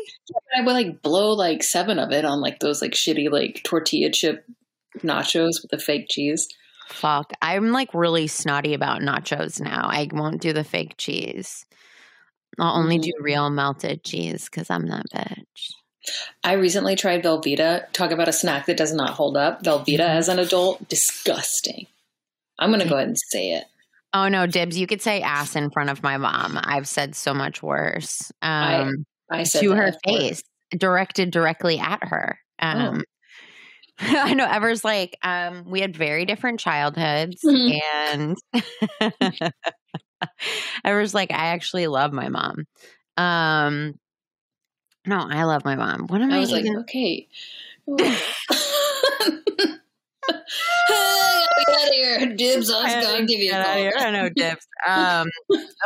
I 0.58 0.62
would 0.62 0.73
like 0.73 1.01
blow 1.01 1.34
like 1.34 1.63
seven 1.63 1.99
of 1.99 2.12
it 2.12 2.25
on 2.25 2.41
like 2.41 2.60
those 2.60 2.81
like 2.81 2.91
shitty 2.91 3.31
like 3.31 3.62
tortilla 3.63 4.12
chip 4.12 4.45
nachos 4.99 5.62
with 5.62 5.71
the 5.71 5.79
fake 5.79 6.08
cheese. 6.10 6.47
Fuck. 6.89 7.31
I'm 7.41 7.71
like 7.71 7.93
really 7.93 8.27
snotty 8.27 8.73
about 8.73 9.01
nachos 9.01 9.60
now. 9.60 9.88
I 9.89 10.08
won't 10.12 10.41
do 10.41 10.53
the 10.53 10.63
fake 10.63 10.95
cheese. 10.97 11.65
I'll 12.60 12.77
only 12.77 12.99
do 12.99 13.12
Mm. 13.19 13.23
real 13.23 13.49
melted 13.49 14.03
cheese 14.03 14.45
because 14.45 14.69
I'm 14.69 14.88
that 14.88 15.05
bitch. 15.13 15.73
I 16.43 16.53
recently 16.53 16.95
tried 16.95 17.23
Velveeta. 17.23 17.91
Talk 17.93 18.11
about 18.11 18.27
a 18.27 18.33
snack 18.33 18.65
that 18.67 18.77
does 18.77 18.93
not 18.93 19.11
hold 19.11 19.37
up. 19.37 19.63
Velveeta 19.63 19.99
Mm-hmm. 19.99 20.17
as 20.17 20.27
an 20.29 20.39
adult, 20.39 20.87
disgusting. 20.89 21.87
I'm 22.59 22.69
going 22.69 22.81
to 22.81 22.87
go 22.89 22.95
ahead 22.95 23.07
and 23.07 23.17
say 23.31 23.53
it. 23.53 23.65
Oh 24.13 24.27
no, 24.29 24.45
Dibs, 24.47 24.77
you 24.77 24.87
could 24.87 25.01
say 25.01 25.21
ass 25.21 25.55
in 25.57 25.69
front 25.71 25.89
of 25.89 26.01
my 26.01 26.15
mom. 26.17 26.57
I've 26.61 26.87
said 26.87 27.15
so 27.15 27.33
much 27.33 27.61
worse. 27.61 28.31
I 28.41 28.75
Um, 28.75 29.05
I 29.29 29.43
said 29.43 29.61
to 29.61 29.71
her 29.73 29.83
F 29.87 29.95
word. 30.07 30.17
face, 30.19 30.43
directed 30.71 31.31
directly 31.31 31.79
at 31.79 32.01
her. 32.03 32.39
Oh. 32.61 32.67
Um, 32.67 33.03
I 33.99 34.33
know 34.33 34.45
Ever's 34.49 34.83
like, 34.85 35.17
um, 35.23 35.65
we 35.69 35.81
had 35.81 35.95
very 35.97 36.25
different 36.25 36.59
childhoods, 36.61 37.41
Mhm. 37.45 37.79
and 38.03 38.37
Ever's 40.83 41.13
like, 41.13 41.31
I 41.31 41.47
actually 41.47 41.87
love 41.87 42.13
my 42.13 42.29
mom. 42.29 42.63
Um, 43.17 43.93
no, 45.05 45.25
I 45.29 45.43
love 45.43 45.63
my 45.65 45.75
mom. 45.75 46.07
What 46.07 46.21
am 46.21 46.31
I, 46.31 46.37
I 46.37 46.39
was 46.39 46.51
like, 46.51 46.65
okay. 46.65 47.27
Get 50.27 51.69
out 51.69 51.88
of 51.88 51.93
here. 51.93 52.36
Dibs, 52.36 52.69
I 52.71 52.84
was 52.97 53.05
going 53.05 53.27
to 53.27 53.34
give 53.34 53.41
you 53.41 53.51
a 53.51 53.55
outta 53.55 53.80
here. 53.80 53.91
call. 53.91 54.07
I 54.07 54.11
know 54.11 54.30
dips. 54.30 54.67
Um, 54.88 55.27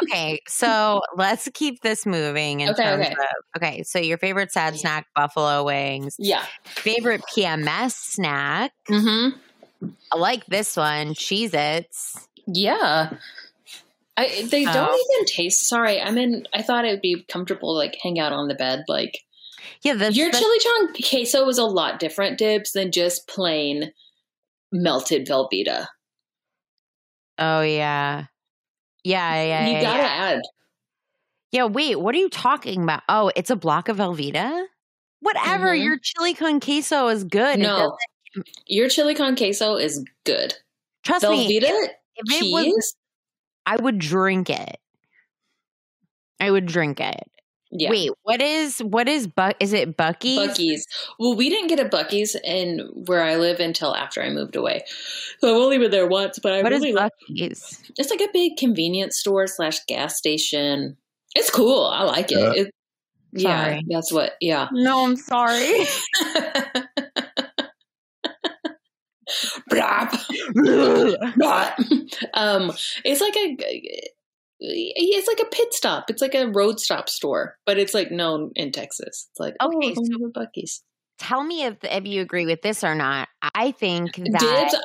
okay, 0.03 0.39
so 0.47 1.01
let's 1.15 1.47
keep 1.53 1.81
this 1.81 2.05
moving. 2.05 2.61
In 2.61 2.69
Okay, 2.69 2.83
terms 2.83 3.05
okay. 3.05 3.13
Of, 3.13 3.61
okay, 3.61 3.83
so 3.83 3.99
your 3.99 4.17
favorite 4.17 4.51
sad 4.51 4.77
snack, 4.77 5.07
buffalo 5.15 5.63
wings. 5.63 6.15
Yeah. 6.17 6.43
Favorite 6.63 7.21
PMS 7.35 7.91
snack. 7.91 8.71
Mm-hmm. 8.89 9.37
I 10.11 10.17
like 10.17 10.45
this 10.47 10.75
one, 10.75 11.13
Cheez 11.13 11.53
Its. 11.53 12.27
Yeah. 12.47 13.11
I, 14.19 14.45
they 14.49 14.65
don't 14.65 14.89
Oh. 14.91 15.05
even 15.17 15.25
taste. 15.25 15.67
Sorry, 15.67 15.99
I'm 16.01 16.17
in. 16.17 16.45
I 16.53 16.61
thought 16.61 16.85
it 16.85 16.91
would 16.91 17.01
be 17.01 17.23
comfortable 17.29 17.73
to 17.73 17.77
like 17.77 17.97
hang 18.01 18.19
out 18.19 18.33
on 18.33 18.47
the 18.47 18.55
bed. 18.55 18.83
Like 18.87 19.17
Yeah, 19.83 19.93
the, 19.93 20.11
your 20.11 20.31
the- 20.31 20.37
chili 20.37 20.59
chong 20.59 20.93
queso 21.09 21.45
was 21.45 21.57
a 21.57 21.63
lot 21.65 21.99
different, 21.99 22.37
Dibs, 22.37 22.71
than 22.73 22.91
just 22.91 23.27
plain 23.27 23.91
melted 24.71 25.27
Velveeta. 25.27 25.87
Oh 27.37 27.61
yeah. 27.61 28.25
Yeah, 29.03 29.43
yeah, 29.43 29.65
you 29.67 29.73
yeah, 29.73 29.81
gotta 29.81 30.03
yeah. 30.03 30.09
add. 30.35 30.41
Yeah, 31.51 31.65
wait, 31.65 31.99
what 31.99 32.13
are 32.13 32.17
you 32.19 32.29
talking 32.29 32.83
about? 32.83 33.01
Oh, 33.09 33.31
it's 33.35 33.49
a 33.49 33.55
block 33.55 33.87
of 33.89 33.97
Velveeta? 33.97 34.65
Whatever, 35.21 35.73
Mhm. 35.73 35.83
your 35.83 35.97
chili 36.01 36.33
con 36.33 36.59
queso 36.59 37.07
is 37.07 37.23
good. 37.23 37.59
No, 37.59 37.97
your 38.67 38.89
chili 38.89 39.15
con 39.15 39.35
queso 39.35 39.75
is 39.77 40.03
good. 40.25 40.53
trust 41.03 41.27
me, 41.27 41.47
Velveeta 41.59 41.63
if, 41.69 41.91
if 42.17 42.41
it 42.41 42.51
was, 42.51 42.65
cheese. 42.65 42.95
I 43.69 43.75
would 43.75 43.99
drink 43.99 44.49
it. 44.49 44.77
I 46.39 46.49
would 46.49 46.65
drink 46.65 46.99
it. 46.99 47.21
Yeah. 47.71 47.91
Wait, 47.91 48.09
what 48.23 48.41
is 48.41 48.79
what 48.79 49.07
is 49.07 49.27
Buck? 49.27 49.55
Is 49.59 49.73
it 49.73 49.95
Buc-ee's? 49.95 50.39
Buc-ee's. 50.39 50.87
Well, 51.19 51.35
we 51.35 51.49
didn't 51.49 51.67
get 51.67 51.79
a 51.79 51.85
Buc-ee's 51.85 52.35
in 52.43 52.79
where 53.05 53.21
I 53.21 53.35
live 53.35 53.59
until 53.59 53.95
after 53.95 54.23
I 54.23 54.31
moved 54.31 54.55
away. 54.55 54.81
So 55.39 55.49
I've 55.49 55.61
only 55.61 55.77
been 55.77 55.91
there 55.91 56.07
once, 56.07 56.39
but 56.39 56.51
I 56.51 56.63
What 56.63 56.73
is 56.73 56.81
really 56.81 56.93
like 56.93 57.11
Buc-ee's? 57.29 57.79
it's 57.99 58.09
like 58.09 58.21
a 58.21 58.29
big 58.33 58.57
convenience 58.57 59.19
store 59.19 59.45
slash 59.45 59.85
gas 59.87 60.17
station. 60.17 60.97
It's 61.35 61.51
cool. 61.51 61.85
I 61.85 62.05
like 62.05 62.31
it. 62.31 62.39
Yeah. 62.39 62.53
it 62.55 62.73
yeah, 63.31 63.79
that's 63.87 64.11
what. 64.11 64.33
Yeah. 64.41 64.69
No, 64.71 65.05
I'm 65.05 65.15
sorry. 65.15 65.85
Um, 72.33 72.71
it's 73.05 73.21
like 73.21 73.35
a 73.35 73.57
it's 74.59 75.27
like 75.27 75.39
a 75.39 75.49
pit 75.49 75.73
stop. 75.73 76.09
It's 76.09 76.21
like 76.21 76.35
a 76.35 76.47
road 76.47 76.79
stop 76.79 77.09
store, 77.09 77.57
but 77.65 77.77
it's 77.77 77.93
like 77.93 78.11
known 78.11 78.51
in 78.55 78.71
Texas. 78.71 79.27
It's 79.31 79.39
like 79.39 79.55
Okay, 79.61 79.95
oh, 79.97 80.03
so- 80.03 80.31
Buc-ee's. 80.41 80.83
Tell 81.17 81.43
me 81.43 81.65
if 81.65 81.77
if 81.83 82.05
you 82.05 82.21
agree 82.21 82.45
with 82.45 82.61
this 82.61 82.83
or 82.83 82.95
not. 82.95 83.27
I 83.53 83.71
think 83.71 84.15
that 84.15 84.69
Dibs. 84.71 84.75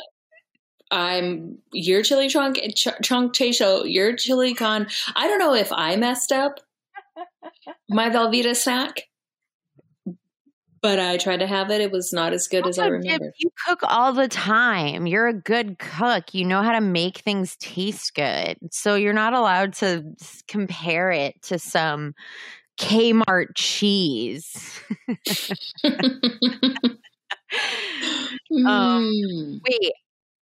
I'm 0.91 1.59
your 1.73 2.03
chili 2.03 2.29
chunk 2.29 2.59
ch- 2.75 2.89
chunk 3.03 3.37
queso. 3.37 3.85
Your 3.85 4.17
chili 4.17 4.55
con. 4.55 4.89
I 5.15 5.29
don't 5.29 5.39
know 5.39 5.55
if 5.55 5.73
I 5.73 5.95
messed 5.97 6.33
up 6.33 6.59
my 7.89 8.11
Velveeta 8.11 8.57
snack, 8.57 9.03
but 10.85 10.99
I 10.99 11.17
tried 11.17 11.39
to 11.39 11.47
have 11.47 11.71
it. 11.71 11.81
It 11.81 11.91
was 11.91 12.13
not 12.13 12.35
as 12.35 12.47
good 12.47 12.67
as 12.67 12.79
I 12.79 12.91
Also, 12.91 12.99
Dib, 12.99 13.23
you 13.39 13.49
cook 13.67 13.81
all 13.85 14.13
the 14.13 14.29
time. 14.29 15.07
You're 15.07 15.29
a 15.29 15.33
good 15.33 15.79
cook. 15.79 16.35
You 16.35 16.45
know 16.45 16.61
how 16.61 16.73
to 16.73 16.83
make 16.83 17.21
things 17.21 17.57
taste 17.57 18.15
good. 18.15 18.59
So 18.71 18.95
you're 18.95 19.15
not 19.15 19.33
allowed 19.33 19.73
to 19.77 20.05
compare 20.47 21.11
it 21.11 21.41
to 21.45 21.59
some 21.59 22.15
Kmart 22.79 23.55
cheese. 23.55 24.83
Mm. 28.53 29.61
Wait, 29.69 29.93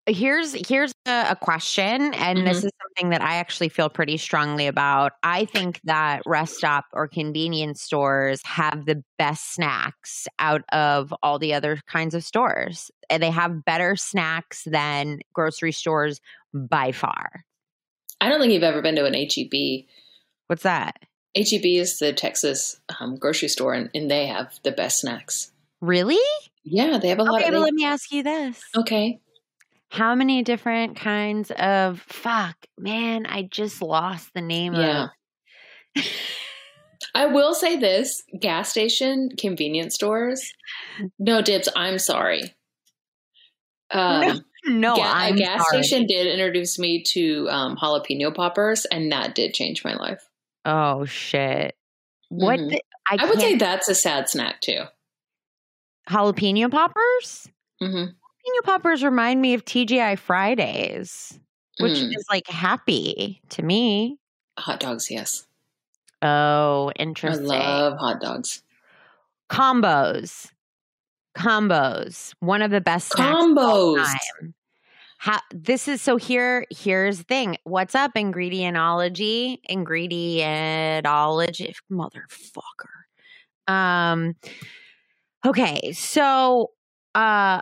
here's 0.07 0.53
here's 0.69 0.93
a, 1.07 1.27
a 1.31 1.37
question, 1.37 2.15
and 2.15 2.47
this 2.47 2.65
is 2.65 2.71
something 2.83 3.11
that 3.11 3.23
I 3.23 3.37
actually 3.37 3.69
feel 3.69 3.89
pretty 3.89 4.17
strongly 4.17 4.67
about. 4.67 5.13
I 5.23 5.45
think 5.45 5.81
that 5.85 6.23
rest 6.27 6.57
stop 6.57 6.87
or 6.93 7.09
convenience 7.09 7.81
stores 7.83 8.41
have 8.45 8.87
the 8.87 9.03
best 9.19 9.55
snacks 9.55 10.27
out 10.39 10.63
of 10.73 11.15
all 11.23 11.39
the 11.39 11.55
other 11.55 11.81
kinds 11.87 12.15
of 12.15 12.25
stores. 12.25 12.91
And 13.11 13.23
they 13.23 13.31
have 13.31 13.65
better 13.65 13.97
snacks 13.97 14.65
than 14.65 15.21
grocery 15.33 15.73
stores 15.73 16.21
by 16.55 16.93
far. 16.93 17.45
I 18.21 18.29
don't 18.29 18.41
think 18.41 18.53
you've 18.53 18.63
ever 18.63 18.83
been 18.83 18.97
to 18.97 19.05
an 19.05 19.15
HEB. 19.15 19.87
What's 20.47 20.63
that? 20.63 20.97
HEB 21.37 21.65
is 21.65 21.99
the 21.99 22.13
Texas 22.13 22.79
um, 23.01 23.17
grocery 23.17 23.49
store, 23.49 23.73
and, 23.75 23.91
and 23.95 24.11
they 24.11 24.27
have 24.27 24.59
the 24.65 24.73
best 24.73 25.01
snacks. 25.01 25.51
Really? 25.81 26.19
Yeah, 26.65 26.99
they 26.99 27.09
have 27.09 27.19
a 27.19 27.23
lot 27.25 27.41
Okay, 27.41 27.49
of. 27.49 27.55
but 27.55 27.61
let 27.61 27.75
me 27.75 27.85
ask 27.85 28.13
you 28.13 28.23
this. 28.23 28.63
okay, 28.77 29.19
How 29.93 30.15
many 30.15 30.43
different 30.43 30.97
kinds 30.97 31.51
of 31.51 32.01
fuck, 32.01 32.57
man, 32.79 33.27
I 33.27 33.43
just 33.43 33.83
lost 33.83 34.31
the 34.35 34.41
name 34.41 34.73
yeah. 34.73 35.09
of 35.97 36.03
I 37.15 37.27
will 37.27 37.53
say 37.53 37.77
this: 37.77 38.23
gas 38.41 38.71
station, 38.71 39.29
convenience 39.39 39.95
stores. 39.95 40.43
No 41.19 41.43
dibs. 41.43 41.69
I'm 41.77 41.99
sorry. 41.99 42.55
Um, 43.91 44.43
No, 44.65 44.97
ga- 44.97 45.03
I'm 45.03 45.35
a 45.35 45.37
gas 45.37 45.69
sorry. 45.69 45.83
station 45.83 46.07
did 46.07 46.27
introduce 46.27 46.79
me 46.79 47.03
to 47.09 47.49
um, 47.51 47.77
jalapeno 47.77 48.35
poppers, 48.35 48.87
and 48.87 49.13
that 49.13 49.35
did 49.35 49.53
change 49.53 49.85
my 49.85 49.95
life. 49.95 50.27
Oh 50.65 51.05
shit! 51.05 51.75
What? 52.31 52.61
Mhm. 52.61 52.71
the- 52.71 52.83
I, 53.11 53.17
I 53.21 53.27
would 53.29 53.41
say 53.41 53.57
that's 53.57 53.89
a 53.91 53.95
sad 53.95 54.31
snack 54.31 54.63
too. 54.63 54.85
jalapeno 56.09 56.71
poppers. 56.71 57.47
hmm 57.79 58.05
Jalapeno 58.47 58.65
poppers 58.65 59.05
remind 59.05 59.41
me 59.41 59.55
of 59.55 59.65
TGI 59.65 60.19
Fridays, 60.19 61.39
which 61.79 61.99
Mm. 61.99 62.17
is 62.17 62.25
like 62.31 62.47
happy 62.47 63.41
to 63.51 63.63
me. 63.63 64.19
Hot 64.59 64.81
dogs, 64.81 65.11
yes. 65.11 65.47
Oh, 66.23 66.93
interesting. 66.97 67.51
I 67.51 67.79
love 67.79 67.99
hot 67.99 68.21
dogs. 68.21 68.63
combos. 69.51 70.51
Combos. 71.37 72.35
One 72.41 72.63
of 72.63 72.71
the 72.71 72.81
best 72.81 73.13
Combos. 73.13 74.05
time. 74.05 74.55
How, 75.19 75.41
this 75.55 75.87
is 75.89 76.03
so 76.03 76.17
here 76.17 76.67
here's 76.71 77.19
the 77.19 77.25
thing 77.25 77.57
what's 77.63 77.95
up 77.95 78.15
ingredientology 78.15 79.59
ingredientology 79.71 81.75
motherfucker 81.93 83.05
um 83.69 84.35
okay 85.47 85.93
so 85.93 86.73
uh 87.15 87.61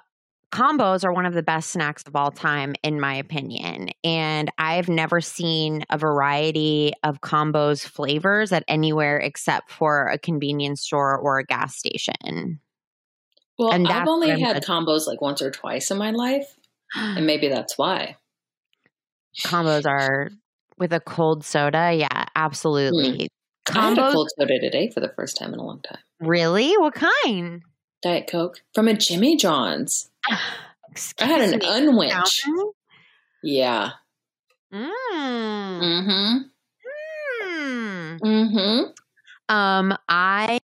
combos 0.52 1.04
are 1.04 1.12
one 1.12 1.26
of 1.26 1.34
the 1.34 1.42
best 1.42 1.70
snacks 1.70 2.02
of 2.06 2.16
all 2.16 2.30
time 2.32 2.74
in 2.82 3.00
my 3.00 3.14
opinion 3.14 3.88
and 4.02 4.50
i've 4.58 4.88
never 4.88 5.20
seen 5.20 5.84
a 5.90 5.96
variety 5.98 6.92
of 7.04 7.20
combos 7.20 7.86
flavors 7.86 8.50
at 8.52 8.64
anywhere 8.66 9.16
except 9.18 9.70
for 9.70 10.08
a 10.08 10.18
convenience 10.18 10.80
store 10.82 11.16
or 11.16 11.38
a 11.38 11.44
gas 11.44 11.76
station 11.76 12.58
Well, 13.58 13.72
And 13.72 13.86
I've 13.86 14.08
only 14.08 14.28
had 14.40 14.54
good- 14.54 14.64
combos 14.64 15.06
like 15.06 15.20
once 15.20 15.40
or 15.40 15.50
twice 15.50 15.90
in 15.90 15.98
my 15.98 16.10
life, 16.10 16.56
and 16.96 17.26
maybe 17.26 17.48
that's 17.48 17.76
why. 17.78 18.16
combos 19.44 19.86
are 19.86 20.30
with 20.78 20.92
a 20.92 21.00
cold 21.00 21.44
soda. 21.44 21.92
Yeah, 21.92 22.24
absolutely. 22.34 23.28
Hmm. 23.68 23.78
I 23.78 23.88
had 23.90 23.98
a 23.98 24.12
cold 24.12 24.28
soda 24.38 24.58
today 24.58 24.90
for 24.90 25.00
the 25.00 25.12
first 25.14 25.36
time 25.36 25.52
in 25.54 25.60
a 25.60 25.64
long 25.64 25.80
time. 25.82 25.98
really? 26.20 26.72
What 26.78 26.94
kind? 26.94 27.62
Diet 28.02 28.26
Coke 28.28 28.62
from 28.74 28.88
a 28.88 28.94
Jimmy 28.94 29.36
John's. 29.36 30.09
I 31.20 31.24
had 31.24 31.40
an 31.40 31.54
Excuse 31.54 31.62
me, 31.62 31.68
unwinch. 31.68 32.42
Yeah. 33.42 33.90
Mm. 34.72 34.90
Mm-hmm. 35.80 36.38
Mm. 37.44 38.20
Mm-hmm. 38.20 39.54
Um, 39.54 39.96
I 40.08 40.60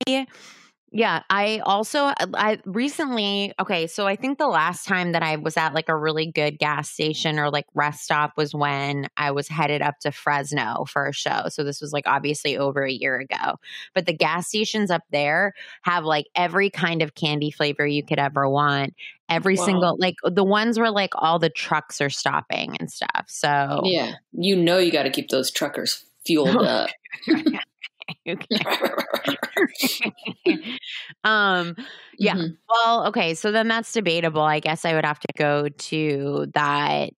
yeah, 0.96 1.24
I 1.30 1.60
also 1.66 2.14
I 2.36 2.58
recently 2.64 3.52
okay, 3.60 3.86
so 3.86 4.08
I 4.08 4.16
think 4.16 4.38
the 4.38 4.48
last 4.48 4.86
time 4.88 5.12
that 5.12 5.22
I 5.24 5.36
was 5.36 5.58
at 5.58 5.74
like 5.74 5.90
a 5.90 5.96
really 5.96 6.32
good 6.32 6.58
gas 6.58 6.90
station 6.90 7.38
or 7.38 7.50
like 7.50 7.66
rest 7.74 8.06
stop 8.06 8.38
was 8.38 8.56
when 8.56 9.10
I 9.18 9.32
was 9.32 9.50
headed 9.50 9.82
up 9.82 10.00
to 10.00 10.12
Fresno 10.14 10.86
for 10.88 11.06
a 11.08 11.12
show. 11.12 11.50
So 11.50 11.66
this 11.66 11.82
was 11.82 11.92
like 11.92 12.08
obviously 12.08 12.58
over 12.58 12.82
a 12.86 12.92
year 12.92 13.18
ago. 13.20 13.60
But 13.94 14.06
the 14.06 14.14
gas 14.14 14.48
stations 14.48 14.90
up 14.90 15.04
there 15.12 15.54
have 15.82 16.06
like 16.06 16.28
every 16.34 16.70
kind 16.70 17.02
of 17.02 17.14
candy 17.14 17.52
flavor 17.52 17.86
you 17.86 18.02
could 18.02 18.18
ever 18.20 18.50
want. 18.50 18.94
Every 19.28 19.58
Wow. 19.58 19.66
single 19.66 19.98
like 20.00 20.16
the 20.24 20.46
ones 20.46 20.80
where 20.80 20.92
like 20.92 21.12
all 21.16 21.40
the 21.40 21.50
trucks 21.50 22.00
are 22.00 22.10
stopping 22.10 22.78
and 22.80 22.90
stuff. 22.90 23.26
So 23.28 23.82
Yeah. 23.84 24.14
You 24.32 24.56
know 24.56 24.78
you 24.78 24.94
got 24.94 25.04
to 25.04 25.10
keep 25.10 25.28
those 25.28 25.52
truckers 25.52 26.06
fueled 26.26 26.56
up. 26.56 26.90
um 31.24 31.76
Yeah. 32.18 32.36
Mhm. 32.36 32.58
Well, 32.70 33.08
okay, 33.08 33.34
so 33.34 33.52
then 33.52 33.68
that's 33.68 33.92
debatable. 33.92 34.42
I 34.42 34.60
guess 34.60 34.86
I 34.86 34.94
would 34.94 35.06
have 35.06 35.20
to 35.20 35.28
go 35.38 35.70
to 35.70 36.48
that 36.54 37.12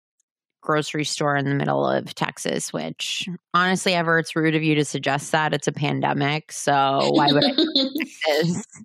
grocery 0.60 1.04
store 1.04 1.36
in 1.36 1.44
the 1.44 1.54
middle 1.54 1.86
of 1.88 2.14
Texas, 2.14 2.72
which 2.72 3.28
honestly, 3.54 3.94
ever 3.94 4.18
it's 4.18 4.34
rude 4.34 4.54
of 4.56 4.62
you 4.62 4.74
to 4.76 4.84
suggest 4.84 5.32
that. 5.32 5.54
It's 5.54 5.68
a 5.68 5.72
pandemic, 5.72 6.52
so 6.52 7.10
why 7.12 7.28
would 7.32 7.44
I? 7.44 7.52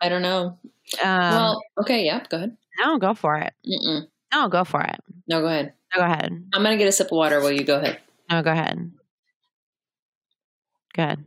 I 0.01 0.09
don't 0.09 0.21
know. 0.21 0.59
Um, 1.03 1.31
well, 1.31 1.61
okay, 1.79 2.05
yeah, 2.05 2.23
go 2.29 2.37
ahead. 2.37 2.57
no, 2.79 2.97
go 2.97 3.13
for 3.13 3.37
it. 3.37 3.53
Mm-mm. 3.67 4.07
No, 4.33 4.47
go 4.47 4.63
for 4.63 4.81
it. 4.81 4.99
No, 5.27 5.41
go 5.41 5.47
ahead. 5.47 5.73
No, 5.95 6.01
go 6.01 6.05
ahead. 6.05 6.31
I'm 6.53 6.63
gonna 6.63 6.77
get 6.77 6.87
a 6.87 6.91
sip 6.91 7.07
of 7.07 7.13
water 7.13 7.41
while 7.41 7.51
you 7.51 7.63
go 7.63 7.77
ahead. 7.79 7.99
No, 8.29 8.41
go 8.43 8.51
ahead. 8.51 8.91
Go 10.93 11.03
ahead. 11.03 11.23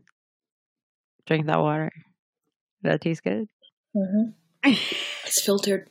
Drink 1.26 1.46
that 1.46 1.60
water. 1.60 1.90
That 2.82 3.00
taste 3.00 3.22
good? 3.24 3.46
It's 4.64 5.42
filtered. 5.42 5.88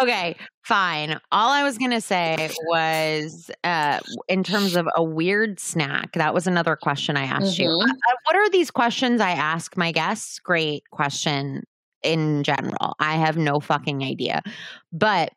Okay, 0.00 0.36
fine. 0.62 1.18
All 1.32 1.50
I 1.50 1.62
was 1.62 1.76
going 1.76 1.90
to 1.90 2.00
say 2.00 2.50
was 2.66 3.50
uh, 3.64 4.00
in 4.28 4.42
terms 4.44 4.76
of 4.76 4.88
a 4.94 5.02
weird 5.02 5.58
snack, 5.60 6.12
that 6.14 6.32
was 6.32 6.46
another 6.46 6.76
question 6.76 7.16
I 7.16 7.24
asked 7.24 7.58
you. 7.58 7.68
Mhm. 7.68 7.82
Uh, 7.88 8.12
what 8.24 8.36
are 8.36 8.48
these 8.50 8.70
questions 8.70 9.20
I 9.20 9.30
ask 9.32 9.76
my 9.76 9.92
guests? 9.92 10.38
Great 10.38 10.84
question 10.90 11.64
in 12.02 12.42
general. 12.44 12.94
I 12.98 13.16
have 13.16 13.36
no 13.36 13.60
fucking 13.60 14.02
idea. 14.02 14.42
But 14.92 15.32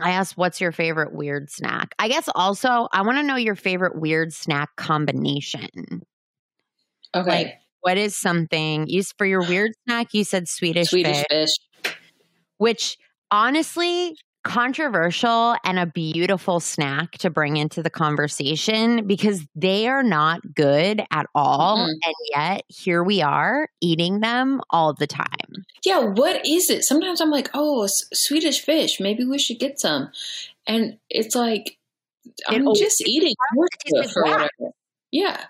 I 0.00 0.10
asked, 0.12 0.36
what's 0.36 0.60
your 0.60 0.72
favorite 0.72 1.12
weird 1.12 1.50
snack? 1.50 1.94
I 1.98 2.08
guess 2.08 2.28
also, 2.34 2.88
I 2.92 3.02
want 3.02 3.18
to 3.18 3.22
know 3.22 3.36
your 3.36 3.54
favorite 3.56 3.96
weird 4.00 4.32
snack 4.32 4.70
combination. 4.76 6.02
Okay. 7.14 7.30
Like, 7.30 7.60
what 7.80 7.96
is 7.96 8.16
something 8.16 8.86
you 8.86 9.02
for 9.16 9.26
your 9.26 9.42
weird 9.48 9.72
snack? 9.84 10.08
You 10.12 10.24
said 10.24 10.48
Swedish, 10.48 10.90
Swedish 10.90 11.24
fish, 11.30 11.50
fish. 11.82 11.94
which 12.58 12.98
honestly, 13.30 14.16
controversial 14.44 15.56
and 15.64 15.78
a 15.78 15.86
beautiful 15.86 16.60
snack 16.60 17.12
to 17.12 17.28
bring 17.28 17.56
into 17.56 17.82
the 17.82 17.90
conversation 17.90 19.06
because 19.06 19.44
they 19.54 19.88
are 19.88 20.02
not 20.02 20.40
good 20.54 21.02
at 21.10 21.26
all. 21.34 21.78
Mm-mm. 21.78 21.90
And 21.90 22.14
yet, 22.34 22.62
here 22.68 23.02
we 23.02 23.20
are 23.20 23.68
eating 23.80 24.20
them 24.20 24.60
all 24.70 24.94
the 24.94 25.06
time. 25.06 25.26
Yeah, 25.84 26.00
what 26.00 26.46
is 26.46 26.70
it? 26.70 26.84
Sometimes 26.84 27.20
I'm 27.20 27.30
like, 27.30 27.50
oh, 27.52 27.86
Swedish 28.12 28.60
fish. 28.64 29.00
Maybe 29.00 29.24
we 29.24 29.38
should 29.38 29.58
get 29.58 29.80
some. 29.80 30.10
And 30.66 30.98
it's 31.10 31.34
like, 31.34 31.76
I'm 32.48 32.66
always 32.66 32.80
just 32.80 33.06
eating 33.06 33.34
It 33.52 33.70
tastes 33.92 34.14
hoof 34.14 34.16
or 34.16 34.22
like 34.22 34.32
whatever. 34.32 34.74
Yeah. 35.10 35.44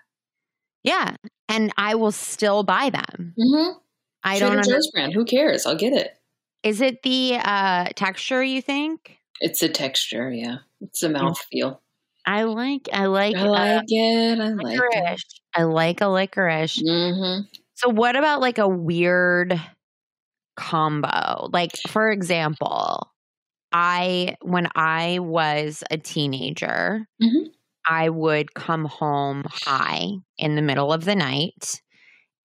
Yeah. 0.82 1.16
And 1.48 1.72
I 1.76 1.94
will 1.94 2.12
still 2.12 2.62
buy 2.62 2.90
them. 2.90 3.34
Mm-hmm. 3.38 3.78
I 4.24 4.38
Trader 4.38 4.54
don't 4.54 4.64
Joe's 4.64 4.68
understand. 4.72 4.92
brand. 4.92 5.14
Who 5.14 5.24
cares? 5.24 5.64
I'll 5.66 5.76
get 5.76 5.92
it. 5.92 6.14
Is 6.62 6.80
it 6.80 7.02
the 7.02 7.36
uh, 7.42 7.88
texture 7.94 8.42
you 8.42 8.60
think? 8.60 9.16
It's 9.40 9.60
the 9.60 9.68
texture. 9.68 10.30
Yeah. 10.30 10.58
It's 10.80 11.00
the 11.00 11.08
mouth 11.08 11.38
feel. 11.50 11.80
I 12.26 12.42
like, 12.42 12.88
I 12.92 13.06
like, 13.06 13.36
I 13.36 13.44
like 13.44 13.84
it. 13.88 14.38
I 14.40 14.44
uh, 14.50 14.54
like 14.56 14.78
it. 14.92 15.20
I 15.54 15.62
like 15.62 16.00
a 16.02 16.08
licorice. 16.08 16.82
Mm-hmm. 16.82 17.42
So, 17.74 17.88
what 17.88 18.16
about 18.16 18.40
like 18.40 18.58
a 18.58 18.68
weird 18.68 19.58
combo? 20.56 21.48
Like, 21.52 21.72
for 21.88 22.10
example, 22.10 23.08
I, 23.72 24.36
when 24.42 24.68
I 24.74 25.20
was 25.20 25.84
a 25.90 25.96
teenager, 25.98 27.06
Mhm. 27.22 27.50
I 27.88 28.08
would 28.10 28.54
come 28.54 28.84
home 28.84 29.44
high 29.50 30.08
in 30.36 30.54
the 30.56 30.62
middle 30.62 30.92
of 30.92 31.04
the 31.04 31.14
night 31.14 31.80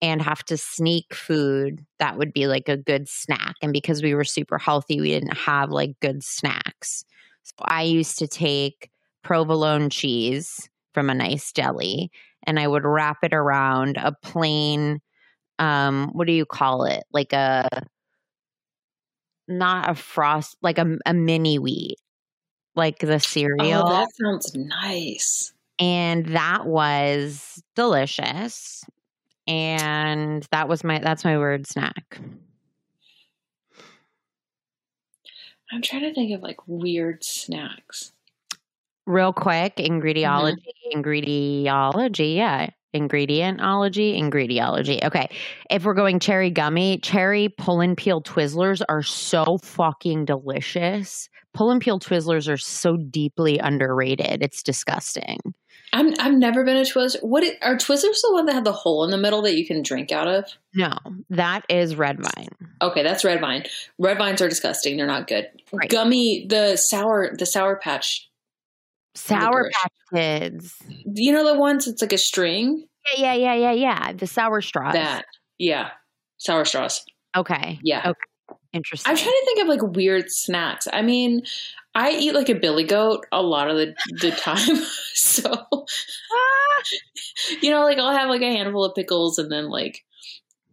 and 0.02 0.22
have 0.22 0.44
to 0.46 0.56
sneak 0.56 1.14
food 1.14 1.84
that 1.98 2.18
would 2.18 2.32
be 2.32 2.46
like 2.46 2.68
a 2.68 2.76
good 2.76 3.08
snack. 3.08 3.56
And 3.62 3.72
because 3.72 4.02
we 4.02 4.14
were 4.14 4.24
super 4.24 4.58
healthy, 4.58 5.00
we 5.00 5.10
didn't 5.10 5.36
have 5.38 5.70
like 5.70 5.98
good 6.00 6.22
snacks. 6.24 7.04
So, 7.44 7.54
I 7.64 7.82
used 7.82 8.18
to 8.20 8.28
take 8.28 8.90
provolone 9.22 9.90
cheese 9.90 10.68
from 10.94 11.10
a 11.10 11.14
nice 11.14 11.52
deli 11.52 12.10
and 12.46 12.58
I 12.60 12.68
would 12.68 12.84
wrap 12.84 13.18
it 13.22 13.34
around 13.34 13.96
a 13.98 14.12
plain 14.22 15.00
um 15.60 16.10
what 16.14 16.26
do 16.26 16.32
you 16.32 16.46
call 16.46 16.84
it 16.84 17.04
like 17.12 17.32
a 17.32 17.68
not 19.46 19.90
a 19.90 19.94
frost 19.94 20.56
like 20.62 20.78
a, 20.78 20.96
a 21.06 21.12
mini 21.14 21.58
wheat 21.58 21.96
like 22.76 22.98
the 23.00 23.14
oh, 23.14 23.18
cereal. 23.18 23.82
Oh, 23.86 23.90
that 23.90 24.08
sounds 24.20 24.54
nice. 24.54 25.52
and 25.78 26.26
that 26.26 26.66
was 26.66 27.62
delicious. 27.74 28.84
And 29.46 30.46
that 30.52 30.68
was 30.68 30.82
my 30.84 30.98
that's 31.00 31.24
my 31.24 31.36
word 31.36 31.66
snack. 31.66 32.18
I'm 35.72 35.82
trying 35.82 36.02
to 36.02 36.14
think 36.14 36.32
of 36.32 36.42
like 36.42 36.58
weird 36.66 37.24
snacks. 37.24 38.12
real 39.06 39.32
quick 39.32 39.76
ingrediology 39.76 40.56
mm-hmm. 40.56 41.00
ingrediology 41.00 42.36
yeah. 42.36 42.70
Ingredientology 42.94 44.16
ingrediology. 44.18 45.02
Okay 45.04 45.28
if 45.68 45.84
we're 45.84 45.94
going 45.94 46.20
cherry 46.20 46.48
gummy 46.50 46.98
cherry 46.98 47.48
pull 47.48 47.80
and 47.80 47.96
peel 47.96 48.22
twizzlers 48.22 48.82
are 48.88 49.02
so 49.02 49.58
fucking 49.58 50.24
delicious 50.24 51.28
pull 51.54 51.70
and 51.70 51.80
peel 51.80 51.98
twizzlers 51.98 52.48
are 52.52 52.56
so 52.58 52.96
deeply 52.96 53.58
underrated 53.58 54.42
it's 54.42 54.62
disgusting 54.62 55.38
I'm 55.92 56.12
I've 56.18 56.34
never 56.34 56.64
been 56.64 56.76
a 56.76 56.80
Twizzler. 56.80 57.22
What 57.22 57.44
are 57.62 57.76
Twizzlers 57.76 58.20
the 58.22 58.30
one 58.32 58.46
that 58.46 58.54
have 58.54 58.64
the 58.64 58.72
hole 58.72 59.04
in 59.04 59.10
the 59.12 59.16
middle 59.18 59.42
that 59.42 59.54
you 59.56 59.64
can 59.64 59.82
drink 59.82 60.10
out 60.10 60.26
of? 60.26 60.44
no 60.74 60.92
that 61.30 61.64
is 61.68 61.94
red 61.94 62.18
vine 62.20 62.48
Okay, 62.82 63.02
that's 63.04 63.24
red 63.24 63.40
vine. 63.40 63.64
Red 63.98 64.18
vines 64.18 64.42
are 64.42 64.48
disgusting. 64.48 64.96
They're 64.96 65.06
not 65.06 65.28
good. 65.28 65.46
Right. 65.72 65.88
Gummy, 65.88 66.46
the 66.48 66.76
sour, 66.76 67.34
the 67.38 67.46
sour 67.46 67.76
patch. 67.76 68.28
sour 69.14 69.70
patch 69.72 69.92
kids 70.12 70.76
You 71.14 71.32
know 71.32 71.44
the 71.52 71.58
ones 71.58 71.86
it's 71.86 72.02
like 72.02 72.12
a 72.12 72.18
string. 72.18 72.86
yeah 73.16 73.34
yeah 73.34 73.54
yeah 73.54 73.70
yeah 73.70 73.72
yeah 73.72 74.12
the 74.14 74.26
sour 74.26 74.60
straws 74.62 74.94
That 74.94 75.24
yeah, 75.58 75.90
sour 76.38 76.64
straws. 76.64 77.04
okay 77.36 77.78
Yeah, 77.82 78.00
Okay. 78.10 78.20
Interesting 78.74 79.10
I'm 79.10 79.16
trying 79.16 79.28
to 79.32 79.42
think 79.46 79.60
of 79.62 79.68
like 79.68 79.96
weird 79.96 80.30
snacks. 80.30 80.88
I 80.92 81.02
mean, 81.02 81.42
I 81.94 82.10
eat 82.12 82.34
like 82.34 82.48
a 82.48 82.54
billy 82.54 82.84
goat 82.84 83.26
a 83.32 83.42
lot 83.42 83.70
of 83.70 83.76
the 83.76 83.94
the 84.20 84.30
time. 84.32 84.76
so 85.14 85.66
Ah! 86.32 86.82
you 87.62 87.70
know, 87.70 87.82
like 87.84 87.98
I'll 87.98 88.16
have 88.16 88.28
like 88.28 88.42
a 88.42 88.52
handful 88.52 88.84
of 88.84 88.94
pickles 88.94 89.38
and 89.38 89.50
then 89.50 89.68
like 89.68 90.04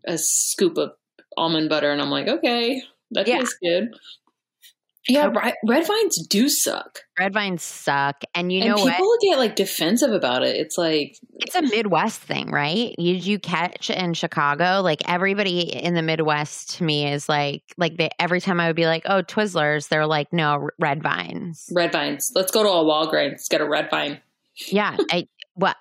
a 0.07 0.17
scoop 0.17 0.77
of 0.77 0.91
almond 1.37 1.69
butter, 1.69 1.91
and 1.91 2.01
I'm 2.01 2.11
like, 2.11 2.27
okay, 2.27 2.83
that 3.11 3.27
Yeah. 3.27 3.39
tastes 3.39 3.57
good. 3.63 3.89
Yeah, 5.07 5.27
ri- 5.27 5.55
red 5.67 5.87
vines 5.87 6.27
do 6.27 6.47
suck, 6.47 6.99
red 7.17 7.33
vines 7.33 7.63
suck 7.63 8.23
and 8.35 8.51
you 8.51 8.61
and 8.61 8.69
know 8.69 8.75
people 8.75 9.07
what 9.07 9.19
get 9.21 9.39
like 9.39 9.55
defensive 9.55 10.11
about 10.11 10.43
it. 10.43 10.57
It's 10.57 10.77
like, 10.77 11.17
it's 11.39 11.55
a 11.55 11.63
Midwest 11.63 12.21
thing, 12.21 12.51
right? 12.51 12.93
You 12.99 13.15
you 13.15 13.39
catch 13.39 13.89
in 13.89 14.13
Chicago, 14.13 14.81
like 14.83 15.01
everybody 15.09 15.61
in 15.61 15.95
the 15.95 16.03
Midwest 16.03 16.77
to 16.77 16.83
me 16.83 17.11
is 17.11 17.27
like 17.27 17.63
like 17.77 17.97
they 17.97 18.09
every 18.19 18.41
time 18.41 18.59
I 18.59 18.67
would 18.67 18.75
be 18.75 18.85
like, 18.85 19.03
oh 19.05 19.23
Twizzlers, 19.23 19.87
they're 19.87 20.05
like 20.05 20.31
no 20.31 20.69
red 20.79 21.01
vines. 21.01 21.67
red 21.73 21.91
vines. 21.91 22.31
Let's 22.35 22.51
go 22.51 22.61
to 22.61 22.69
a 22.69 22.83
Walgreens, 22.83 23.31
Let's 23.31 23.47
get 23.47 23.61
a 23.61 23.67
red 23.67 23.89
vine. 23.89 24.19
Yeah, 24.67 24.97
I 25.09 25.27
what 25.55 25.77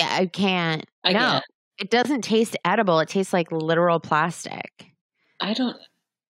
I 0.00 0.26
can't. 0.26 0.86
I 1.04 1.12
no, 1.12 1.18
can't. 1.18 1.44
it 1.78 1.90
doesn't 1.90 2.22
taste 2.22 2.56
edible. 2.64 3.00
It 3.00 3.08
tastes 3.08 3.32
like 3.34 3.52
literal 3.52 4.00
plastic. 4.00 4.86
I 5.40 5.52
don't. 5.52 5.76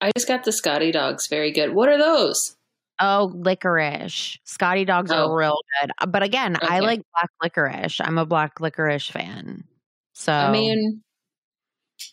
I 0.01 0.11
just 0.17 0.29
got 0.29 0.45
the 0.45 0.53
Scotty 0.53 0.93
dogs. 0.93 1.27
Very 1.27 1.53
good. 1.53 1.75
What 1.75 1.89
are 1.89 1.99
those? 1.99 2.57
Oh, 3.01 3.33
licorice. 3.35 4.39
Scotty 4.45 4.85
dogs 4.85 5.11
Oh. 5.13 5.31
are 5.31 5.37
real 5.37 5.59
good. 5.81 5.91
Uh, 5.99 6.07
But 6.07 6.23
again, 6.23 6.57
I 6.61 6.81
like 6.81 7.01
black 7.15 7.31
licorice. 7.43 8.01
I'm 8.01 8.19
a 8.19 8.27
black 8.27 8.61
licorice 8.61 9.09
fan. 9.09 9.65
So 10.15 10.33
I 10.33 10.51
mean, 10.53 11.03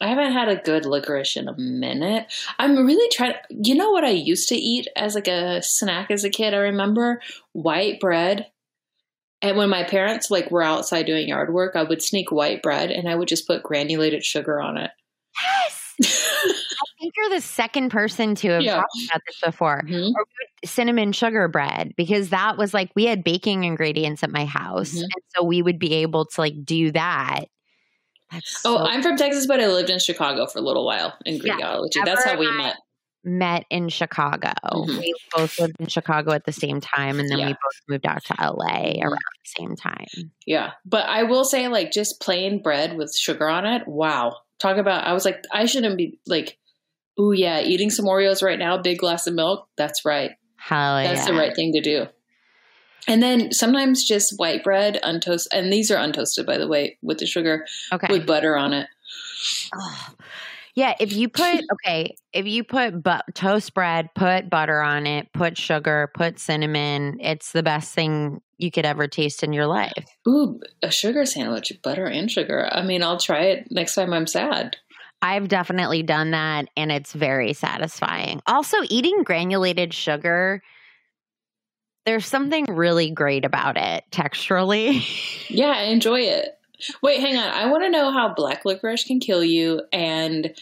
I 0.01 0.07
haven't 0.07 0.31
had 0.31 0.47
a 0.49 0.55
good 0.61 0.85
licorice 0.85 1.35
in 1.35 1.47
a 1.47 1.57
minute. 1.57 2.31
I'm 2.59 2.85
really 2.85 3.09
trying. 3.11 3.35
You 3.49 3.75
know 3.75 3.91
what 3.91 4.03
I 4.05 4.09
used 4.11 4.47
to 4.49 4.55
eat 4.55 4.87
as 4.95 5.15
like 5.15 5.27
a 5.27 5.61
snack 5.61 6.09
as 6.11 6.23
a 6.23 6.29
kid? 6.29 6.53
I 6.53 6.57
remember 6.57 7.21
white 7.53 7.99
bread. 7.99 8.47
And 9.41 9.55
when 9.57 9.69
my 9.69 9.83
parents 9.83 10.31
like 10.31 10.49
were 10.51 10.63
outside 10.63 11.05
doing 11.05 11.27
yard 11.27 11.53
work, 11.53 11.75
I 11.75 11.83
would 11.83 12.01
sneak 12.01 12.31
white 12.31 12.61
bread 12.63 12.91
and 12.91 13.07
I 13.09 13.15
would 13.15 13.27
just 13.27 13.45
put 13.45 13.61
granulated 13.63 14.23
sugar 14.25 14.59
on 14.61 14.77
it. 14.77 14.91
yes, 15.99 16.56
think 16.99 17.13
you're 17.17 17.29
the 17.29 17.41
second 17.41 17.89
person 17.89 18.35
to 18.35 18.49
have 18.49 18.61
Yeah. 18.61 18.75
talked 18.75 18.87
about 19.09 19.21
this 19.27 19.39
before. 19.41 19.83
Mhm. 19.87 20.11
cinnamon 20.65 21.11
sugar 21.11 21.47
bread 21.47 21.93
because 21.95 22.29
that 22.29 22.57
was 22.57 22.73
like 22.73 22.89
we 22.95 23.05
had 23.05 23.23
baking 23.23 23.63
ingredients 23.63 24.23
at 24.23 24.31
my 24.31 24.43
house 24.45 24.91
Mhm. 24.95 25.01
and 25.03 25.23
so 25.35 25.43
we 25.43 25.61
would 25.61 25.77
be 25.77 25.93
able 25.95 26.25
to 26.25 26.41
like 26.41 26.65
do 26.65 26.91
that 26.91 27.45
That's 28.31 28.61
Oh, 28.65 28.75
so- 28.77 28.83
I'm 28.85 29.01
from 29.03 29.15
Texas, 29.15 29.47
but 29.47 29.61
I 29.61 29.67
lived 29.67 29.89
in 29.89 29.99
Chicago 29.99 30.47
for 30.47 30.59
a 30.59 30.61
little 30.61 30.85
while 30.85 31.13
in 31.25 31.35
Yeah. 31.37 31.53
Greekology. 31.55 32.03
That's 32.03 32.25
how 32.25 32.37
we 32.37 32.45
Ever 32.47 32.57
met. 32.57 32.75
met 33.23 33.65
in 33.69 33.87
chicago 33.89 34.51
Mhm. 34.65 34.97
we 34.99 35.13
both 35.35 35.59
lived 35.59 35.75
in 35.79 35.87
chicago 35.87 36.31
at 36.33 36.43
the 36.45 36.51
same 36.51 36.81
time 36.81 37.19
and 37.19 37.29
then 37.29 37.37
we 37.37 37.53
both 37.53 37.81
moved 37.87 38.05
out 38.05 38.23
to 38.25 38.33
la 38.39 38.65
Mhm. 38.67 39.03
around 39.03 39.11
the 39.13 39.61
same 39.61 39.75
time 39.75 40.31
Yeah. 40.45 40.71
But 40.85 41.05
I 41.07 41.23
will 41.23 41.45
say, 41.45 41.67
like, 41.67 41.91
just 41.91 42.19
plain 42.19 42.61
bread 42.61 42.97
with 42.97 43.15
sugar 43.15 43.47
on 43.47 43.65
it. 43.65 43.87
Wow. 43.87 44.37
Talk 44.59 44.77
about, 44.77 45.05
I 45.05 45.13
was 45.13 45.23
like, 45.23 45.43
I 45.53 45.65
shouldn't 45.65 45.95
be 45.97 46.19
like, 46.25 46.57
ooh, 47.19 47.33
yeah, 47.33 47.61
eating 47.61 47.89
some 47.89 48.05
Oreos 48.05 48.41
right 48.41 48.59
now, 48.59 48.77
big 48.77 48.99
glass 48.99 49.27
of 49.27 49.33
milk. 49.33 49.67
That's 49.77 50.05
right. 50.05 50.31
hell 50.57 50.97
That's 50.97 51.21
yeah 51.21 51.33
the 51.33 51.37
right 51.37 51.55
thing 51.55 51.73
to 51.73 51.81
do. 51.81 52.05
And 53.07 53.23
then 53.23 53.53
sometimes 53.53 54.03
just 54.03 54.33
white 54.35 54.63
bread, 54.63 54.99
untoasted, 55.01 55.47
and 55.53 55.71
these 55.71 55.89
are 55.91 55.97
untoasted, 55.97 56.45
by 56.45 56.57
the 56.57 56.67
way, 56.67 56.97
with 57.01 57.19
the 57.19 57.25
sugar, 57.25 57.65
okay 57.93 58.07
with 58.09 58.25
butter 58.25 58.57
on 58.57 58.73
it. 58.73 58.87
Ugh. 59.73 60.15
Yeah, 60.77 60.93
if 60.99 61.11
you 61.11 61.27
put 61.27 61.63
okay, 61.73 62.15
if 62.33 62.45
you 62.45 62.63
put 62.63 63.01
but 63.01 63.23
toast 63.33 63.73
bread, 63.73 64.09
put 64.13 64.47
butter 64.47 64.79
on 64.79 65.07
it, 65.07 65.27
put 65.33 65.57
sugar, 65.57 66.11
put 66.13 66.37
cinnamon, 66.37 67.17
it's 67.19 67.51
the 67.51 67.63
best 67.63 67.95
thing 67.95 68.41
you 68.59 68.69
could 68.69 68.85
ever 68.85 69.07
taste 69.07 69.43
in 69.43 69.53
your 69.53 69.65
life. 69.65 70.05
Ooh, 70.27 70.59
a 70.83 70.91
sugar 70.91 71.25
sandwich, 71.25 71.73
butter 71.83 72.05
and 72.05 72.29
sugar. 72.29 72.69
I 72.71 72.83
mean, 72.83 73.01
I'll 73.01 73.19
try 73.19 73.45
it 73.45 73.67
next 73.71 73.95
time 73.95 74.13
I'm 74.13 74.27
sad. 74.27 74.77
I've 75.21 75.47
definitely 75.47 76.03
done 76.03 76.31
that 76.31 76.67
and 76.77 76.91
it's 76.91 77.13
very 77.13 77.53
satisfying. 77.53 78.41
Also, 78.45 78.77
eating 78.89 79.23
granulated 79.23 79.93
sugar 79.93 80.61
there's 82.07 82.25
something 82.25 82.63
really 82.69 83.11
great 83.11 83.43
about 83.43 83.77
it 83.77 84.05
texturally. 84.11 85.03
Yeah, 85.49 85.73
I 85.77 85.83
enjoy 85.83 86.19
it. 86.19 86.59
Wait, 87.01 87.21
hang 87.21 87.37
on. 87.37 87.49
I 87.49 87.67
want 87.67 87.83
to 87.85 87.89
know 87.89 88.11
how 88.11 88.33
black 88.33 88.65
licorice 88.65 89.05
can 89.05 89.21
kill 89.21 89.45
you. 89.45 89.81
And 89.93 90.53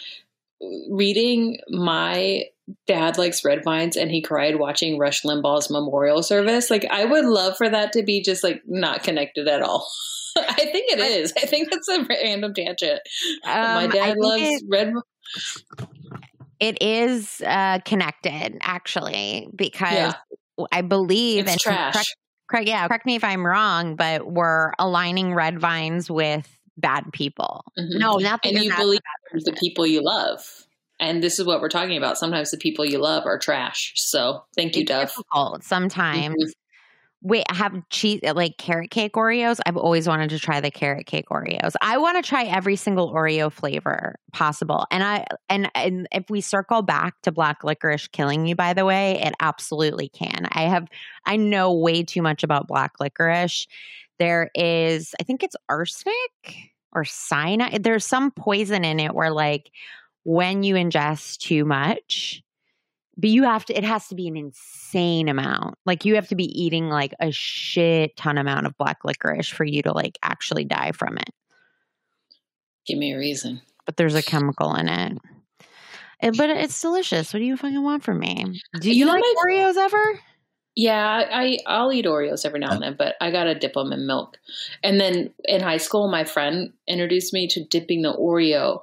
reading 0.92 1.58
my 1.70 2.44
dad 2.88 3.18
likes 3.18 3.44
red 3.46 3.64
vines 3.64 3.96
and 3.96 4.10
he 4.10 4.22
cried 4.22 4.58
watching 4.58 4.98
Rush 4.98 5.22
Limbaugh's 5.24 5.70
memorial 5.70 6.24
service. 6.24 6.70
Like 6.72 6.86
I 6.90 7.06
would 7.06 7.26
love 7.26 7.58
for 7.58 7.70
that 7.70 7.94
to 7.94 8.04
be 8.04 8.22
just 8.24 8.44
like 8.44 8.62
not 8.66 9.04
connected 9.04 9.48
at 9.48 9.62
all. 9.62 9.88
I 10.38 10.54
think 10.54 10.92
it 10.92 11.00
is. 11.00 11.32
I 11.38 11.46
think 11.46 11.70
that's 11.72 11.88
a 11.88 12.04
random 12.04 12.54
tangent. 12.54 13.00
My 13.46 13.52
Um, 13.54 13.78
I 13.78 13.88
dad 13.88 14.16
loves 14.18 14.42
it- 14.44 14.64
red. 14.70 14.94
It 16.60 16.82
is 16.82 17.42
uh, 17.46 17.80
connected, 17.86 18.58
actually, 18.62 19.50
because 19.56 19.94
Yeah. 19.94 20.14
I 20.72 20.82
believe 20.82 21.48
It's 21.48 21.62
trash. 21.62 21.94
Correct, 21.94 22.16
correct, 22.50 22.68
yeah, 22.68 22.88
correct 22.88 23.06
me 23.06 23.16
if 23.16 23.24
I'm 23.24 23.46
wrong, 23.46 23.96
but 23.98 24.32
we're 24.32 24.72
aligning 24.80 25.34
red 25.34 25.60
vines 25.60 26.10
with 26.10 26.48
bad 26.78 27.12
people. 27.12 27.66
Mhm. 27.78 28.00
No, 28.00 28.18
not 28.18 28.40
and 28.46 28.58
you 28.64 28.74
believe 28.76 29.02
the 29.34 29.52
people 29.54 29.86
you 29.86 30.02
love. 30.02 30.66
And 31.00 31.22
this 31.24 31.40
is 31.40 31.46
what 31.46 31.62
we're 31.62 31.70
talking 31.70 31.98
about. 31.98 32.18
Sometimes 32.18 32.52
the 32.52 32.58
people 32.58 32.86
you 32.86 33.00
love 33.00 33.26
are 33.26 33.38
trash. 33.38 33.94
So 33.96 34.44
thank 34.56 34.76
you, 34.76 34.84
It's 34.84 34.90
Dove. 34.90 35.10
difficult 35.10 35.64
sometimes. 35.64 36.36
Mhm. 36.36 36.52
Wait, 37.22 37.46
I 37.50 37.56
have 37.56 37.74
cheese 37.90 38.20
like 38.24 38.58
carrot 38.58 38.92
cake 38.92 39.14
Oreos. 39.14 39.60
I've 39.66 39.78
always 39.78 40.08
wanted 40.08 40.30
to 40.32 40.40
try 40.40 40.62
the 40.62 40.70
carrot 40.72 41.08
cake 41.08 41.26
Oreos. 41.32 41.74
I 41.82 41.98
want 41.98 42.24
to 42.24 42.28
try 42.30 42.44
every 42.44 42.76
single 42.76 43.12
Oreo 43.12 43.52
flavor 43.52 44.16
possible. 44.32 44.86
And 44.92 45.04
I 45.04 45.26
and 45.50 45.72
and 45.76 46.08
if 46.12 46.30
we 46.30 46.42
circle 46.42 46.84
back 46.84 47.16
to 47.24 47.32
black 47.32 47.64
licorice 47.64 48.08
killing 48.08 48.46
you, 48.46 48.56
by 48.56 48.74
the 48.74 48.86
way, 48.86 49.20
it 49.22 49.34
absolutely 49.40 50.10
can. 50.10 50.48
I 50.52 50.64
have 50.64 50.88
I 51.26 51.36
know 51.38 51.74
way 51.74 52.04
too 52.04 52.22
much 52.22 52.44
about 52.44 52.68
black 52.68 53.00
licorice. 53.00 53.68
There 54.20 54.52
is, 54.56 55.14
I 55.20 55.24
think 55.24 55.44
it's 55.44 55.56
arsenic 55.68 56.16
or 56.94 57.06
cyanide. 57.06 57.84
There's 57.84 58.06
some 58.06 58.32
poison 58.32 58.86
in 58.86 59.00
it 59.00 59.14
where 59.16 59.32
like 59.32 59.72
when 60.26 60.64
you 60.64 60.76
ingest 60.76 61.38
too 61.38 61.64
much, 61.64 62.44
but 63.18 63.30
you 63.30 63.44
have 63.44 63.64
to 63.66 63.78
it 63.78 63.84
has 63.86 64.08
to 64.10 64.16
be 64.16 64.28
an 64.28 64.36
insane 64.36 65.30
amount. 65.30 65.76
Like 65.86 66.04
you 66.04 66.16
have 66.16 66.28
to 66.28 66.36
be 66.36 66.46
eating 66.62 66.90
like 66.90 67.14
a 67.22 67.32
shit 67.32 68.18
ton 68.18 68.38
amount 68.38 68.66
of 68.66 68.78
black 68.78 69.06
licorice 69.06 69.48
for 69.48 69.64
you 69.64 69.82
to 69.84 69.94
like 69.94 70.18
actually 70.22 70.66
die 70.66 70.92
from 70.92 71.18
it. 71.18 71.30
Give 72.86 72.98
me 72.98 73.14
a 73.14 73.18
reason. 73.18 73.62
but 73.86 73.98
there's 73.98 74.16
a 74.16 74.24
chemical 74.24 74.76
in 74.76 74.90
it. 74.90 75.18
It- 76.22 76.38
but 76.38 76.50
it's 76.50 76.82
delicious. 76.82 77.34
What 77.34 77.40
do 77.40 77.46
you 77.46 77.56
fucking 77.56 77.84
want 77.84 78.04
from 78.04 78.20
me? 78.20 78.60
Do 78.82 78.90
you, 78.90 78.96
You 78.96 79.06
like 79.06 79.22
my- 79.22 79.34
oreos 79.48 79.76
ever? 79.78 80.20
Yeah, 80.78 81.24
I 81.32 81.60
I'll 81.68 81.94
eat 81.94 82.04
Oreos 82.06 82.46
every 82.46 82.60
now 82.60 82.72
and 82.72 82.82
then, 82.82 82.96
but 82.98 83.16
I 83.22 83.32
gotta 83.32 83.56
dip 83.56 83.76
them 83.76 83.94
in 83.94 84.06
milk. 84.08 84.38
And 84.84 85.00
then 85.00 85.34
in 85.46 85.62
high 85.62 85.78
school, 85.78 86.10
my 86.10 86.26
friend 86.26 86.74
introduced 86.86 87.32
me 87.32 87.48
to 87.48 87.64
dipping 87.64 88.02
the 88.02 88.14
Oreo 88.14 88.82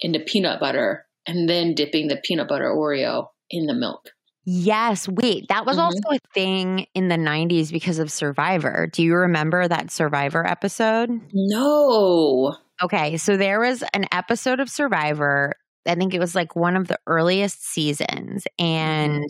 into 0.00 0.20
peanut 0.20 0.60
butter 0.60 1.06
and 1.26 1.48
then 1.48 1.74
dipping 1.74 2.08
the 2.08 2.16
peanut 2.24 2.48
butter 2.48 2.70
Oreo 2.70 3.28
in 3.50 3.66
the 3.66 3.74
milk. 3.74 4.10
yes 4.44 5.06
wait 5.08 5.46
that 5.48 5.66
was 5.66 5.76
Mhm. 5.76 5.80
also 5.82 6.00
a 6.12 6.18
thing 6.34 6.86
in 6.94 7.08
the 7.08 7.16
90s 7.18 7.70
because 7.70 7.98
of 7.98 8.10
survivor 8.10 8.86
do 8.90 9.02
you 9.02 9.14
remember 9.14 9.68
that 9.68 9.90
survivor 9.90 10.46
episode 10.46 11.10
No, 11.32 12.56
Okay, 12.82 13.18
so 13.18 13.36
there 13.36 13.60
was 13.60 13.84
an 13.92 14.06
episode 14.10 14.58
of 14.58 14.70
Survivor. 14.70 15.52
I 15.86 15.94
think 15.96 16.14
it 16.14 16.18
was 16.18 16.34
like 16.34 16.56
one 16.56 16.76
of 16.76 16.88
the 16.88 16.98
earliest 17.06 17.62
seasons, 17.62 18.46
and 18.58 19.26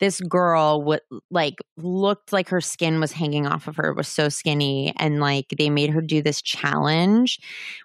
this 0.00 0.20
girl 0.20 0.82
would 0.82 1.02
like 1.30 1.56
looked 1.76 2.32
like 2.32 2.48
her 2.48 2.60
skin 2.60 3.00
was 3.00 3.12
hanging 3.12 3.46
off 3.46 3.68
of 3.68 3.76
her. 3.76 3.90
It 3.90 3.96
was 3.96 4.08
so 4.08 4.28
skinny, 4.28 4.92
and 4.96 5.20
like 5.20 5.54
they 5.56 5.70
made 5.70 5.90
her 5.90 6.00
do 6.00 6.22
this 6.22 6.42
challenge 6.42 7.38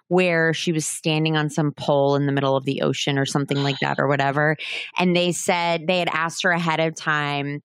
where 0.08 0.54
she 0.54 0.72
was 0.72 0.86
standing 0.86 1.36
on 1.36 1.50
some 1.50 1.72
pole 1.72 2.16
in 2.16 2.26
the 2.26 2.32
middle 2.32 2.56
of 2.56 2.64
the 2.64 2.82
ocean 2.82 3.18
or 3.18 3.26
something 3.26 3.58
like 3.62 3.78
that, 3.80 3.98
or 3.98 4.08
whatever. 4.08 4.56
And 4.98 5.14
they 5.14 5.32
said 5.32 5.86
they 5.86 5.98
had 5.98 6.08
asked 6.12 6.42
her 6.42 6.50
ahead 6.50 6.80
of 6.80 6.96
time, 6.96 7.62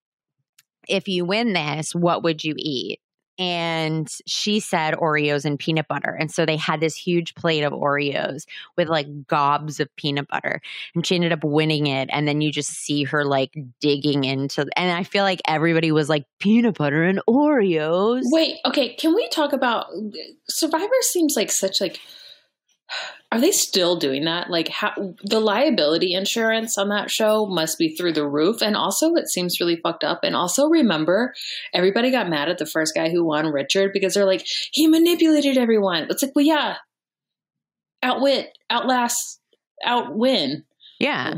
if 0.88 1.08
you 1.08 1.26
win 1.26 1.54
this, 1.54 1.96
what 1.96 2.24
would 2.24 2.44
you 2.44 2.54
eat? 2.58 3.00
And 3.38 4.10
she 4.28 4.60
said 4.60 4.94
Oreos 4.96 5.46
and 5.46 5.58
peanut 5.58 5.88
butter. 5.88 6.16
And 6.20 6.32
so 6.32 6.46
they 6.46 6.58
had 6.58 6.80
this 6.80 6.96
huge 6.96 7.34
plate 7.36 7.64
of 7.64 7.74
Oreos 7.74 8.46
with 8.78 8.88
like 8.88 9.08
gobs 9.28 9.80
of 9.80 9.94
peanut 9.96 10.28
butter. 10.28 10.62
And 10.96 11.06
she 11.06 11.16
ended 11.16 11.32
up 11.32 11.44
winning 11.44 11.88
it. 11.88 12.10
And 12.12 12.28
then 12.28 12.42
you 12.42 12.52
just 12.52 12.70
see 12.70 13.04
her 13.06 13.26
like 13.26 13.56
digging 13.80 14.24
into 14.24 14.68
and 14.76 14.92
I 14.92 15.04
feel 15.04 15.24
like 15.24 15.42
everybody 15.48 15.92
was 15.92 16.10
like 16.10 16.26
peanut 16.40 16.78
butter 16.78 17.04
and 17.04 17.22
Oreos. 17.28 18.22
wait. 18.26 18.58
Okay, 18.66 18.94
can 18.96 19.16
we 19.16 19.28
talk 19.30 19.54
about 19.54 19.88
uh, 19.94 20.18
Survivor? 20.48 20.94
Seems 21.02 21.36
like 21.36 21.52
such 21.52 21.82
like. 21.82 22.00
Are 23.32 23.40
they 23.40 23.52
still 23.52 23.96
doing 23.96 24.26
that? 24.26 24.50
Like 24.50 24.68
how 24.68 24.92
the 25.24 25.40
liability 25.40 26.14
insurance 26.14 26.78
on 26.78 26.90
that 26.90 27.10
show 27.10 27.46
must 27.46 27.78
be 27.78 27.96
through 27.96 28.14
the 28.14 28.28
roof, 28.28 28.62
and 28.62 28.76
also 28.76 29.14
it 29.16 29.30
seems 29.30 29.60
really 29.62 29.80
fucked 29.82 30.04
up. 30.04 30.20
And 30.24 30.36
also 30.36 30.68
remember, 30.68 31.34
everybody 31.74 32.12
got 32.12 32.30
mad 32.30 32.50
at 32.50 32.58
the 32.58 32.66
first 32.66 32.94
guy 32.94 33.10
who 33.10 33.24
won, 33.26 33.48
Richard, 33.48 33.92
because 33.94 34.14
they're 34.14 34.26
like 34.26 34.46
he 34.72 34.88
manipulated 34.88 35.58
everyone. 35.58 36.08
It's 36.10 36.22
like, 36.22 36.34
well, 36.36 36.46
yeah, 36.46 36.76
outwit, 38.04 38.58
outlast, 38.70 39.40
outwin. 39.86 40.64
Yeah. 41.00 41.36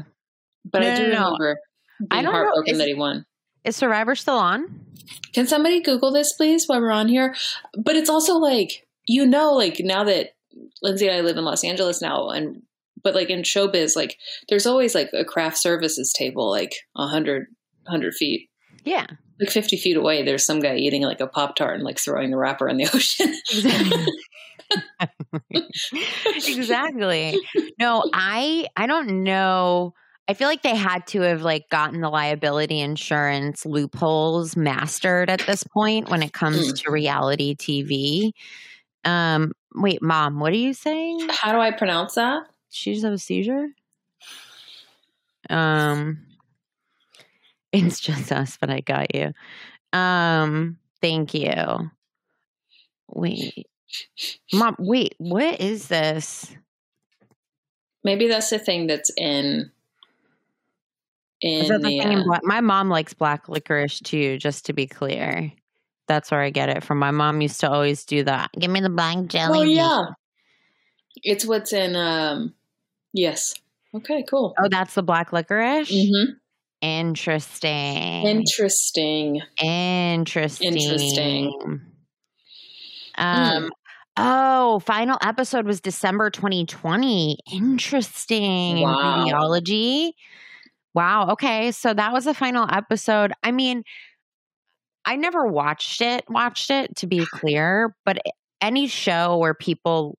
But 0.65 0.81
No, 0.81 0.91
I 0.91 0.95
do 0.95 1.03
no, 1.03 1.09
no. 1.09 1.15
remember 1.25 1.57
I 1.99 2.05
being 2.15 2.23
don't 2.23 2.23
know. 2.23 2.31
heartbroken 2.31 2.73
Is- 2.73 2.77
that 2.79 2.87
he 2.87 2.93
won. 2.93 3.25
Is 3.63 3.75
Survivor 3.77 4.13
still 4.15 4.37
on? 4.37 4.81
Can 5.33 5.47
somebody 5.47 5.81
Google 5.81 6.11
this, 6.11 6.33
please, 6.33 6.65
while 6.67 6.81
we're 6.81 6.91
on 6.91 7.07
here? 7.07 7.33
But 7.81 7.95
it's 7.95 8.09
also 8.09 8.35
like, 8.35 8.85
you 9.07 9.25
know, 9.25 9.53
like 9.53 9.77
now 9.79 10.03
that 10.03 10.31
Lindsay 10.84 11.07
and 11.07 11.15
I 11.17 11.21
live 11.21 11.38
in 11.38 11.45
Los 11.45 11.63
Angeles 11.63 12.01
now, 12.01 12.29
and 12.29 12.61
but 13.03 13.15
like 13.15 13.29
in 13.31 13.41
showbiz, 13.41 13.95
like 13.95 14.17
there's 14.49 14.65
always 14.67 14.93
like 14.93 15.09
a 15.13 15.25
craft 15.25 15.57
services 15.59 16.13
table, 16.15 16.49
like 16.51 16.73
a 16.95 17.07
hundred 17.07 17.47
hundred 17.88 18.13
feet, 18.13 18.49
Yeah. 18.86 19.07
like 19.39 19.49
fifty 19.49 19.77
feet 19.77 19.97
away. 19.97 20.23
There's 20.23 20.45
some 20.45 20.59
guy 20.59 20.75
eating 20.75 21.01
like 21.03 21.19
a 21.21 21.27
pop 21.27 21.55
tart 21.55 21.75
and 21.75 21.84
like 21.84 21.97
throwing 21.99 22.29
the 22.31 22.38
wrapper 22.38 22.67
in 22.69 22.77
the 22.77 22.86
ocean. 22.93 23.34
exactly. 26.47 27.39
No, 27.79 28.03
I 28.13 28.67
I 28.75 28.88
don't 28.88 29.23
know. 29.23 29.93
I 30.27 30.34
feel 30.36 30.47
like 30.47 30.61
they 30.63 30.75
had 30.75 31.05
to 31.07 31.21
have 31.21 31.41
like 31.41 31.69
gotten 31.69 31.99
the 32.01 32.09
liability 32.09 32.79
insurance 32.79 33.65
loopholes 33.65 34.55
mastered 34.55 35.29
at 35.29 35.41
this 35.41 35.63
point 35.65 36.09
when 36.09 36.23
it 36.23 36.31
comes 36.31 36.71
Mm. 36.71 36.81
to 36.84 36.91
reality 36.91 37.55
TV. 37.55 38.31
Um 39.05 39.53
wait, 39.75 40.01
mom, 40.01 40.39
what 40.39 40.53
are 40.53 40.57
you 40.57 40.73
saying? 40.73 41.27
How 41.29 41.51
do 41.51 41.59
I 41.59 41.71
pronounce 41.71 42.15
that? 42.15 42.43
She 42.69 42.93
just 42.93 43.03
have 43.03 43.13
a 43.13 43.17
seizure? 43.17 43.67
Um 45.49 46.25
it's 47.71 47.99
just 47.99 48.31
us, 48.31 48.57
but 48.59 48.69
I 48.69 48.81
got 48.81 49.13
you. 49.15 49.33
Um 49.91 50.77
thank 51.01 51.33
you. 51.33 51.91
Wait. 53.09 53.67
Mom, 54.51 54.75
wait, 54.79 55.15
what 55.17 55.59
is 55.59 55.87
this? 55.87 56.55
Maybe 58.03 58.27
that's 58.27 58.49
the 58.49 58.59
thing 58.59 58.87
that's 58.87 59.11
in 59.17 59.71
in 61.41 61.61
Is 61.61 61.67
that 61.69 61.81
the 61.81 61.89
the. 61.89 61.99
thing 62.01 62.11
in 62.11 62.19
uh, 62.19 62.23
black? 62.23 62.41
My 62.43 62.61
mom 62.61 62.89
likes 62.89 63.13
black 63.13 63.49
licorice 63.49 63.99
too, 63.99 64.37
just 64.37 64.65
to 64.65 64.73
be 64.73 64.87
clear. 64.87 65.51
That's 66.07 66.31
where 66.31 66.41
I 66.41 66.49
get 66.49 66.69
it 66.69 66.83
from. 66.83 66.99
My 66.99 67.11
mom 67.11 67.41
used 67.41 67.59
to 67.61 67.71
always 67.71 68.05
do 68.05 68.23
that. 68.23 68.51
Give 68.59 68.69
me 68.69 68.81
the 68.81 68.89
black 68.89 69.25
jelly. 69.27 69.59
oh 69.59 69.61
yeah, 69.63 70.05
it's 71.23 71.45
what's 71.45 71.73
in. 71.73 71.95
um 71.95 72.53
Yes. 73.13 73.53
Okay. 73.95 74.23
Cool. 74.27 74.55
Oh, 74.57 74.67
that's 74.69 74.95
the 74.95 75.03
black 75.03 75.31
licorice? 75.31 75.89
hmm 75.89 76.31
Interesting. 76.81 78.25
Interesting. 78.25 79.41
Interesting. 79.61 80.73
Interesting. 80.73 81.81
Um 83.17 83.69
oh, 84.17 84.79
final 84.79 85.17
episode 85.21 85.65
was 85.65 85.79
December 85.79 86.29
2020. 86.29 87.37
Interesting. 87.53 88.77
in 88.77 88.83
Wow. 88.83 89.25
Radiology. 89.25 90.11
Wow. 90.93 91.29
Okay. 91.31 91.71
So 91.71 91.93
that 91.93 92.11
was 92.11 92.25
the 92.25 92.33
final 92.33 92.67
episode. 92.69 93.31
I 93.43 93.51
mean, 93.51 93.83
I 95.05 95.15
never 95.15 95.45
watched 95.45 96.01
it, 96.01 96.23
watched 96.29 96.69
it 96.69 96.95
to 96.97 97.07
be 97.07 97.25
clear, 97.31 97.95
but 98.05 98.17
any 98.61 98.87
show 98.87 99.37
where 99.37 99.53
people 99.53 100.17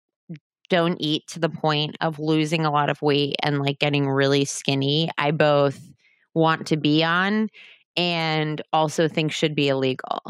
don't 0.70 0.96
eat 1.00 1.26
to 1.28 1.38
the 1.38 1.48
point 1.48 1.96
of 2.00 2.18
losing 2.18 2.64
a 2.64 2.70
lot 2.70 2.90
of 2.90 3.00
weight 3.02 3.36
and 3.42 3.60
like 3.60 3.78
getting 3.78 4.08
really 4.08 4.44
skinny, 4.44 5.10
I 5.18 5.30
both 5.30 5.78
want 6.34 6.66
to 6.68 6.76
be 6.76 7.04
on 7.04 7.48
and 7.96 8.60
also 8.72 9.06
think 9.08 9.32
should 9.32 9.54
be 9.54 9.68
illegal. 9.68 10.20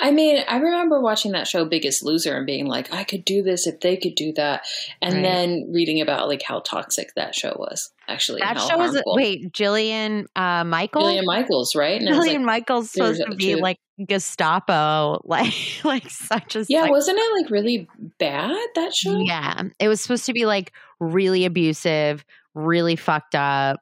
I 0.00 0.10
mean, 0.10 0.42
I 0.48 0.58
remember 0.58 1.00
watching 1.00 1.32
that 1.32 1.48
show 1.48 1.64
Biggest 1.64 2.04
Loser 2.04 2.36
and 2.36 2.46
being 2.46 2.66
like, 2.66 2.92
I 2.94 3.04
could 3.04 3.24
do 3.24 3.42
this 3.42 3.66
if 3.66 3.80
they 3.80 3.96
could 3.96 4.14
do 4.14 4.32
that. 4.34 4.66
And 5.02 5.14
Right. 5.14 5.22
then 5.22 5.70
reading 5.72 6.00
about 6.00 6.28
like 6.28 6.42
how 6.42 6.60
toxic 6.60 7.14
that 7.16 7.34
show 7.34 7.56
was 7.58 7.90
actually. 8.06 8.40
That 8.40 8.60
show 8.60 8.76
harmful. 8.78 9.02
wait, 9.16 9.52
Jillian 9.52 10.26
uh 10.36 10.64
Michael. 10.64 11.02
Jillian 11.02 11.24
Michaels, 11.24 11.74
right? 11.74 12.00
And 12.00 12.08
Jillian 12.10 12.34
like, 12.36 12.40
Michael's 12.42 12.94
was 12.96 13.16
supposed 13.18 13.22
to 13.30 13.36
be 13.36 13.56
like 13.56 13.78
Gestapo, 14.06 15.20
like 15.24 15.54
like 15.84 16.08
such 16.10 16.54
a 16.56 16.64
yeah, 16.68 16.82
psych- 16.82 16.90
wasn't 16.90 17.18
it 17.18 17.42
like 17.42 17.50
really 17.50 17.88
bad 18.18 18.56
that 18.76 18.94
show? 18.94 19.18
Yeah, 19.18 19.62
it 19.80 19.88
was 19.88 20.00
supposed 20.00 20.26
to 20.26 20.32
be 20.32 20.46
like 20.46 20.72
really 21.00 21.44
abusive, 21.44 22.24
really 22.54 22.94
fucked 22.96 23.34
up. 23.34 23.80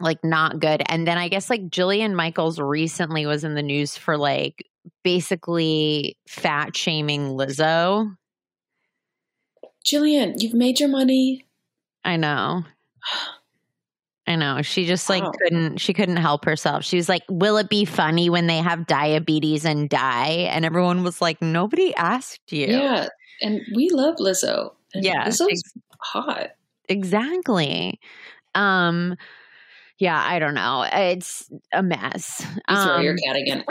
Like 0.00 0.22
not 0.24 0.60
good. 0.60 0.82
And 0.86 1.06
then 1.06 1.18
I 1.18 1.28
guess 1.28 1.50
like 1.50 1.68
Jillian 1.68 2.14
Michaels 2.14 2.58
recently 2.60 3.26
was 3.26 3.44
in 3.44 3.54
the 3.54 3.62
news 3.62 3.96
for 3.96 4.16
like 4.16 4.64
basically 5.02 6.16
fat 6.28 6.76
shaming 6.76 7.28
Lizzo. 7.30 8.16
Jillian, 9.84 10.34
you've 10.38 10.54
made 10.54 10.80
your 10.80 10.88
money. 10.88 11.46
I 12.04 12.16
know. 12.16 12.64
I 14.26 14.36
know. 14.36 14.60
She 14.62 14.84
just 14.84 15.08
like 15.08 15.22
Wow. 15.22 15.32
couldn't 15.42 15.78
she 15.78 15.94
couldn't 15.94 16.16
help 16.18 16.44
herself. 16.44 16.84
She 16.84 16.96
was 16.96 17.08
like, 17.08 17.22
"Will 17.30 17.56
it 17.56 17.70
be 17.70 17.84
funny 17.86 18.28
when 18.28 18.46
they 18.46 18.58
have 18.58 18.86
diabetes 18.86 19.64
and 19.64 19.88
die?" 19.88 20.48
And 20.52 20.64
everyone 20.66 21.02
was 21.02 21.22
like, 21.22 21.40
"Nobody 21.40 21.94
asked 21.96 22.52
you." 22.52 22.66
Yeah. 22.66 23.08
And 23.40 23.62
we 23.74 23.88
love 23.90 24.16
Lizzo. 24.16 24.72
And 24.94 25.04
Yeah, 25.04 25.26
Lizzo's 25.26 25.48
ex- 25.50 25.72
hot. 26.02 26.50
Exactly. 26.90 27.98
Um 28.54 29.16
yeah, 29.98 30.22
I 30.24 30.38
don't 30.38 30.54
know. 30.54 30.86
It's 30.92 31.50
a 31.72 31.82
mess. 31.82 32.44
You 32.68 32.76
throw 32.76 32.94
Um, 32.96 33.02
your 33.02 33.16
cat 33.16 33.36
again. 33.36 33.64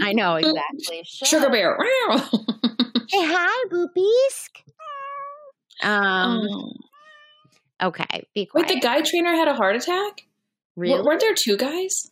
I 0.00 0.12
know 0.12 0.36
exactly. 0.36 1.02
Sugar 1.04 1.50
bear. 1.50 1.76
Hey, 3.10 3.24
hi, 3.24 3.64
boobies. 3.70 4.50
Um. 5.82 6.46
Oh. 6.50 6.72
Okay. 7.80 8.26
Be 8.34 8.46
quiet. 8.46 8.66
Wait, 8.68 8.74
the 8.74 8.80
guy 8.80 9.00
trainer 9.02 9.30
had 9.32 9.46
a 9.48 9.54
heart 9.54 9.76
attack? 9.76 10.26
really? 10.76 10.94
W- 10.94 11.06
Weren't 11.08 11.20
there 11.20 11.34
two 11.34 11.56
guys? 11.56 12.10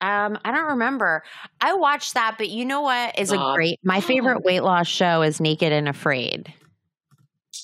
Um, 0.00 0.38
I 0.44 0.52
don't 0.52 0.66
remember. 0.66 1.22
I 1.60 1.74
watched 1.74 2.14
that, 2.14 2.36
but 2.38 2.48
you 2.50 2.64
know 2.64 2.82
what 2.82 3.18
is 3.18 3.32
a 3.32 3.38
great. 3.54 3.80
My 3.82 4.00
favorite 4.00 4.42
weight 4.44 4.60
loss 4.62 4.86
show 4.86 5.22
is 5.22 5.40
Naked 5.40 5.72
and 5.72 5.88
Afraid. 5.88 6.52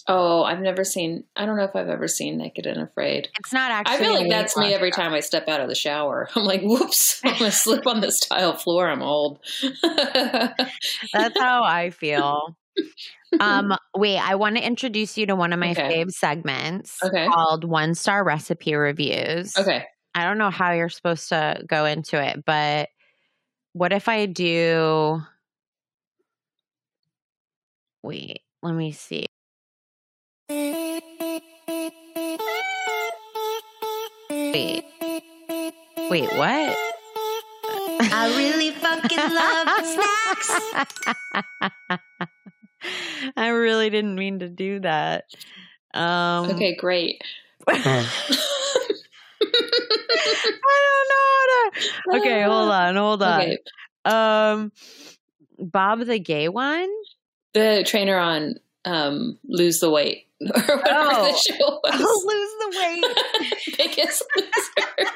Oh, 0.09 0.43
I've 0.43 0.61
never 0.61 0.85
seen. 0.85 1.25
I 1.37 1.47
don't 1.47 1.57
know 1.57 1.65
if 1.65 1.77
I've 1.77 1.89
ever 1.89 2.09
seen 2.09 2.39
Naked 2.39 2.67
and 2.67 2.81
Afraid. 2.81 3.29
It's 3.39 3.53
not 3.53 3.71
actually. 3.71 3.97
I 3.97 3.99
feel 3.99 4.15
like 4.15 4.29
that's 4.31 4.57
me 4.57 4.75
every 4.75 4.91
time 4.91 5.13
I 5.13 5.21
step 5.21 5.49
out 5.49 5.61
of 5.61 5.69
the 5.69 5.75
shower. 5.75 6.29
I'm 6.35 6.45
like, 6.45 6.63
whoops, 6.63 7.21
I'm 7.25 7.39
gonna 7.39 7.53
slip 7.53 7.87
on 7.87 8.01
this 8.01 8.19
tile 8.21 8.57
floor. 8.57 8.89
I'm 8.89 9.03
old. 9.03 9.41
That's 11.13 11.39
how 11.39 11.63
I 11.65 11.91
feel. 11.91 12.57
um, 13.41 13.77
wait, 13.97 14.19
I 14.19 14.35
want 14.35 14.57
to 14.57 14.67
introduce 14.67 15.17
you 15.17 15.27
to 15.27 15.37
one 15.37 15.53
of 15.53 15.59
my 15.59 15.71
Okay. 15.73 16.05
fave 16.05 16.11
segments 16.11 16.99
Okay. 17.03 17.27
called 17.33 17.65
One 17.65 17.95
Star 17.95 18.25
Recipe 18.25 18.75
Reviews. 18.75 19.57
okay. 19.57 19.85
I 20.15 20.25
don't 20.25 20.39
know 20.39 20.51
how 20.51 20.73
you're 20.73 20.89
supposed 20.89 21.29
to 21.29 21.63
go 21.69 21.85
into 21.85 22.21
it, 22.21 22.45
but 22.45 22.89
what 23.73 23.93
if 23.93 24.09
I 24.09 24.27
do? 24.27 25.23
Wait, 28.03 28.41
let 28.63 28.75
me 28.75 28.93
see. 28.93 29.27
Wait, 34.31 34.85
wait, 36.11 36.29
what? 36.37 36.77
I 38.13 38.35
really 38.37 38.73
fucking 38.73 39.17
love 39.17 39.69
snacks. 39.87 40.51
I 43.37 43.49
really 43.49 43.91
didn't 43.91 44.17
mean 44.17 44.41
to 44.41 44.49
do 44.49 44.81
that. 44.81 45.27
Um, 45.95 46.51
Okay, 46.51 46.75
great. 46.75 47.23
I 47.69 47.75
don't 47.77 48.03
know 51.09 51.27
how 51.27 51.47
to. 51.47 52.19
Okay, 52.21 52.43
hold 52.43 52.71
on, 52.71 52.97
hold 52.97 53.23
on. 53.23 53.41
Okay. 53.41 53.59
Um, 54.05 54.73
Bob 55.61 56.01
the 56.05 56.19
gay 56.19 56.49
one. 56.49 56.91
The 57.53 57.85
trainer 57.87 58.19
on 58.19 58.57
um, 58.85 59.39
Lose 59.47 59.79
the 59.79 59.91
Weight 59.91 60.27
or 60.55 60.77
whatever 60.77 60.83
Oh. 60.87 61.25
the 61.33 61.53
show 61.55 61.81
was. 61.85 61.93
I'll 61.93 62.27
lose 62.27 62.53
the 62.61 62.71
weight. 62.81 63.77
Biggest 63.79 64.25
loser. 64.37 65.07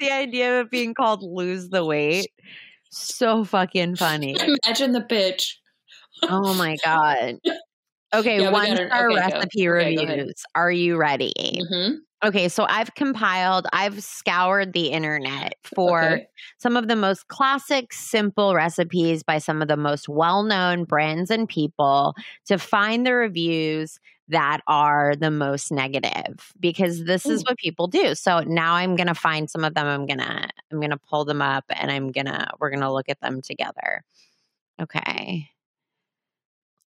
the 0.00 0.10
idea 0.10 0.60
of 0.60 0.66
it 0.66 0.70
being 0.70 0.94
called 0.94 1.22
"lose 1.22 1.68
the 1.68 1.84
weight," 1.84 2.28
so 2.90 3.44
fucking 3.44 3.96
funny. 3.96 4.36
Imagine 4.64 4.92
the 4.92 5.00
bitch. 5.00 5.46
Oh 6.22 6.54
my 6.54 6.76
god. 6.84 7.36
Okay, 8.12 8.40
Yeah, 8.40 8.50
one 8.50 8.74
star 8.74 9.08
okay, 9.10 9.16
recipe 9.16 9.68
Okay, 9.68 9.94
go 9.94 10.04
reviews. 10.04 10.34
Are 10.54 10.70
you 10.70 10.96
ready? 10.96 11.32
hmm 11.68 11.90
Okay, 12.22 12.48
so 12.50 12.66
I've 12.68 12.94
compiled, 12.94 13.66
I've 13.72 14.02
scoured 14.02 14.74
the 14.74 14.88
internet 14.88 15.54
for 15.74 16.02
Okay. 16.02 16.26
some 16.58 16.76
of 16.76 16.86
the 16.86 16.96
most 16.96 17.28
classic, 17.28 17.94
simple 17.94 18.54
recipes 18.54 19.22
by 19.22 19.38
some 19.38 19.62
of 19.62 19.68
the 19.68 19.76
most 19.76 20.06
well 20.06 20.42
known 20.42 20.84
brands 20.84 21.30
and 21.30 21.48
people 21.48 22.14
to 22.44 22.58
find 22.58 23.06
the 23.06 23.14
reviews 23.14 23.98
that 24.28 24.60
are 24.66 25.16
the 25.16 25.30
most 25.30 25.72
negative 25.72 26.52
because 26.60 27.04
this 27.04 27.24
is 27.26 27.40
hmm. 27.40 27.46
what 27.48 27.58
people 27.58 27.86
do. 27.86 28.14
So 28.14 28.40
now 28.40 28.74
I'm 28.74 28.96
going 28.96 29.08
to 29.08 29.14
find 29.14 29.48
some 29.48 29.64
of 29.64 29.74
them. 29.74 29.86
I'm 29.86 30.06
going 30.06 30.18
to, 30.18 30.48
I'm 30.70 30.78
going 30.78 30.90
to 30.90 30.98
pull 30.98 31.24
them 31.24 31.40
up 31.40 31.64
and 31.70 31.90
I'm 31.90 32.12
going 32.12 32.26
to, 32.26 32.46
we're 32.60 32.70
going 32.70 32.80
to 32.80 32.92
look 32.92 33.08
at 33.08 33.20
them 33.20 33.40
together. 33.40 34.04
Okay. 34.80 35.48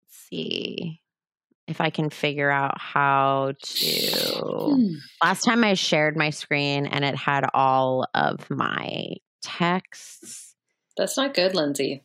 Let's 0.05 0.17
see 0.29 1.00
if 1.71 1.81
I 1.81 1.89
can 1.89 2.09
figure 2.09 2.51
out 2.51 2.79
how 2.79 3.53
to. 3.59 4.41
Hmm. 4.41 4.93
Last 5.23 5.43
time 5.43 5.63
I 5.63 5.73
shared 5.73 6.15
my 6.15 6.29
screen 6.29 6.85
and 6.85 7.03
it 7.03 7.15
had 7.15 7.49
all 7.53 8.05
of 8.13 8.49
my 8.49 9.15
texts. 9.41 10.55
That's 10.97 11.17
not 11.17 11.33
good, 11.33 11.55
Lindsay. 11.55 12.03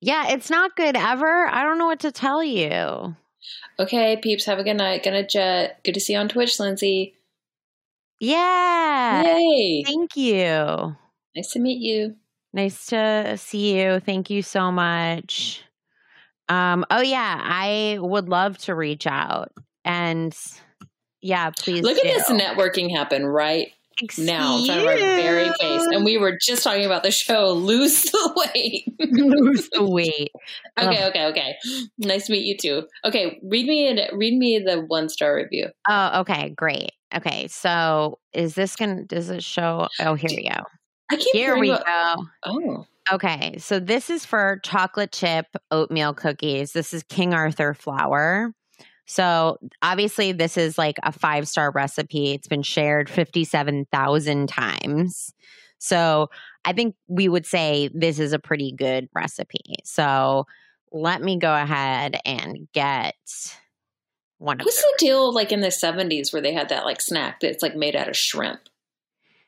Yeah, 0.00 0.32
it's 0.32 0.50
not 0.50 0.76
good 0.76 0.96
ever. 0.96 1.46
I 1.46 1.62
don't 1.62 1.78
know 1.78 1.86
what 1.86 2.00
to 2.00 2.12
tell 2.12 2.42
you. 2.42 3.16
Okay, 3.78 4.16
peeps, 4.16 4.44
have 4.44 4.58
a 4.58 4.64
good 4.64 4.74
night. 4.74 5.04
Gonna 5.04 5.26
jet. 5.26 5.82
Good 5.84 5.94
to 5.94 6.00
see 6.00 6.12
you 6.12 6.18
on 6.18 6.28
Twitch, 6.28 6.60
Lindsay. 6.60 7.14
Yeah. 8.20 9.22
Yay! 9.22 9.82
Thank 9.84 10.16
you. 10.16 10.96
Nice 11.34 11.52
to 11.52 11.58
meet 11.58 11.80
you. 11.80 12.16
Nice 12.52 12.86
to 12.86 13.36
see 13.38 13.80
you. 13.80 14.00
Thank 14.00 14.28
you 14.28 14.42
so 14.42 14.70
much. 14.70 15.62
Um, 16.48 16.84
oh 16.90 17.00
yeah, 17.00 17.40
I 17.42 17.98
would 18.00 18.28
love 18.28 18.58
to 18.58 18.74
reach 18.74 19.06
out 19.06 19.52
and 19.84 20.36
yeah, 21.20 21.50
please. 21.50 21.82
Look 21.82 21.96
at 21.98 22.02
this 22.02 22.28
networking 22.28 22.94
happen 22.94 23.24
right 23.24 23.68
now 24.18 24.58
in 24.58 24.66
front 24.66 24.80
of 24.80 24.86
our 24.86 24.96
very 24.96 25.44
face. 25.60 25.86
And 25.92 26.04
we 26.04 26.18
were 26.18 26.36
just 26.40 26.64
talking 26.64 26.84
about 26.84 27.04
the 27.04 27.10
show 27.10 27.50
Lose 27.50 28.02
the 28.02 28.32
Weight. 28.54 28.84
lose 29.12 29.68
the 29.70 29.84
weight. 29.84 30.30
okay, 30.78 31.06
okay, 31.06 31.26
okay. 31.26 31.54
Nice 31.98 32.26
to 32.26 32.32
meet 32.32 32.44
you 32.44 32.56
too. 32.56 32.88
Okay, 33.04 33.38
read 33.44 33.66
me 33.66 33.88
a, 33.88 34.14
read 34.14 34.36
me 34.36 34.58
the 34.64 34.80
one 34.80 35.08
star 35.08 35.36
review. 35.36 35.68
Oh, 35.88 36.20
okay, 36.20 36.50
great. 36.50 36.92
Okay, 37.14 37.46
so 37.48 38.18
is 38.32 38.54
this 38.54 38.74
gonna 38.76 39.04
does 39.04 39.30
it 39.30 39.44
show? 39.44 39.88
Oh, 40.00 40.14
here 40.14 40.30
we 40.30 40.48
go. 40.48 40.62
I 41.10 41.16
keep 41.16 41.34
Here 41.34 41.58
we 41.58 41.70
about- 41.70 42.16
go. 42.16 42.24
Oh, 42.44 42.86
Okay, 43.10 43.58
so 43.58 43.80
this 43.80 44.10
is 44.10 44.24
for 44.24 44.60
chocolate 44.62 45.12
chip 45.12 45.46
oatmeal 45.70 46.14
cookies. 46.14 46.72
This 46.72 46.94
is 46.94 47.02
King 47.02 47.34
Arthur 47.34 47.74
flour. 47.74 48.52
So 49.06 49.58
obviously, 49.82 50.32
this 50.32 50.56
is 50.56 50.78
like 50.78 50.96
a 51.02 51.10
five 51.10 51.48
star 51.48 51.72
recipe. 51.72 52.32
It's 52.32 52.46
been 52.46 52.62
shared 52.62 53.10
57,000 53.10 54.48
times. 54.48 55.34
So 55.78 56.30
I 56.64 56.72
think 56.72 56.94
we 57.08 57.28
would 57.28 57.44
say 57.44 57.90
this 57.92 58.20
is 58.20 58.32
a 58.32 58.38
pretty 58.38 58.72
good 58.72 59.08
recipe. 59.14 59.74
So 59.84 60.46
let 60.92 61.20
me 61.20 61.38
go 61.38 61.52
ahead 61.52 62.18
and 62.24 62.68
get 62.72 63.16
one 64.38 64.60
of 64.60 64.64
what's 64.64 64.80
the 64.80 64.94
deal 64.98 65.32
like 65.32 65.50
in 65.50 65.60
the 65.60 65.70
seventies 65.70 66.32
where 66.32 66.42
they 66.42 66.52
had 66.52 66.68
that 66.68 66.84
like 66.84 67.00
snack 67.00 67.40
that's 67.40 67.62
like 67.62 67.74
made 67.74 67.96
out 67.96 68.08
of 68.08 68.16
shrimp? 68.16 68.60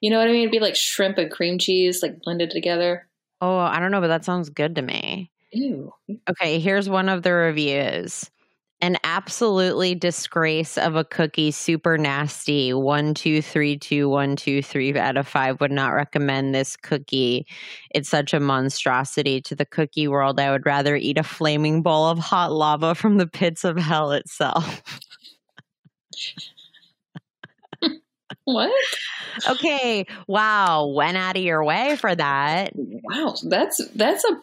You 0.00 0.10
know 0.10 0.18
what 0.18 0.28
I 0.28 0.32
mean? 0.32 0.42
It'd 0.42 0.52
be 0.52 0.60
like 0.60 0.76
shrimp 0.76 1.18
and 1.18 1.30
cream 1.30 1.58
cheese 1.58 2.02
like 2.02 2.20
blended 2.20 2.50
together. 2.50 3.06
Oh, 3.44 3.58
I 3.58 3.78
don't 3.78 3.90
know, 3.90 4.00
but 4.00 4.06
that 4.08 4.24
sounds 4.24 4.48
good 4.48 4.74
to 4.76 4.80
me. 4.82 5.30
Ew. 5.52 5.92
Okay, 6.30 6.58
here's 6.58 6.88
one 6.88 7.10
of 7.10 7.22
the 7.22 7.32
reviews. 7.34 8.30
An 8.80 8.96
absolutely 9.04 9.94
disgrace 9.94 10.78
of 10.78 10.96
a 10.96 11.04
cookie, 11.04 11.50
super 11.50 11.98
nasty. 11.98 12.72
One, 12.72 13.12
two, 13.12 13.42
three, 13.42 13.76
two, 13.76 14.08
one, 14.08 14.34
two, 14.34 14.62
three 14.62 14.96
out 14.98 15.18
of 15.18 15.28
five 15.28 15.60
would 15.60 15.70
not 15.72 15.90
recommend 15.90 16.54
this 16.54 16.74
cookie. 16.78 17.46
It's 17.94 18.08
such 18.08 18.32
a 18.32 18.40
monstrosity 18.40 19.42
to 19.42 19.54
the 19.54 19.66
cookie 19.66 20.08
world. 20.08 20.40
I 20.40 20.50
would 20.50 20.64
rather 20.64 20.96
eat 20.96 21.18
a 21.18 21.22
flaming 21.22 21.82
bowl 21.82 22.06
of 22.06 22.18
hot 22.18 22.50
lava 22.50 22.94
from 22.94 23.18
the 23.18 23.26
pits 23.26 23.62
of 23.62 23.76
hell 23.76 24.10
itself. 24.12 24.82
What? 28.44 28.72
okay, 29.48 30.06
wow, 30.26 30.86
went 30.86 31.16
out 31.16 31.36
of 31.36 31.42
your 31.42 31.64
way 31.64 31.96
for 31.96 32.14
that. 32.14 32.72
Wow, 32.74 33.34
that's 33.44 33.86
that's 33.94 34.24
a 34.24 34.40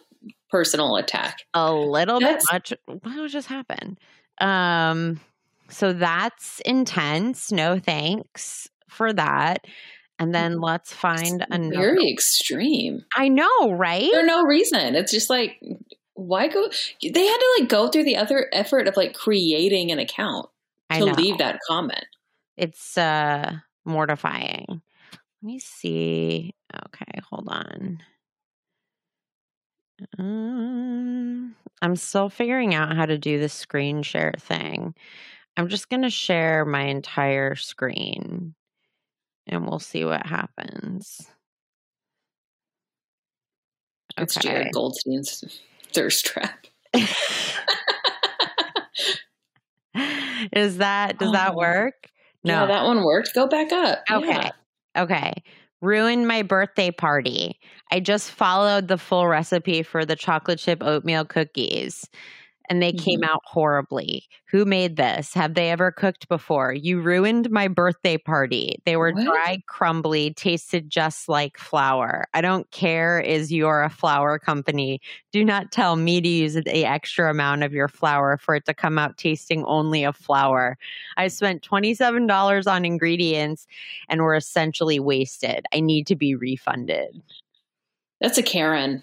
personal 0.50 0.96
attack. 0.96 1.38
a 1.54 1.72
little 1.72 2.20
That's- 2.20 2.44
bit 2.50 2.78
much. 2.88 3.02
What 3.02 3.30
just 3.30 3.48
happened? 3.48 3.98
Um, 4.40 5.20
so 5.68 5.92
that's 5.92 6.60
intense. 6.60 7.52
No 7.52 7.78
thanks 7.78 8.68
for 8.88 9.12
that. 9.12 9.64
And 10.18 10.34
then 10.34 10.60
let's 10.60 10.92
find 10.92 11.44
another. 11.50 11.74
Very 11.76 12.10
extreme. 12.12 13.04
I 13.16 13.28
know, 13.28 13.72
right? 13.72 14.10
For 14.12 14.22
no 14.22 14.42
reason. 14.44 14.94
It's 14.94 15.10
just 15.10 15.30
like 15.30 15.58
why 16.14 16.48
go 16.48 16.68
they 17.02 17.26
had 17.26 17.38
to 17.38 17.56
like 17.60 17.68
go 17.68 17.88
through 17.88 18.04
the 18.04 18.16
other 18.16 18.48
effort 18.52 18.86
of 18.86 18.96
like 18.96 19.14
creating 19.14 19.90
an 19.90 19.98
account. 19.98 20.48
To 20.92 21.04
leave 21.06 21.38
that 21.38 21.58
comment. 21.66 22.04
It's 22.58 22.98
uh 22.98 23.54
mortifying. 23.84 24.66
Let 24.68 24.82
me 25.42 25.58
see. 25.58 26.54
Okay, 26.86 27.20
hold 27.28 27.48
on. 27.48 27.98
Um, 30.18 31.54
I'm 31.80 31.96
still 31.96 32.28
figuring 32.28 32.74
out 32.74 32.96
how 32.96 33.06
to 33.06 33.18
do 33.18 33.38
the 33.38 33.48
screen 33.48 34.02
share 34.02 34.34
thing. 34.38 34.94
I'm 35.56 35.68
just 35.68 35.88
going 35.90 36.02
to 36.02 36.10
share 36.10 36.64
my 36.64 36.82
entire 36.82 37.54
screen 37.56 38.54
and 39.46 39.66
we'll 39.66 39.78
see 39.78 40.04
what 40.04 40.24
happens. 40.26 41.20
It's 44.16 44.36
Okay. 44.36 44.48
Jared 44.48 44.72
Goldstein's 44.72 45.60
thirst 45.92 46.24
trap. 46.24 46.66
Is 50.52 50.78
that 50.78 51.18
does 51.18 51.32
that 51.32 51.54
Oh. 51.54 51.56
Work? 52.44 52.60
Yeah, 52.60 52.66
that 52.66 52.84
one 52.84 53.02
worked. 53.04 53.34
Go 53.34 53.46
back 53.46 53.72
up. 53.72 54.02
Okay. 54.10 54.28
Yeah. 54.28 54.50
Okay. 54.96 55.32
Ruined 55.80 56.28
my 56.28 56.42
birthday 56.42 56.90
party. 56.90 57.58
I 57.90 58.00
just 58.00 58.30
followed 58.30 58.88
the 58.88 58.98
full 58.98 59.26
recipe 59.26 59.82
for 59.82 60.04
the 60.04 60.16
chocolate 60.16 60.58
chip 60.58 60.82
oatmeal 60.82 61.24
cookies 61.24 62.08
and 62.72 62.82
they 62.82 62.90
came 62.90 63.20
Mm-hmm. 63.20 63.30
out 63.30 63.42
horribly. 63.44 64.24
Who 64.50 64.64
made 64.64 64.96
this? 64.96 65.34
Have 65.34 65.52
they 65.52 65.70
ever 65.70 65.92
cooked 65.92 66.26
before? 66.28 66.72
You 66.72 67.02
ruined 67.02 67.50
my 67.50 67.68
birthday 67.68 68.16
party. 68.16 68.76
They 68.86 68.96
were 68.96 69.12
What? 69.12 69.24
dry, 69.26 69.58
crumbly, 69.68 70.32
tasted 70.32 70.88
just 70.88 71.28
like 71.28 71.58
flour. 71.58 72.24
I 72.32 72.40
don't 72.40 72.70
care 72.70 73.20
is 73.20 73.52
you're 73.52 73.82
a 73.82 73.90
flour 73.90 74.38
company. 74.38 75.00
Do 75.32 75.44
not 75.44 75.70
tell 75.70 75.96
me 75.96 76.22
to 76.22 76.28
use 76.28 76.54
the 76.54 76.86
extra 76.86 77.30
amount 77.30 77.62
of 77.62 77.74
your 77.74 77.88
flour 77.88 78.38
for 78.38 78.54
it 78.54 78.64
to 78.64 78.72
come 78.74 78.98
out 78.98 79.18
tasting 79.18 79.64
only 79.66 80.02
of 80.04 80.16
flour. 80.16 80.78
I 81.18 81.28
spent 81.28 81.62
$27 81.62 82.66
on 82.66 82.84
ingredients 82.86 83.66
and 84.08 84.22
were 84.22 84.34
essentially 84.34 84.98
wasted. 84.98 85.66
I 85.74 85.80
need 85.80 86.06
to 86.06 86.16
be 86.16 86.34
refunded. 86.34 87.20
That's 88.22 88.38
a 88.38 88.42
Karen. 88.42 89.02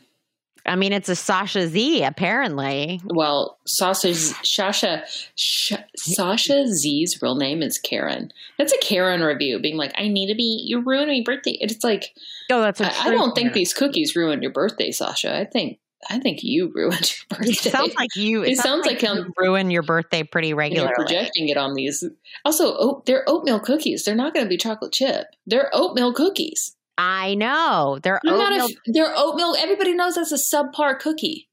I 0.70 0.76
mean, 0.76 0.94
it's 0.94 1.10
a 1.10 1.16
Sasha 1.16 1.68
Z, 1.68 2.04
apparently. 2.04 3.02
Well, 3.04 3.58
Sasha, 3.66 4.14
Sasha, 4.14 5.04
Sh- 5.36 5.74
Sasha 5.98 6.68
Z's 6.68 7.22
real 7.22 7.36
name 7.36 7.62
is 7.62 7.78
Karen. 7.78 8.32
That's 8.58 8.74
a 8.74 8.78
Karen 8.78 9.22
review, 9.22 9.60
being 9.60 9.78
like, 9.78 9.94
"I 9.98 10.08
need 10.08 10.28
to 10.28 10.36
be. 10.36 10.64
You 10.66 10.82
ruined 10.82 11.10
my 11.10 11.22
birthday." 11.26 11.58
It's 11.60 11.84
like 11.84 12.14
Oh, 12.52 12.62
that's 12.62 12.82
I, 12.82 12.90
I 12.90 13.12
don't 13.12 13.36
think 13.36 13.54
these 13.54 13.74
cookies 13.74 14.16
ruined 14.16 14.42
your 14.42 14.52
birthday, 14.52 14.92
Sasha. 14.92 15.36
I 15.36 15.46
think 15.46 15.80
I 16.10 16.20
think 16.20 16.40
you 16.42 16.72
ruined 16.74 17.12
your 17.12 17.26
birthday. 17.38 17.52
It 17.52 17.72
sounds 17.72 17.96
like 17.96 18.16
you. 18.16 18.44
It 18.44 18.58
sounds 18.58 18.86
like, 18.86 19.02
you 19.02 19.10
um, 19.10 19.34
ruin 19.38 19.70
your 19.70 19.84
birthday 19.84 20.24
pretty 20.24 20.54
regularly. 20.54 20.94
you're 20.98 21.06
projecting 21.06 21.50
it 21.50 21.58
on 21.58 21.74
these. 21.74 22.04
Also, 22.46 22.76
oh, 22.80 23.04
they're 23.06 23.24
oatmeal 23.28 23.60
cookies. 23.60 24.06
They're 24.06 24.16
not 24.16 24.34
going 24.34 24.46
to 24.46 24.50
be 24.50 24.58
chocolate 24.58 24.94
chip. 24.94 25.28
They're 25.46 25.70
oatmeal 25.74 26.14
cookies. 26.14 26.76
I 27.02 27.34
know 27.36 27.98
they're 28.04 28.20
oatmeal. 28.28 28.68
they're 28.88 29.14
oatmeal. 29.16 29.56
Everybody 29.58 29.94
knows 29.94 30.16
that's 30.16 30.34
a 30.34 30.56
subpar 30.56 31.00
cookie. 31.00 31.48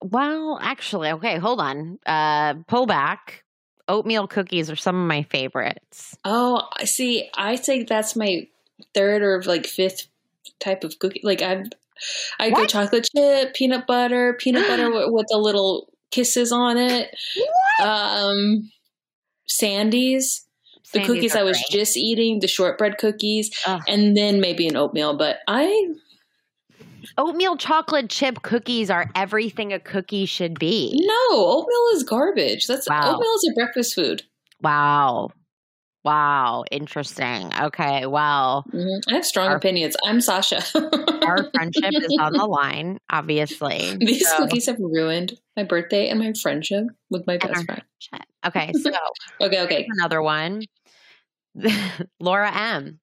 well, 0.00 0.58
actually, 0.62 1.10
okay, 1.12 1.36
hold 1.38 1.60
on. 1.60 1.98
Uh, 2.06 2.54
pull 2.66 2.86
back. 2.86 3.44
Oatmeal 3.88 4.26
cookies 4.26 4.70
are 4.70 4.76
some 4.76 4.96
of 4.96 5.06
my 5.06 5.22
favorites. 5.24 6.16
Oh, 6.24 6.66
I 6.78 6.84
see. 6.84 7.28
I 7.36 7.56
think 7.56 7.88
that's 7.88 8.16
my 8.16 8.48
third 8.94 9.20
or 9.22 9.42
like 9.42 9.66
fifth 9.66 10.06
type 10.60 10.82
of 10.82 10.98
cookie. 10.98 11.20
Like 11.22 11.42
I've, 11.42 11.66
I 12.40 12.48
go 12.48 12.64
chocolate 12.64 13.06
chip, 13.14 13.52
peanut 13.54 13.86
butter, 13.86 14.32
peanut 14.40 14.66
butter 14.68 14.90
with, 14.90 15.10
with 15.10 15.26
the 15.28 15.36
little 15.36 15.92
kisses 16.10 16.52
on 16.52 16.78
it. 16.78 17.14
Um, 17.82 18.70
Sandies, 19.46 20.46
the 20.94 21.04
cookies 21.04 21.36
I 21.36 21.42
was 21.42 21.56
great. 21.58 21.78
just 21.80 21.96
eating, 21.96 22.40
the 22.40 22.48
shortbread 22.48 22.98
cookies, 22.98 23.50
Ugh. 23.66 23.82
and 23.88 24.16
then 24.16 24.40
maybe 24.40 24.66
an 24.66 24.76
oatmeal. 24.76 25.16
But 25.16 25.38
I, 25.46 25.88
oatmeal 27.18 27.56
chocolate 27.56 28.08
chip 28.10 28.42
cookies 28.42 28.90
are 28.90 29.10
everything 29.14 29.72
a 29.72 29.78
cookie 29.80 30.26
should 30.26 30.58
be. 30.58 30.92
no, 31.04 31.36
oatmeal 31.36 31.86
is 31.96 32.02
garbage. 32.04 32.66
That's 32.66 32.88
Wow. 32.88 33.14
oatmeal 33.14 33.34
is 33.34 33.48
a 33.50 33.54
breakfast 33.54 33.94
food. 33.94 34.22
Wow. 34.60 35.30
Wow. 36.04 36.64
Interesting. 36.70 37.50
Okay. 37.58 38.04
Well, 38.04 38.64
Mhm. 38.74 39.00
I 39.08 39.14
have 39.14 39.24
strong 39.24 39.48
Our- 39.48 39.56
opinions. 39.56 39.96
I'm 40.04 40.20
Sasha. 40.20 40.62
our 41.26 41.50
friendship 41.54 41.84
is 41.94 42.16
on 42.20 42.34
the 42.34 42.44
line, 42.60 42.98
obviously. 43.10 43.96
These 44.00 44.28
So- 44.28 44.36
cookies 44.38 44.66
have 44.66 44.76
ruined 44.78 45.32
my 45.56 45.62
birthday 45.64 46.08
and 46.08 46.18
my 46.20 46.32
friendship 46.42 46.84
with 47.10 47.26
my 47.26 47.38
best 47.38 47.64
friend. 47.64 47.82
Shit. 48.00 48.20
Okay. 48.46 48.70
So 48.82 48.90
Okay, 49.40 49.60
okay. 49.62 49.86
another 49.98 50.20
one. 50.20 50.62
Laura 52.20 52.50
M. 52.52 53.00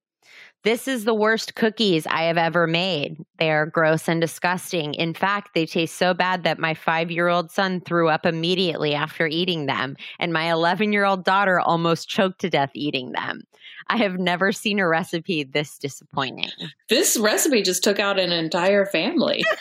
This 0.64 0.88
is 0.88 1.06
the 1.06 1.14
worst 1.16 1.56
cookies 1.56 2.06
I 2.06 2.24
have 2.24 2.38
ever 2.38 2.68
made. 2.68 3.18
They 3.40 3.50
are 3.50 3.66
gross 3.66 4.08
and 4.08 4.22
disgusting. 4.22 4.94
In 4.94 5.16
fact, 5.16 5.56
they 5.56 5.66
taste 5.66 5.98
so 5.98 6.14
bad 6.14 6.44
that 6.44 6.60
my 6.60 6.76
five 6.76 7.10
year 7.10 7.30
old 7.30 7.50
son 7.50 7.82
threw 7.82 8.10
up 8.10 8.28
immediately 8.28 8.94
after 8.94 9.26
eating 9.26 9.66
them, 9.66 9.96
and 10.20 10.32
my 10.32 10.52
11 10.52 10.94
year 10.94 11.04
old 11.04 11.26
daughter 11.26 11.60
almost 11.60 12.08
choked 12.08 12.42
to 12.42 12.50
death 12.50 12.70
eating 12.76 13.12
them. 13.14 13.42
I 13.88 13.98
have 13.98 14.20
never 14.20 14.52
seen 14.52 14.78
a 14.78 14.88
recipe 14.88 15.44
this 15.44 15.80
disappointing. 15.80 16.50
This 16.90 17.18
recipe 17.18 17.64
just 17.64 17.84
took 17.84 18.00
out 18.00 18.20
an 18.20 18.32
entire 18.32 18.86
family. 18.86 19.44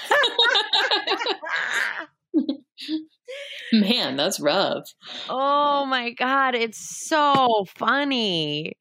Man, 3.72 4.16
that's 4.16 4.40
rough. 4.40 4.92
oh 5.28 5.86
my 5.86 6.10
God, 6.10 6.54
it's 6.54 7.06
so 7.08 7.64
funny. 7.76 8.76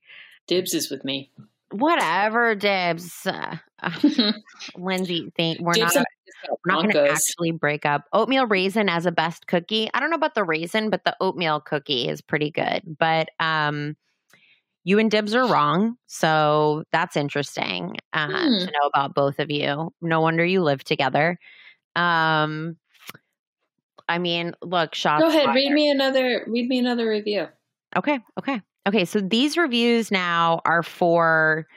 Dibs 0.50 0.74
is 0.74 0.90
with 0.90 1.06
me. 1.06 1.32
Whatever, 1.72 2.56
Dibs. 2.56 3.26
Uh, 3.28 3.58
Lindsay, 4.76 5.32
think 5.38 5.60
we're 5.62 5.74
Dibs 5.74 5.96
not. 5.96 6.06
We're 6.66 6.74
not 6.74 6.84
going 6.84 6.96
to 6.96 7.12
actually 7.12 7.52
break 7.52 7.86
up. 7.86 8.06
Oatmeal 8.14 8.48
raisin 8.48 8.90
as 8.90 9.06
a 9.06 9.12
best 9.12 9.46
cookie. 9.48 9.90
I 9.94 10.00
don't 10.00 10.10
know 10.10 10.16
about 10.16 10.34
the 10.36 10.44
raisin, 10.44 10.90
but 10.90 11.04
the 11.06 11.16
oatmeal 11.22 11.60
cookie 11.60 12.08
is 12.08 12.22
pretty 12.22 12.50
good. 12.50 12.82
But 12.98 13.30
um, 13.40 13.96
you 14.84 14.98
and 15.00 15.12
Dibs 15.12 15.36
are 15.36 15.48
wrong. 15.48 15.98
So 16.08 16.84
that's 16.92 17.16
interesting 17.16 17.98
uh, 18.14 18.28
Hmm. 18.28 18.60
to 18.60 18.66
know 18.66 18.88
about 18.94 19.14
both 19.14 19.38
of 19.40 19.52
you. 19.52 19.94
No 20.02 20.22
wonder 20.22 20.44
you 20.44 20.64
live 20.64 20.84
together. 20.84 21.38
Um, 21.96 22.78
I 24.08 24.18
mean, 24.18 24.56
look, 24.64 24.96
shots. 24.96 25.22
Go 25.22 25.30
ahead, 25.30 25.46
fired. 25.46 25.56
read 25.56 25.72
me 25.72 25.92
another 25.92 26.44
read 26.48 26.68
me 26.68 26.80
another 26.80 27.08
review. 27.08 27.48
Okay, 27.96 28.20
okay. 28.40 28.62
Okay, 28.88 29.06
so 29.06 29.20
these 29.20 29.58
reviews 29.58 30.12
now 30.12 30.62
are 30.66 30.84
for 30.84 31.68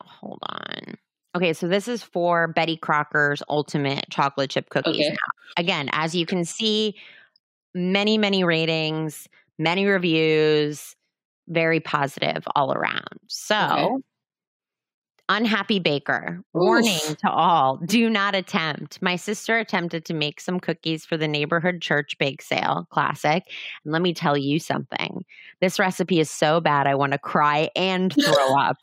hold 0.00 0.38
on. 0.42 0.96
Okay, 1.34 1.52
so 1.52 1.68
this 1.68 1.88
is 1.88 2.02
for 2.02 2.48
Betty 2.48 2.76
Crocker's 2.76 3.42
ultimate 3.48 4.06
chocolate 4.10 4.50
chip 4.50 4.70
cookies. 4.70 5.06
Okay. 5.06 5.10
Now, 5.10 5.62
again, 5.62 5.88
as 5.92 6.14
you 6.14 6.26
can 6.26 6.44
see, 6.44 6.94
many, 7.74 8.18
many 8.18 8.44
ratings, 8.44 9.28
many 9.58 9.86
reviews, 9.86 10.96
very 11.48 11.80
positive 11.80 12.44
all 12.56 12.72
around. 12.72 13.18
So, 13.26 13.56
Okay. 13.56 14.02
Unhappy 15.28 15.78
baker, 15.78 16.42
warning 16.54 16.98
Oof. 17.08 17.18
to 17.18 17.30
all 17.30 17.76
do 17.78 18.08
not 18.08 18.34
attempt. 18.34 19.00
My 19.02 19.16
sister 19.16 19.58
attempted 19.58 20.04
to 20.06 20.14
make 20.14 20.40
some 20.40 20.60
cookies 20.60 21.04
for 21.04 21.16
the 21.16 21.28
neighborhood 21.28 21.80
church 21.80 22.16
bake 22.18 22.42
sale, 22.42 22.86
classic. 22.90 23.44
And 23.84 23.92
let 23.92 24.02
me 24.02 24.14
tell 24.14 24.36
you 24.36 24.58
something 24.58 25.24
this 25.60 25.78
recipe 25.78 26.20
is 26.20 26.30
so 26.30 26.60
bad, 26.60 26.86
I 26.86 26.94
want 26.94 27.12
to 27.12 27.18
cry 27.18 27.70
and 27.74 28.12
throw 28.24 28.58
up. 28.58 28.78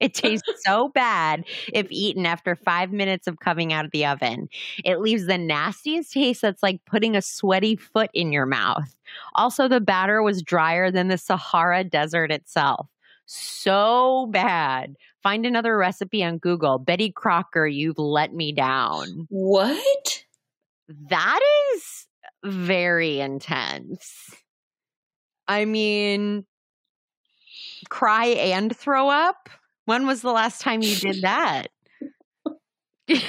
It 0.00 0.14
tastes 0.14 0.48
so 0.64 0.88
bad 0.88 1.44
if 1.72 1.86
eaten 1.90 2.26
after 2.26 2.54
five 2.54 2.92
minutes 2.92 3.26
of 3.26 3.40
coming 3.40 3.72
out 3.72 3.84
of 3.84 3.90
the 3.90 4.06
oven. 4.06 4.48
It 4.84 5.00
leaves 5.00 5.26
the 5.26 5.38
nastiest 5.38 6.12
taste 6.12 6.42
that's 6.42 6.62
like 6.62 6.84
putting 6.86 7.16
a 7.16 7.22
sweaty 7.22 7.76
foot 7.76 8.10
in 8.14 8.32
your 8.32 8.46
mouth. 8.46 8.94
Also, 9.34 9.68
the 9.68 9.80
batter 9.80 10.22
was 10.22 10.42
drier 10.42 10.90
than 10.90 11.08
the 11.08 11.18
Sahara 11.18 11.84
Desert 11.84 12.30
itself. 12.30 12.88
So 13.26 14.26
bad. 14.30 14.96
Find 15.28 15.44
another 15.44 15.76
recipe 15.76 16.24
on 16.24 16.38
Google. 16.38 16.78
Betty 16.78 17.12
Crocker, 17.12 17.66
you've 17.66 17.98
let 17.98 18.32
me 18.32 18.50
down. 18.50 19.26
What? 19.28 20.24
That 21.10 21.40
is 21.74 22.06
very 22.42 23.20
intense. 23.20 24.34
I 25.46 25.66
mean, 25.66 26.46
cry 27.90 28.28
and 28.28 28.74
throw 28.74 29.10
up? 29.10 29.50
When 29.84 30.06
was 30.06 30.22
the 30.22 30.32
last 30.32 30.62
time 30.62 30.80
you 30.80 30.96
did 30.96 31.20
that? 31.20 31.66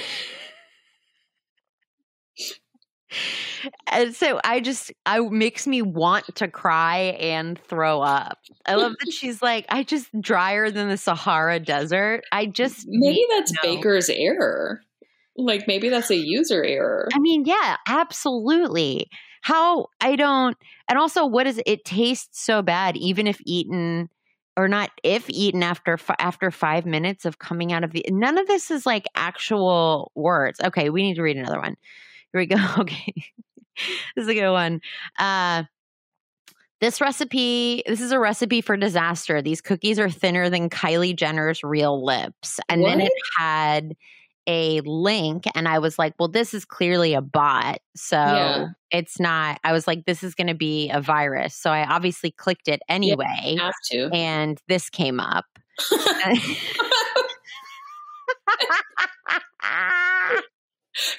and 3.90 4.14
so 4.14 4.40
I 4.44 4.60
just 4.60 4.92
I 5.06 5.20
makes 5.20 5.66
me 5.66 5.82
want 5.82 6.34
to 6.36 6.48
cry 6.48 7.16
and 7.20 7.58
throw 7.58 8.00
up. 8.00 8.38
I 8.66 8.74
love 8.74 8.92
that 9.00 9.12
she's 9.12 9.42
like 9.42 9.66
I 9.68 9.82
just 9.82 10.08
drier 10.20 10.70
than 10.70 10.88
the 10.88 10.96
Sahara 10.96 11.60
Desert. 11.60 12.22
I 12.32 12.46
just 12.46 12.86
Maybe 12.88 13.24
that's 13.30 13.52
know. 13.52 13.58
Baker's 13.62 14.08
error. 14.08 14.82
Like 15.36 15.66
maybe 15.66 15.88
that's 15.88 16.10
a 16.10 16.16
user 16.16 16.64
error. 16.64 17.08
I 17.14 17.18
mean, 17.18 17.44
yeah, 17.44 17.76
absolutely. 17.88 19.06
how 19.42 19.86
I 20.00 20.16
don't 20.16 20.56
and 20.88 20.98
also 20.98 21.26
what 21.26 21.46
is 21.46 21.60
it 21.66 21.84
tastes 21.84 22.44
so 22.44 22.62
bad 22.62 22.96
even 22.96 23.26
if 23.26 23.38
eaten 23.46 24.10
or 24.56 24.68
not 24.68 24.90
if 25.02 25.30
eaten 25.30 25.62
after 25.62 25.98
after 26.18 26.50
5 26.50 26.84
minutes 26.84 27.24
of 27.24 27.38
coming 27.38 27.72
out 27.72 27.84
of 27.84 27.92
the 27.92 28.04
none 28.10 28.36
of 28.36 28.46
this 28.46 28.70
is 28.70 28.84
like 28.84 29.06
actual 29.14 30.12
words. 30.14 30.60
Okay, 30.62 30.90
we 30.90 31.02
need 31.02 31.14
to 31.14 31.22
read 31.22 31.36
another 31.36 31.60
one. 31.60 31.76
Here 32.32 32.40
we 32.40 32.46
go. 32.46 32.56
Okay. 32.78 33.14
this 34.16 34.22
is 34.24 34.28
a 34.28 34.34
good 34.34 34.50
one. 34.52 34.80
Uh 35.18 35.64
this 36.80 36.98
recipe, 36.98 37.82
this 37.86 38.00
is 38.00 38.10
a 38.10 38.18
recipe 38.18 38.62
for 38.62 38.74
disaster. 38.74 39.42
These 39.42 39.60
cookies 39.60 39.98
are 39.98 40.08
thinner 40.08 40.48
than 40.48 40.70
Kylie 40.70 41.14
Jenner's 41.14 41.62
real 41.62 42.02
lips. 42.02 42.58
And 42.70 42.82
then 42.82 43.02
it 43.02 43.12
had 43.38 43.94
a 44.46 44.80
link, 44.86 45.44
and 45.54 45.68
I 45.68 45.78
was 45.78 45.98
like, 45.98 46.14
well, 46.18 46.28
this 46.28 46.54
is 46.54 46.64
clearly 46.64 47.12
a 47.12 47.20
bot. 47.20 47.80
So 47.94 48.16
Yeah. 48.16 48.66
it's 48.90 49.20
not, 49.20 49.60
I 49.62 49.72
was 49.72 49.86
like, 49.86 50.06
this 50.06 50.22
is 50.22 50.34
going 50.34 50.46
to 50.46 50.54
be 50.54 50.88
a 50.88 51.02
virus. 51.02 51.54
So 51.54 51.70
I 51.70 51.84
obviously 51.86 52.30
clicked 52.30 52.66
it 52.66 52.80
anyway, 52.88 53.56
Have 53.58 53.74
to. 53.90 54.08
and 54.14 54.58
this 54.66 54.88
came 54.88 55.20
up. 55.20 55.44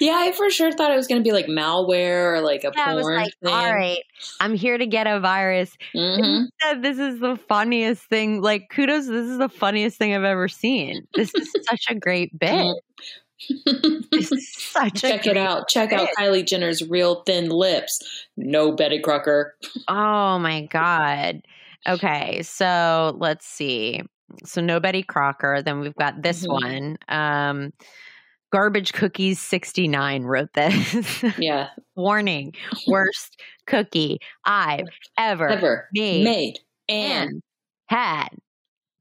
yeah, 0.00 0.12
I 0.16 0.32
for 0.32 0.50
sure 0.50 0.72
thought 0.72 0.90
it 0.92 0.96
was 0.96 1.06
going 1.06 1.20
to 1.22 1.24
be 1.28 1.32
like 1.32 1.46
malware 1.46 2.34
or 2.34 2.40
like 2.40 2.64
a 2.64 2.72
Yeah, 2.76 2.84
I 2.90 2.94
was 2.94 3.04
porn 3.04 3.16
like, 3.16 3.32
thing. 3.42 3.52
all 3.52 3.72
right, 3.72 4.02
I'm 4.40 4.54
here 4.54 4.76
to 4.78 4.86
get 4.86 5.06
a 5.06 5.18
virus. 5.20 5.76
Mhm. 5.94 6.46
Instead, 6.62 6.82
this 6.82 6.98
is 6.98 7.20
the 7.20 7.36
funniest 7.48 8.02
thing. 8.04 8.42
Like, 8.42 8.68
kudos, 8.70 9.06
this 9.06 9.26
is 9.28 9.38
the 9.38 9.48
funniest 9.48 9.98
thing 9.98 10.14
I've 10.14 10.24
ever 10.24 10.48
seen. 10.48 11.06
This 11.14 11.34
is 11.34 11.50
such 11.68 11.86
a 11.88 11.94
great 11.94 12.38
bit. 12.38 12.76
This 14.12 14.30
is 14.30 14.54
such 14.56 14.98
a 15.02 15.08
Check 15.08 15.26
it 15.26 15.36
out. 15.36 15.68
Check 15.68 15.92
out. 15.92 16.08
Kylie 16.16 16.46
Jenner's 16.46 16.88
real 16.88 17.22
thin 17.24 17.48
lips. 17.48 17.98
No 18.36 18.72
Betty 18.72 19.00
Crocker. 19.00 19.54
Oh 19.88 20.38
my 20.38 20.62
God. 20.66 21.42
Okay, 21.88 22.42
so 22.42 23.16
let's 23.18 23.44
see. 23.46 24.02
So 24.44 24.60
no 24.60 24.78
Betty 24.78 25.02
Crocker. 25.02 25.60
Then 25.62 25.80
we've 25.80 25.96
got 25.96 26.22
this 26.22 26.46
Mhm. 26.46 26.52
one. 26.52 26.96
Um, 27.08 27.72
Garbage 28.52 28.92
Cookies 28.92 29.40
69 29.40 30.24
wrote 30.24 30.52
this. 30.54 31.24
Yeah. 31.38 31.68
Warning, 31.96 32.54
worst 32.86 33.40
cookie 33.66 34.18
I've 34.44 34.86
ever, 35.18 35.48
Ever 35.48 35.88
made, 35.94 36.24
made 36.24 36.58
and 36.88 37.30
and 37.30 37.42
had. 37.86 38.28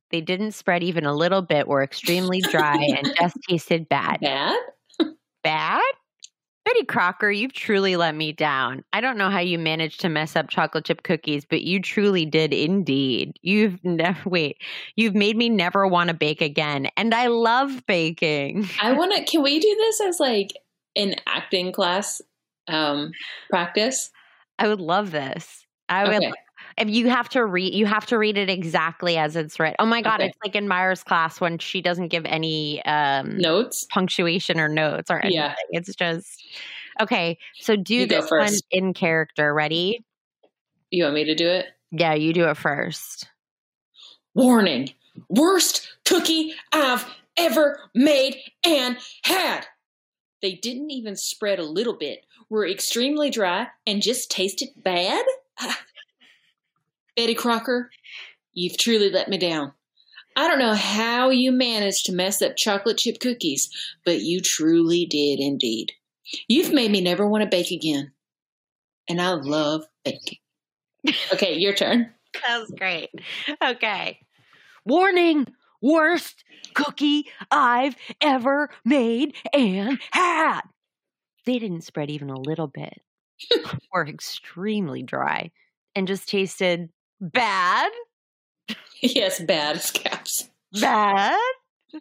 They 0.10 0.22
didn't 0.22 0.52
spread 0.54 0.84
even 0.84 1.06
a 1.06 1.14
little 1.14 1.42
bit, 1.42 1.68
were 1.68 1.84
extremely 1.84 2.42
dry, 2.42 2.76
and 2.76 3.14
just 3.20 3.38
tasted 3.48 3.88
bad. 3.90 4.20
bad. 4.22 4.58
Bad? 5.44 5.91
Betty 6.72 6.86
Crocker, 6.86 7.30
you've 7.30 7.52
truly 7.52 7.98
let 7.98 8.16
me 8.16 8.32
down. 8.32 8.86
I 8.94 9.02
don't 9.02 9.18
know 9.18 9.30
how 9.30 9.40
you 9.40 9.60
managed 9.60 10.00
to 10.02 10.10
mess 10.10 10.38
up 10.38 10.48
chocolate 10.50 10.86
chip 10.86 11.04
cookies, 11.04 11.44
but 11.44 11.64
you 11.64 11.82
truly 11.82 12.26
did 12.26 12.54
indeed. 12.54 13.38
You've 13.42 13.84
never, 13.84 14.18
wait, 14.30 14.58
you've 14.96 15.14
made 15.14 15.36
me 15.36 15.50
never 15.50 15.86
want 15.86 16.08
to 16.08 16.14
bake 16.14 16.42
again. 16.42 16.88
And 16.96 17.14
I 17.14 17.28
love 17.28 17.86
baking. 17.88 18.70
I 18.82 18.92
want 18.98 19.14
to. 19.14 19.26
Can 19.30 19.44
we 19.44 19.60
do 19.60 19.76
this 19.80 20.00
as 20.00 20.22
like 20.22 20.54
an 20.96 21.16
acting 21.28 21.74
class 21.74 22.22
um, 22.70 23.12
practice? 23.50 24.10
I 24.58 24.70
would 24.70 24.80
love 24.80 25.12
this. 25.12 25.66
I 25.90 26.06
would 26.06 26.24
Okay. 26.24 26.32
If 26.78 26.90
you 26.90 27.10
have 27.10 27.30
to 27.30 27.46
read 27.46 27.74
you 27.74 27.86
have 27.86 28.06
to 28.08 28.18
read 28.18 28.38
it 28.38 28.50
exactly 28.50 29.18
as 29.18 29.36
it's 29.36 29.60
written. 29.60 29.76
Oh 29.80 29.86
my 29.86 30.02
god, 30.02 30.20
Okay. 30.22 30.28
it's 30.30 30.38
like 30.44 30.56
in 30.56 30.68
Myra's 30.68 31.04
class 31.04 31.40
when 31.42 31.58
she 31.58 31.82
doesn't 31.82 32.08
give 32.10 32.26
any 32.26 32.84
um 32.86 33.38
Notes. 33.38 33.86
punctuation 33.92 34.60
or 34.60 34.68
notes 34.68 35.10
or 35.12 35.20
anything. 35.20 35.38
Yeah. 35.38 35.56
It's 35.72 35.94
just 35.96 36.44
okay. 37.02 37.38
So 37.60 37.76
do 37.76 37.96
You 37.96 38.06
this 38.08 38.30
one 38.30 38.54
in 38.72 38.94
character. 38.94 39.54
Ready? 39.54 40.04
You 40.90 41.04
want 41.06 41.16
me 41.16 41.24
to 41.26 41.36
do 41.36 41.48
it? 41.48 41.68
Yeah, 41.92 42.14
you 42.14 42.34
do 42.34 42.46
it 42.50 42.58
first. 42.58 43.28
Warning: 44.34 44.90
worst 45.30 45.88
cookie 46.06 46.54
I've 46.72 47.06
ever 47.38 47.80
made 47.94 48.38
and 48.66 48.98
had. 49.24 49.66
They 50.42 50.54
didn't 50.54 50.90
even 50.92 51.16
spread 51.16 51.60
a 51.60 51.64
little 51.66 51.94
bit. 51.98 52.26
Were 52.50 52.68
extremely 52.68 53.30
dry 53.30 53.68
and 53.86 54.02
just 54.02 54.32
tasted 54.32 54.70
bad. 54.78 55.24
Betty 57.16 57.36
Crocker, 57.36 57.90
you've 58.54 58.78
truly 58.78 59.10
let 59.10 59.28
me 59.28 59.38
down. 59.38 59.74
I 60.36 60.48
don't 60.48 60.60
know 60.60 60.74
how 60.74 61.30
you 61.30 61.52
managed 61.52 62.06
to 62.06 62.14
mess 62.14 62.42
up 62.42 62.56
chocolate 62.56 62.98
chip 62.98 63.20
cookies, 63.20 63.70
but 64.06 64.22
you 64.22 64.40
truly 64.40 65.06
did 65.06 65.40
indeed. 65.40 65.92
You've 66.48 66.72
made 66.72 66.92
me 66.92 67.02
never 67.02 67.28
want 67.28 67.44
to 67.44 67.50
bake 67.50 67.72
again. 67.72 68.14
And 69.10 69.22
I 69.22 69.32
love 69.34 69.84
baking. 70.06 70.38
Okay, 71.34 71.56
your 71.56 71.74
turn. 71.74 72.12
That 72.48 72.62
was 72.62 72.72
great. 72.80 73.10
Okay. 73.62 74.20
Warning 74.86 75.48
worst 75.82 76.46
cookie 76.74 77.26
I've 77.52 77.98
ever 78.22 78.70
made 78.86 79.36
and 79.52 80.00
had. 80.12 80.62
They 81.46 81.60
didn't 81.60 81.82
spread 81.82 82.10
even 82.10 82.30
a 82.30 82.40
little 82.40 82.68
bit, 82.68 83.02
were 83.94 84.08
extremely 84.08 85.04
dry, 85.04 85.52
and 85.94 86.08
just 86.08 86.30
tasted 86.30 86.90
bad. 87.22 87.92
Yes, 89.02 89.40
bad 89.40 89.78
as 89.78 89.92
caps. 89.92 90.50
Bad. 90.80 91.40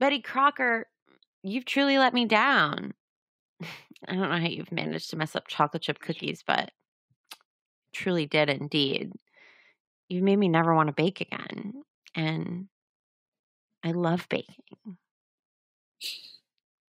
Betty 0.00 0.20
Crocker, 0.20 0.86
you've 1.42 1.64
truly 1.64 1.98
let 1.98 2.14
me 2.14 2.24
down. 2.24 2.94
I 4.08 4.14
don't 4.14 4.30
know 4.30 4.38
how 4.38 4.46
you've 4.46 4.72
managed 4.72 5.10
to 5.10 5.16
mess 5.16 5.36
up 5.36 5.46
chocolate 5.46 5.82
chip 5.82 5.98
cookies, 5.98 6.42
but 6.46 6.70
truly 7.92 8.26
did 8.26 8.48
indeed. 8.48 9.12
You've 10.08 10.24
made 10.24 10.36
me 10.38 10.48
never 10.48 10.74
want 10.74 10.88
to 10.88 10.92
bake 10.92 11.20
again. 11.20 11.82
And 12.14 12.68
I 13.84 13.92
love 13.92 14.26
baking. 14.28 14.56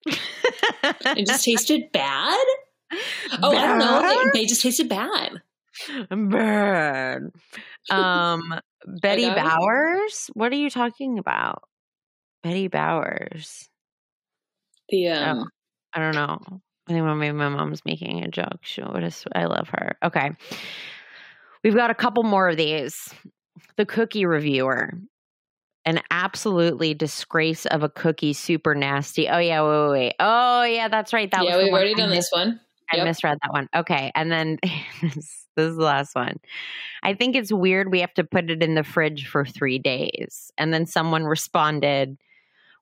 It 0.06 1.28
just 1.28 1.44
tasted 1.44 1.92
bad? 1.92 2.38
Oh, 3.44 3.54
I 3.54 3.68
don't 3.68 3.80
know. 3.80 4.30
They, 4.34 4.40
they 4.40 4.46
just 4.46 4.62
tasted 4.62 4.88
bad. 4.88 5.42
Bad. 6.10 7.22
Um, 7.90 8.60
Betty. 9.02 9.30
Bowers? 9.30 10.30
What 10.34 10.52
are 10.52 10.56
you 10.56 10.70
talking 10.70 11.20
about? 11.20 11.64
Betty 12.44 12.68
Bowers. 12.68 13.70
The 14.90 15.08
um, 15.10 15.50
I 15.94 16.00
don't 16.00 16.16
know. 16.16 16.40
I 16.88 16.94
think 16.94 17.06
maybe 17.06 17.34
my 17.34 17.50
mom's 17.50 17.84
making 17.84 18.24
a 18.24 18.30
joke. 18.30 18.60
She 18.62 18.82
would 18.82 19.04
have, 19.04 19.24
I 19.36 19.46
love 19.46 19.68
her. 19.70 19.98
Okay. 20.04 20.32
We've 21.64 21.76
got 21.76 21.92
a 21.92 21.96
couple 21.96 22.24
more 22.24 22.48
of 22.48 22.56
these. 22.58 23.14
The 23.76 23.86
cookie 23.86 24.26
reviewer. 24.26 24.94
An 25.86 26.02
absolutely 26.12 26.94
disgrace 26.94 27.66
of 27.66 27.84
a 27.84 27.90
cookie, 27.90 28.34
super 28.34 28.76
nasty. 28.76 29.28
Oh 29.30 29.38
yeah, 29.38 29.62
wait, 29.62 29.90
wait, 29.90 29.92
wait. 29.92 30.14
Oh 30.20 30.64
yeah, 30.64 30.88
that's 30.90 31.14
right. 31.14 31.30
That 31.32 31.46
was 31.46 31.52
yeah, 31.52 31.58
the 31.58 31.64
we've 31.64 31.74
already 31.74 31.96
done 31.96 32.10
this 32.10 32.30
one. 32.32 32.60
I 32.92 32.98
Yep. 32.98 33.06
misread 33.06 33.38
that 33.42 33.52
one. 33.52 33.70
Okay. 33.76 34.12
And 34.16 34.32
then 34.32 34.60
this, 35.58 35.72
is 35.72 35.78
the 35.78 35.84
last 35.84 36.16
one. 36.16 36.40
I 37.04 37.14
think 37.14 37.36
it's 37.36 37.52
weird 37.52 37.92
we 37.92 38.00
have 38.00 38.14
to 38.14 38.24
put 38.24 38.50
it 38.50 38.64
in 38.64 38.76
the 38.76 38.84
fridge 38.84 39.28
for 39.28 39.44
three 39.44 39.80
days. 39.80 40.52
And 40.58 40.74
then 40.74 40.86
someone 40.86 41.26
responded, 41.26 42.18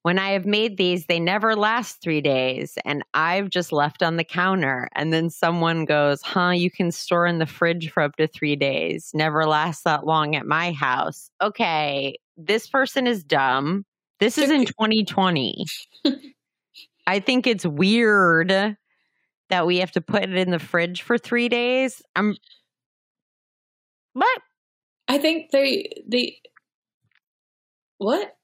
When 0.03 0.19
I 0.19 0.29
have 0.29 0.45
made 0.45 0.77
these, 0.77 1.07
they 1.07 1.19
never 1.19 1.55
last 1.55 2.01
three 2.01 2.21
days. 2.21 2.77
And 2.85 3.03
I've 3.13 3.49
just 3.49 3.71
left 3.71 4.03
on 4.03 4.17
the 4.17 4.23
counter. 4.23 4.89
And 4.93 5.11
then 5.11 5.29
someone 5.29 5.85
goes, 5.85 6.21
Huh, 6.21 6.51
you 6.51 6.69
can 6.69 6.91
store 6.91 7.25
in 7.25 7.39
the 7.39 7.47
fridge 7.47 7.91
for 7.91 8.03
up 8.03 8.15
to 8.17 8.27
three 8.27 8.55
days. 8.55 9.09
Never 9.13 9.47
lasts 9.47 9.83
that 9.83 10.05
long 10.05 10.35
at 10.35 10.45
my 10.45 10.71
house. 10.71 11.31
Okay. 11.41 12.15
This 12.37 12.67
person 12.67 13.07
is 13.07 13.23
dumb. 13.23 13.85
This 14.19 14.37
is 14.37 14.51
in 14.51 14.65
2020. 14.65 15.65
I 17.07 17.19
think 17.19 17.47
it's 17.47 17.65
weird 17.65 18.77
that 19.49 19.67
we 19.67 19.77
have 19.77 19.91
to 19.91 20.01
put 20.01 20.23
it 20.23 20.35
in 20.35 20.51
the 20.51 20.59
fridge 20.59 21.01
for 21.01 21.17
three 21.17 21.49
days. 21.49 22.01
I'm 22.15 22.35
what? 24.15 24.41
I 25.07 25.19
think 25.19 25.51
they 25.51 25.91
they 26.07 26.39
what 27.99 28.35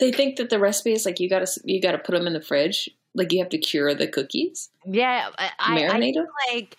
they 0.00 0.10
think 0.10 0.36
that 0.38 0.50
the 0.50 0.58
recipe 0.58 0.92
is 0.92 1.06
like 1.06 1.20
you 1.20 1.28
gotta 1.28 1.46
you 1.64 1.80
gotta 1.80 1.98
put 1.98 2.12
them 2.12 2.26
in 2.26 2.32
the 2.32 2.40
fridge. 2.42 2.90
Like 3.14 3.30
you 3.32 3.38
have 3.40 3.50
to 3.50 3.58
cure 3.58 3.94
the 3.94 4.08
cookies, 4.08 4.70
Yeah, 4.86 5.28
I, 5.38 5.50
I, 5.58 5.74
I 5.74 5.80
marinate 5.80 6.14
them. 6.14 6.26
like. 6.52 6.76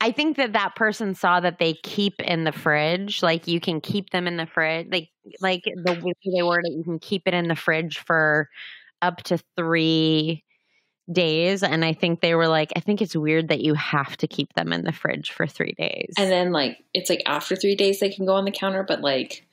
I 0.00 0.12
think 0.12 0.36
that 0.36 0.52
that 0.52 0.76
person 0.76 1.16
saw 1.16 1.40
that 1.40 1.58
they 1.58 1.74
keep 1.74 2.20
in 2.20 2.44
the 2.44 2.52
fridge. 2.52 3.20
Like 3.20 3.48
you 3.48 3.60
can 3.60 3.80
keep 3.80 4.10
them 4.10 4.28
in 4.28 4.36
the 4.36 4.46
fridge. 4.46 4.86
Like 4.92 5.08
like 5.40 5.64
the 5.64 5.94
way 5.94 6.12
they 6.24 6.42
word 6.42 6.64
it, 6.66 6.76
you 6.76 6.84
can 6.84 7.00
keep 7.00 7.22
it 7.26 7.34
in 7.34 7.48
the 7.48 7.56
fridge 7.56 7.98
for 7.98 8.48
up 9.02 9.22
to 9.24 9.38
three 9.56 10.44
days. 11.12 11.62
And 11.62 11.84
I 11.84 11.92
think 11.92 12.20
they 12.20 12.34
were 12.34 12.48
like, 12.48 12.72
I 12.76 12.80
think 12.80 13.02
it's 13.02 13.16
weird 13.16 13.48
that 13.48 13.60
you 13.60 13.74
have 13.74 14.16
to 14.18 14.26
keep 14.26 14.52
them 14.54 14.72
in 14.72 14.84
the 14.84 14.92
fridge 14.92 15.30
for 15.30 15.46
three 15.46 15.74
days. 15.76 16.14
And 16.18 16.30
then 16.30 16.52
like 16.52 16.84
it's 16.94 17.10
like 17.10 17.22
after 17.26 17.56
three 17.56 17.74
days 17.74 18.00
they 18.00 18.10
can 18.10 18.26
go 18.26 18.34
on 18.34 18.44
the 18.44 18.50
counter, 18.50 18.84
but 18.86 19.00
like 19.00 19.46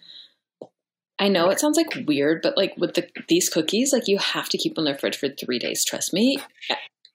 I 1.17 1.29
know 1.29 1.49
it 1.49 1.59
sounds 1.59 1.77
like 1.77 2.05
weird, 2.07 2.41
but 2.41 2.57
like 2.57 2.75
with 2.77 2.95
the 2.95 3.07
these 3.29 3.49
cookies, 3.49 3.93
like 3.93 4.07
you 4.07 4.17
have 4.17 4.49
to 4.49 4.57
keep 4.57 4.75
them 4.75 4.85
in 4.85 4.93
the 4.93 4.99
fridge 4.99 5.17
for 5.17 5.29
three 5.29 5.59
days. 5.59 5.83
Trust 5.85 6.13
me. 6.13 6.37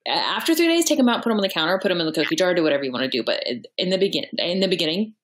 after 0.06 0.54
three 0.54 0.68
days, 0.68 0.86
take 0.86 0.96
them 0.96 1.08
out, 1.08 1.22
put 1.22 1.28
them 1.28 1.38
on 1.38 1.42
the 1.42 1.48
counter, 1.48 1.78
put 1.78 1.88
them 1.88 2.00
in 2.00 2.06
the 2.06 2.12
cookie 2.12 2.36
jar, 2.36 2.54
do 2.54 2.62
whatever 2.62 2.84
you 2.84 2.92
want 2.92 3.04
to 3.04 3.08
do. 3.08 3.22
But 3.22 3.44
in 3.76 3.90
the 3.90 3.98
begin, 3.98 4.24
in 4.38 4.60
the 4.60 4.68
beginning, 4.68 5.14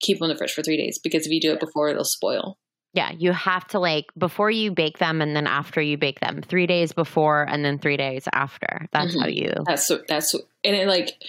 keep 0.00 0.18
them 0.18 0.30
in 0.30 0.34
the 0.34 0.38
fridge 0.38 0.52
for 0.52 0.62
three 0.62 0.78
days 0.78 0.98
because 0.98 1.26
if 1.26 1.32
you 1.32 1.40
do 1.40 1.52
it 1.52 1.60
before, 1.60 1.92
they'll 1.92 2.04
spoil. 2.04 2.58
Yeah, 2.94 3.10
you 3.10 3.32
have 3.32 3.66
to 3.68 3.78
like 3.80 4.06
before 4.16 4.50
you 4.50 4.70
bake 4.70 4.98
them 4.98 5.20
and 5.20 5.34
then 5.36 5.46
after 5.48 5.82
you 5.82 5.98
bake 5.98 6.20
them. 6.20 6.40
Three 6.42 6.66
days 6.66 6.92
before 6.92 7.42
and 7.42 7.64
then 7.64 7.78
three 7.78 7.96
days 7.96 8.26
after. 8.32 8.86
That's 8.92 9.14
Mhm. 9.16 9.20
how 9.20 9.26
you. 9.26 9.52
That's 9.66 9.90
that's 10.08 10.32
and 10.34 10.76
it 10.76 10.86
like 10.88 11.20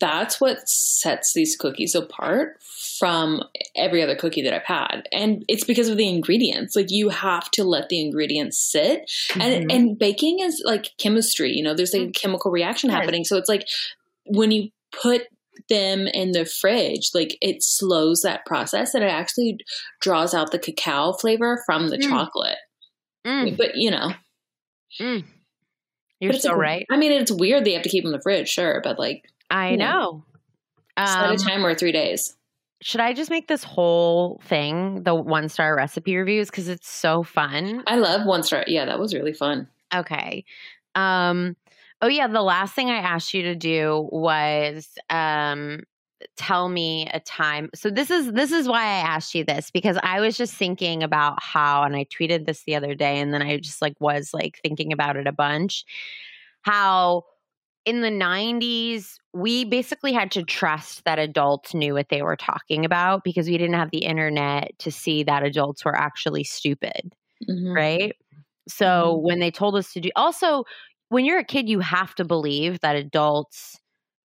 that's 0.00 0.40
what 0.40 0.58
sets 0.68 1.32
these 1.34 1.56
cookies 1.56 1.94
apart 1.94 2.58
from 2.98 3.42
every 3.74 4.02
other 4.02 4.14
cookie 4.14 4.42
that 4.42 4.52
I've 4.54 4.64
had, 4.64 5.08
and 5.12 5.44
it's 5.48 5.64
because 5.64 5.88
of 5.88 5.96
the 5.96 6.08
ingredients. 6.08 6.76
Like 6.76 6.90
you 6.90 7.08
have 7.08 7.50
to 7.52 7.64
let 7.64 7.88
the 7.88 8.00
ingredients 8.00 8.58
sit, 8.58 9.10
and 9.34 9.64
Mhm. 9.68 9.74
and 9.74 9.98
baking 9.98 10.40
is 10.40 10.62
like 10.64 10.90
chemistry. 10.98 11.52
You 11.52 11.64
know, 11.64 11.74
there's 11.74 11.94
like 11.94 12.08
a 12.08 12.12
chemical 12.12 12.50
reaction 12.50 12.90
Yes. 12.90 12.98
happening. 13.00 13.24
So 13.24 13.36
it's 13.38 13.48
like 13.48 13.66
when 14.26 14.50
you 14.52 14.70
put 14.92 15.26
them 15.68 16.06
in 16.08 16.32
the 16.32 16.44
fridge, 16.44 17.10
like 17.14 17.36
it 17.40 17.62
slows 17.62 18.22
that 18.22 18.44
process, 18.46 18.94
and 18.94 19.02
it 19.04 19.10
actually 19.10 19.58
draws 20.00 20.34
out 20.34 20.50
the 20.52 20.58
cacao 20.58 21.12
flavor 21.12 21.62
from 21.66 21.88
the 21.88 21.98
Mm. 21.98 22.08
chocolate. 22.08 22.58
Mm, 23.26 23.56
But 23.56 23.76
you 23.76 23.90
know, 23.90 24.12
mm. 25.00 25.24
You're 26.20 26.32
but 26.32 26.42
so 26.42 26.54
right. 26.54 26.86
I 26.90 26.96
mean, 26.96 27.12
it's 27.12 27.30
weird 27.30 27.64
they 27.64 27.72
have 27.74 27.82
to 27.82 27.88
keep 27.88 28.02
them 28.04 28.12
in 28.12 28.16
the 28.18 28.22
fridge, 28.22 28.48
sure, 28.48 28.80
but 28.82 28.98
like 28.98 29.24
I 29.50 29.70
yeah. 29.70 29.76
know. 29.76 30.24
set 30.98 31.24
Um, 31.24 31.32
a 31.32 31.36
timer 31.36 31.74
three 31.74 31.92
days. 31.92 32.34
should 32.80 33.00
I 33.00 33.12
just 33.12 33.30
make 33.30 33.46
this 33.48 33.62
whole 33.64 34.40
thing 34.44 35.02
the 35.04 35.14
one 35.14 35.48
star 35.48 35.76
recipe 35.76 36.16
reviews 36.16 36.50
because 36.50 36.68
it's 36.68 36.88
so 36.88 37.22
fun? 37.22 37.82
I 37.86 37.96
love 37.96 38.26
one 38.26 38.42
star. 38.42 38.64
Yeah, 38.66 38.84
that 38.86 38.98
was 38.98 39.14
really 39.14 39.32
fun. 39.32 39.68
Okay. 39.94 40.44
Um 40.94 41.56
oh 42.02 42.08
yeah, 42.08 42.26
the 42.28 42.42
last 42.42 42.74
thing 42.74 42.90
I 42.90 42.98
asked 42.98 43.34
you 43.34 43.42
to 43.42 43.54
do 43.54 44.08
was 44.12 44.88
um 45.10 45.80
tell 46.36 46.68
me 46.68 47.08
a 47.12 47.20
time. 47.20 47.70
So 47.74 47.90
this 47.90 48.10
is 48.10 48.32
this 48.32 48.50
is 48.52 48.68
why 48.68 48.82
I 48.82 48.98
asked 48.98 49.34
you 49.34 49.44
this 49.44 49.70
because 49.70 49.98
I 50.02 50.20
was 50.20 50.36
just 50.36 50.54
thinking 50.54 51.02
about 51.02 51.42
how 51.42 51.84
and 51.84 51.94
I 51.96 52.04
tweeted 52.06 52.46
this 52.46 52.64
the 52.64 52.74
other 52.74 52.94
day 52.94 53.18
and 53.20 53.32
then 53.32 53.42
I 53.42 53.58
just 53.58 53.80
like 53.82 53.94
was 54.00 54.30
like 54.34 54.58
thinking 54.62 54.92
about 54.92 55.16
it 55.16 55.26
a 55.26 55.32
bunch 55.32 55.84
how 56.62 57.22
in 57.84 58.02
the 58.02 58.10
90s 58.10 59.18
we 59.32 59.64
basically 59.64 60.12
had 60.12 60.30
to 60.32 60.42
trust 60.42 61.04
that 61.04 61.18
adults 61.18 61.74
knew 61.74 61.94
what 61.94 62.08
they 62.10 62.22
were 62.22 62.36
talking 62.36 62.84
about 62.84 63.24
because 63.24 63.48
we 63.48 63.58
didn't 63.58 63.74
have 63.76 63.90
the 63.90 64.04
internet 64.04 64.78
to 64.80 64.90
see 64.90 65.22
that 65.22 65.42
adults 65.44 65.84
were 65.84 65.96
actually 65.96 66.44
stupid 66.44 67.14
Mhm. 67.48 67.74
right? 67.74 68.16
So 68.68 69.16
when 69.18 69.38
they 69.40 69.50
told 69.50 69.76
us 69.76 69.92
to 69.94 70.00
do, 70.00 70.10
also 70.16 70.64
when 71.08 71.24
you're 71.24 71.38
a 71.38 71.44
kid, 71.44 71.68
you 71.68 71.80
have 71.80 72.14
to 72.16 72.24
believe 72.24 72.80
that 72.80 72.96
adults 72.96 73.78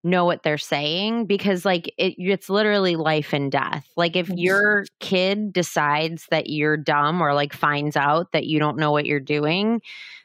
know 0.05 0.25
what 0.25 0.43
they're 0.43 0.59
saying 0.59 1.27
because 1.27 1.65
like 1.65 1.87
it, 1.97 2.15
it's 2.19 2.49
literally 2.51 2.97
life 2.97 3.33
and 3.33 3.53
death. 3.53 3.87
Like 3.97 4.17
if 4.17 4.29
your 4.29 4.85
kid 4.99 5.53
decides 5.53 6.27
that 6.31 6.49
you're 6.51 6.77
dumb 6.77 7.21
or 7.21 7.35
like 7.35 7.53
finds 7.53 7.97
out 7.97 8.33
that 8.33 8.45
you 8.45 8.59
don't 8.59 8.79
know 8.79 8.91
what 8.91 9.07
you're 9.07 9.21
doing, 9.21 9.81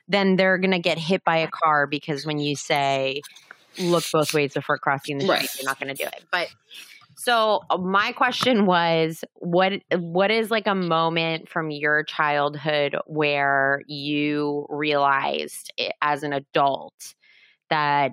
then 0.08 0.36
they're 0.36 0.58
gonna 0.58 0.80
get 0.80 0.98
hit 0.98 1.24
by 1.24 1.38
a 1.38 1.48
car 1.48 1.86
because 1.86 2.26
when 2.26 2.40
you 2.40 2.56
say 2.56 3.22
look 3.78 4.04
both 4.12 4.34
ways 4.34 4.54
before 4.56 4.80
crossing 4.80 5.20
the 5.20 5.26
street, 5.26 5.38
Right. 5.38 5.50
you're 5.60 5.66
not 5.70 5.80
gonna 5.80 5.94
do 5.94 6.06
it. 6.06 6.24
But 6.32 6.48
so 7.18 7.62
uh, 7.70 7.78
my 7.78 8.12
question 8.12 8.66
was 8.66 9.24
what 9.36 9.74
what 9.96 10.30
is 10.32 10.52
like 10.52 10.68
a 10.68 10.76
moment 10.76 11.50
from 11.50 11.72
your 11.72 12.04
childhood 12.04 12.96
where 13.08 13.82
you 13.88 14.66
realized 14.70 15.74
i- 15.80 15.92
as 16.02 16.24
an 16.24 16.32
adult 16.34 17.16
that 17.70 18.12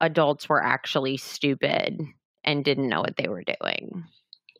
adults 0.00 0.48
were 0.48 0.62
actually 0.62 1.16
stupid 1.16 2.00
and 2.44 2.64
didn't 2.64 2.88
know 2.88 3.00
what 3.00 3.16
they 3.16 3.28
were 3.28 3.42
doing. 3.44 4.04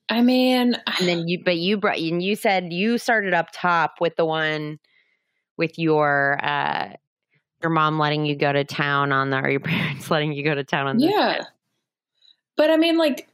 I 0.09 0.23
mean, 0.23 0.75
And 0.99 1.09
then 1.09 1.29
you 1.29 1.43
but 1.45 1.57
you 1.57 1.77
brought 1.77 1.99
and 1.99 2.23
you 2.23 2.37
said 2.37 2.73
you 2.73 2.99
started 2.99 3.35
up 3.35 3.49
top 3.53 3.95
with 4.01 4.17
the 4.17 4.25
one 4.25 4.79
with 5.57 5.79
your 5.79 6.39
uh 6.43 6.95
your 7.63 7.71
mom 7.71 7.99
letting 7.99 8.25
you 8.25 8.37
go 8.37 8.53
to 8.53 8.65
town 8.65 9.13
on 9.13 9.31
the 9.31 9.39
or 9.39 9.51
your 9.51 9.61
parents 9.61 10.11
letting 10.11 10.33
you 10.33 10.43
go 10.43 10.55
to 10.55 10.65
town 10.65 10.87
on 10.87 10.97
the 10.97 11.07
yeah. 11.07 11.45
But 12.57 12.71
I 12.71 12.77
mean, 12.77 12.99
like, 12.99 13.30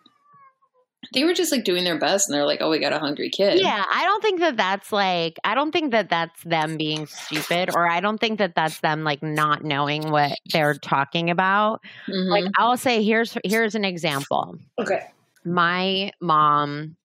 they 1.13 1.25
were 1.25 1.35
just 1.35 1.53
like 1.53 1.65
doing 1.65 1.85
their 1.85 1.99
best, 1.99 2.29
and 2.29 2.35
they're 2.35 2.47
like, 2.47 2.61
"Oh, 2.61 2.71
we 2.71 2.79
got 2.79 2.93
a 2.93 2.99
hungry 2.99 3.31
kid." 3.31 3.59
Yeah, 3.61 3.85
I 3.93 4.05
don't 4.05 4.23
think 4.23 4.41
that 4.41 4.57
that's 4.57 4.93
like 4.93 5.39
I 5.45 5.55
don't 5.55 5.73
think 5.73 5.93
that 5.93 6.09
that's 6.11 6.43
them 6.45 6.77
being 6.77 7.07
stupid 7.07 7.71
or 7.75 7.89
I 7.89 8.01
don't 8.01 8.19
think 8.19 8.39
that 8.39 8.55
that's 8.55 8.81
them 8.81 9.05
like 9.05 9.23
not 9.23 9.65
knowing 9.65 10.11
what 10.11 10.39
they're 10.53 10.75
talking 10.75 11.31
about. 11.31 11.81
Mhm. 12.09 12.31
Like 12.31 12.45
I'll 12.59 12.77
say 12.77 13.03
here's 13.03 13.37
here's 13.45 13.75
an 13.75 13.85
example. 13.85 14.57
okay. 14.79 15.07
My 15.45 16.13
mom 16.21 16.97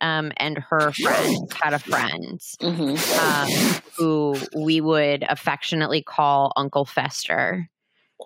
um 0.00 0.32
and 0.38 0.56
her 0.58 0.92
friend 0.92 1.52
had 1.62 1.74
a 1.74 1.78
friend 1.78 2.40
hmm 2.60 2.94
um 3.20 3.48
who 3.98 4.34
we 4.56 4.80
would 4.80 5.24
affectionately 5.28 6.00
call 6.02 6.52
Uncle 6.56 6.84
Fester 6.86 7.68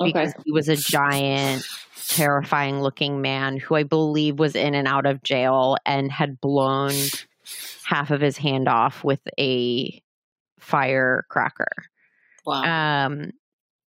Okay. 0.00 0.10
because 0.10 0.32
he 0.44 0.52
was 0.52 0.68
a 0.68 0.76
giant 0.76 1.64
terrifying 2.08 2.80
looking 2.82 3.22
man 3.22 3.56
who 3.56 3.74
I 3.74 3.82
believe 3.82 4.38
was 4.38 4.54
in 4.54 4.74
and 4.74 4.86
out 4.86 5.06
of 5.06 5.22
jail 5.22 5.76
and 5.86 6.10
had 6.10 6.40
blown 6.40 6.92
half 7.84 8.10
of 8.10 8.20
his 8.20 8.36
hand 8.36 8.68
off 8.68 9.04
with 9.04 9.20
a 9.38 10.02
firecracker. 10.58 11.70
Wow. 12.46 13.06
Um, 13.06 13.32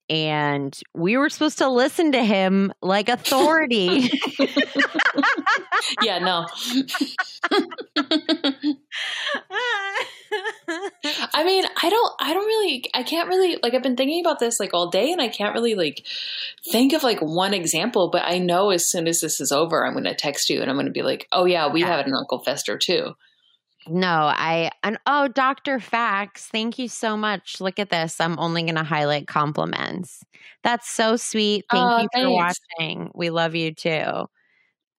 and 0.10 0.78
we 0.94 1.18
were 1.18 1.30
supposed 1.30 1.58
to 1.60 1.70
listen 1.70 2.12
to 2.12 2.24
him 2.24 2.74
like 2.82 3.10
authority. 3.10 4.12
yeah. 6.02 6.20
No. 6.20 6.48
I 11.44 11.46
mean, 11.46 11.66
I 11.82 11.90
don't. 11.90 12.14
I 12.22 12.34
don't 12.34 12.46
really. 12.46 12.86
I 12.94 13.04
can't 13.04 13.28
really 13.28 13.58
like. 13.62 13.74
I've 13.74 13.84
been 13.84 13.98
thinking 13.98 14.22
about 14.22 14.40
this 14.40 14.62
like 14.62 14.74
all 14.74 14.90
day, 14.90 15.12
and 15.12 15.22
I 15.22 15.28
can't 15.28 15.54
really 15.54 15.76
like 15.76 16.06
think 16.72 16.94
of 16.94 17.04
like 17.04 17.20
one 17.20 17.54
example. 17.54 18.10
But 18.10 18.24
I 18.26 18.38
know 18.40 18.70
as 18.70 18.90
soon 18.90 19.08
as 19.10 19.20
this 19.20 19.42
is 19.42 19.52
over, 19.52 19.86
I'm 19.86 19.92
going 19.94 20.06
to 20.06 20.16
text 20.16 20.50
you, 20.50 20.62
and 20.62 20.70
I'm 20.70 20.78
going 20.78 20.86
to 20.86 20.92
be 20.94 21.02
like, 21.02 21.28
"Oh 21.34 21.44
yeah, 21.44 21.68
we 21.70 21.82
Yeah. 21.82 21.88
have 21.98 22.08
an 22.08 22.14
Uncle 22.16 22.40
Fester 22.44 22.78
too." 22.78 23.16
no, 23.90 24.08
I 24.08 24.72
and 24.82 24.98
oh, 25.06 25.28
Dr. 25.28 25.80
Fax, 25.80 26.48
thank 26.48 26.80
you 26.80 26.88
so 26.88 27.18
much. 27.18 27.60
Look 27.60 27.80
at 27.80 27.90
this. 27.90 28.22
I'm 28.22 28.40
only 28.40 28.64
going 28.64 28.76
to 28.76 28.84
highlight 28.84 29.28
compliments. 29.28 30.24
That's 30.64 30.90
so 30.90 31.18
sweet. 31.18 31.66
Thank 31.70 31.84
Aw, 31.84 32.02
you 32.04 32.08
for 32.14 32.32
watching. 32.32 33.12
We 33.14 33.30
love 33.30 33.56
you 33.56 33.74
too. 33.74 34.28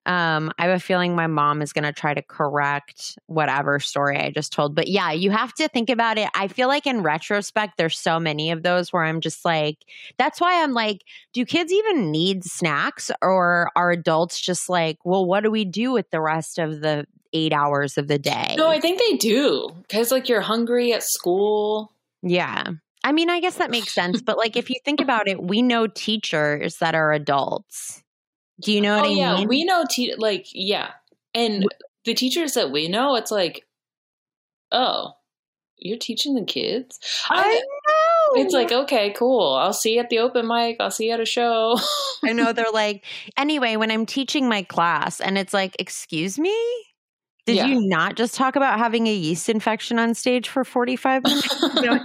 Um, 0.07 0.53
I 0.59 0.67
have 0.67 0.77
a 0.77 0.81
feeling 0.81 1.15
my 1.15 1.27
mom 1.27 1.63
is 1.63 1.73
going 1.73 1.85
to 1.85 1.93
try 1.93 2.13
to 2.13 2.23
correct 2.23 3.19
whatever 3.27 3.81
story 3.81 4.19
I 4.19 4.31
just 4.31 4.53
told. 4.53 4.75
But 4.75 4.89
yeah, 4.89 5.13
you 5.13 5.31
have 5.31 5.55
to 5.55 5.69
think 5.69 5.89
about 5.89 6.19
it. 6.19 6.29
I 6.35 6.49
feel 6.49 6.69
like 6.69 6.87
in 6.87 7.03
retrospect, 7.03 7.79
there's 7.79 7.99
so 7.99 8.21
many 8.21 8.51
of 8.51 8.63
those 8.63 8.93
where 8.93 9.05
I'm 9.05 9.21
just 9.21 9.45
like, 9.45 9.79
that's 10.19 10.41
why 10.41 10.63
I'm 10.63 10.73
like, 10.73 11.03
do 11.33 11.45
kids 11.45 11.73
even 11.73 12.11
need 12.11 12.45
snacks 12.45 13.11
or 13.22 13.71
are 13.75 13.91
adults 13.91 14.41
just 14.41 14.68
like, 14.68 14.99
well, 15.05 15.25
what 15.25 15.43
do 15.43 15.51
we 15.51 15.64
do 15.64 15.93
with 15.93 16.11
the 16.11 16.21
rest 16.21 16.59
of 16.59 16.81
the 16.81 17.07
eight 17.33 17.53
hours 17.53 17.99
of 17.99 18.07
the 18.09 18.18
day? 18.18 18.55
No, 18.57 18.68
I 18.68 18.81
think 18.81 19.01
they 19.01 19.17
do 19.17 19.71
because 19.83 20.11
like 20.11 20.29
you're 20.29 20.41
hungry 20.41 20.93
at 20.93 21.03
school. 21.03 21.91
Yeah. 22.22 22.64
I 23.03 23.13
mean, 23.13 23.29
I 23.29 23.41
guess 23.41 23.57
that 23.57 23.71
makes 23.71 23.93
sense. 23.93 24.22
But 24.22 24.39
like, 24.39 24.57
if 24.57 24.71
you 24.71 24.76
think 24.85 25.01
about 25.01 25.29
it, 25.29 25.43
we 25.43 25.61
know 25.61 25.87
teachers 25.87 26.79
that 26.79 26.95
are 26.95 27.13
adults. 27.13 28.03
Do 28.61 28.72
you 28.72 28.81
know 28.81 28.97
what 28.97 29.07
oh 29.07 29.11
I 29.11 29.13
yeah, 29.13 29.35
mean? 29.37 29.49
we 29.49 29.64
know. 29.64 29.85
Te- 29.89 30.14
like 30.17 30.47
yeah, 30.53 30.93
and 31.35 31.67
the 32.05 32.14
teachers 32.14 32.55
that 32.55 32.71
we 32.71 32.89
know, 32.89 33.17
it's 33.17 33.31
like, 33.31 33.67
oh, 34.71 35.13
you're 35.79 35.99
teaching 35.99 36.35
the 36.35 36.45
kids. 36.45 37.01
I 37.29 37.55
know. 37.55 38.41
It's 38.43 38.55
like 38.55 38.72
okay, 38.72 39.13
cool. 39.13 39.55
I'll 39.55 39.72
see 39.72 39.95
you 39.95 40.01
at 40.01 40.11
the 40.11 40.21
open 40.21 40.47
mic. 40.47 40.76
I'll 40.81 40.91
see 40.91 41.09
you 41.09 41.13
at 41.13 41.21
a 41.21 41.26
show. 41.26 41.79
I 42.25 42.33
know 42.33 42.53
they're 42.53 42.67
like, 42.72 43.05
anyway, 43.37 43.76
when 43.76 43.91
I'm 43.91 44.07
teaching 44.07 44.49
my 44.49 44.63
class, 44.63 45.21
and 45.21 45.37
it's 45.37 45.53
like, 45.53 45.75
excuse 45.79 46.39
me? 46.39 46.55
Did 47.46 47.57
Yeah. 47.57 47.66
you 47.66 47.87
not 47.87 48.16
just 48.16 48.34
talk 48.34 48.57
about 48.57 48.79
having 48.79 49.07
a 49.07 49.12
yeast 49.14 49.50
infection 49.50 49.99
on 49.99 50.14
stage 50.14 50.49
for 50.49 50.64
45 50.64 51.22
minutes? 51.25 51.62
No, 51.75 51.99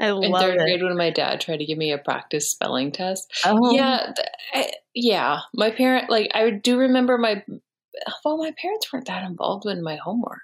don't- 0.00 0.24
In 0.24 0.30
love 0.30 0.42
third 0.42 0.56
it. 0.56 0.62
grade, 0.62 0.82
when 0.82 0.96
my 0.96 1.10
dad 1.10 1.40
tried 1.40 1.58
to 1.58 1.66
give 1.66 1.78
me 1.78 1.92
a 1.92 1.98
practice 1.98 2.50
spelling 2.50 2.92
test, 2.92 3.32
Oh, 3.44 3.74
yeah, 3.74 4.12
th- 4.14 4.28
I, 4.54 4.70
yeah, 4.94 5.40
my 5.54 5.70
parent 5.70 6.10
like 6.10 6.30
I 6.34 6.50
do 6.50 6.78
remember 6.78 7.18
my. 7.18 7.42
Well, 8.24 8.36
my 8.38 8.52
parents 8.60 8.92
weren't 8.92 9.06
that 9.06 9.24
involved 9.24 9.66
in 9.66 9.82
my 9.82 9.96
homework. 9.96 10.40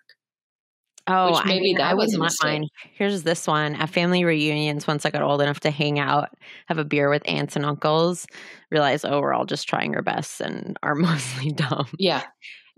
Oh, 1.14 1.32
Which 1.32 1.40
I 1.44 1.48
maybe 1.48 1.60
mean, 1.60 1.76
that 1.76 1.90
I 1.90 1.94
was 1.94 2.16
wouldn't 2.16 2.34
mine. 2.42 2.68
Here's 2.94 3.22
this 3.22 3.46
one. 3.46 3.74
At 3.74 3.90
family 3.90 4.24
reunions, 4.24 4.86
once 4.86 5.04
I 5.04 5.10
got 5.10 5.22
old 5.22 5.42
enough 5.42 5.60
to 5.60 5.70
hang 5.70 5.98
out, 5.98 6.30
have 6.66 6.78
a 6.78 6.84
beer 6.84 7.10
with 7.10 7.22
aunts 7.26 7.54
and 7.54 7.66
uncles, 7.66 8.26
realize, 8.70 9.04
oh, 9.04 9.20
we're 9.20 9.34
all 9.34 9.44
just 9.44 9.68
trying 9.68 9.94
our 9.94 10.02
best 10.02 10.40
and 10.40 10.78
are 10.82 10.94
mostly 11.08 11.50
dumb. 11.52 11.88
Yeah, 11.98 12.22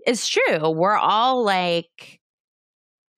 It's 0.05 0.27
true. 0.27 0.69
We're 0.69 0.97
all 0.97 1.43
like, 1.43 2.19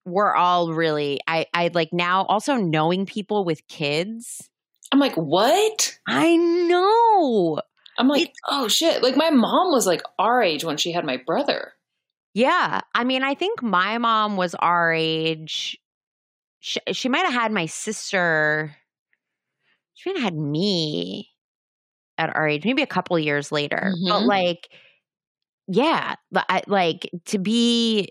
we're 0.05 0.35
all 0.35 0.71
really 0.73 1.19
I 1.27 1.47
I 1.53 1.69
like 1.73 1.89
now 1.91 2.23
also 2.25 2.55
knowing 2.55 3.05
people 3.05 3.43
with 3.43 3.67
kids. 3.67 4.49
I'm 4.91 4.99
like, 4.99 5.15
what? 5.15 5.97
I 6.07 6.35
know. 6.37 7.59
I'm 7.97 8.07
like, 8.07 8.31
oh 8.47 8.67
shit. 8.67 9.03
Like 9.03 9.17
my 9.17 9.31
mom 9.31 9.71
was 9.71 9.85
like 9.85 10.01
our 10.19 10.41
age 10.41 10.63
when 10.63 10.77
she 10.77 10.91
had 10.93 11.03
my 11.05 11.17
brother. 11.25 11.73
Yeah. 12.37 12.81
I 12.93 13.03
mean, 13.03 13.23
I 13.23 13.33
think 13.33 13.63
my 13.63 13.97
mom 13.97 14.37
was 14.37 14.53
our 14.55 14.93
age. 14.93 15.75
She, 16.59 16.79
she 16.91 17.09
might 17.09 17.25
have 17.25 17.33
had 17.33 17.51
my 17.51 17.65
sister. 17.65 18.75
She 19.95 20.11
might 20.11 20.17
have 20.19 20.25
had 20.25 20.37
me 20.37 21.29
at 22.19 22.35
our 22.35 22.47
age, 22.47 22.63
maybe 22.63 22.83
a 22.83 22.87
couple 22.87 23.17
years 23.17 23.51
later. 23.51 23.91
But 24.07 24.21
Mhm. 24.21 24.27
like, 24.27 24.69
yeah, 25.67 26.13
I, 26.35 26.61
like 26.67 27.09
to 27.25 27.39
be, 27.39 28.09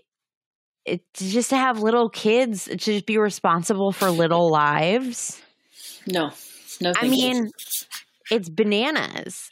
it, 0.83 1.01
to 1.13 1.23
just 1.29 1.49
to 1.51 1.57
have 1.57 1.79
little 1.81 2.09
kids, 2.09 2.65
to 2.65 2.75
just 2.75 3.05
be 3.05 3.17
responsible 3.17 3.93
for 3.93 4.11
little 4.11 4.49
lives. 4.49 5.41
No. 6.05 6.31
No 6.81 6.91
I 6.91 6.93
thank 7.01 7.15
you. 7.15 7.29
mean, 7.33 7.51
it's 8.29 8.49
bananas. 8.49 9.49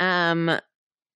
Um, 0.00 0.58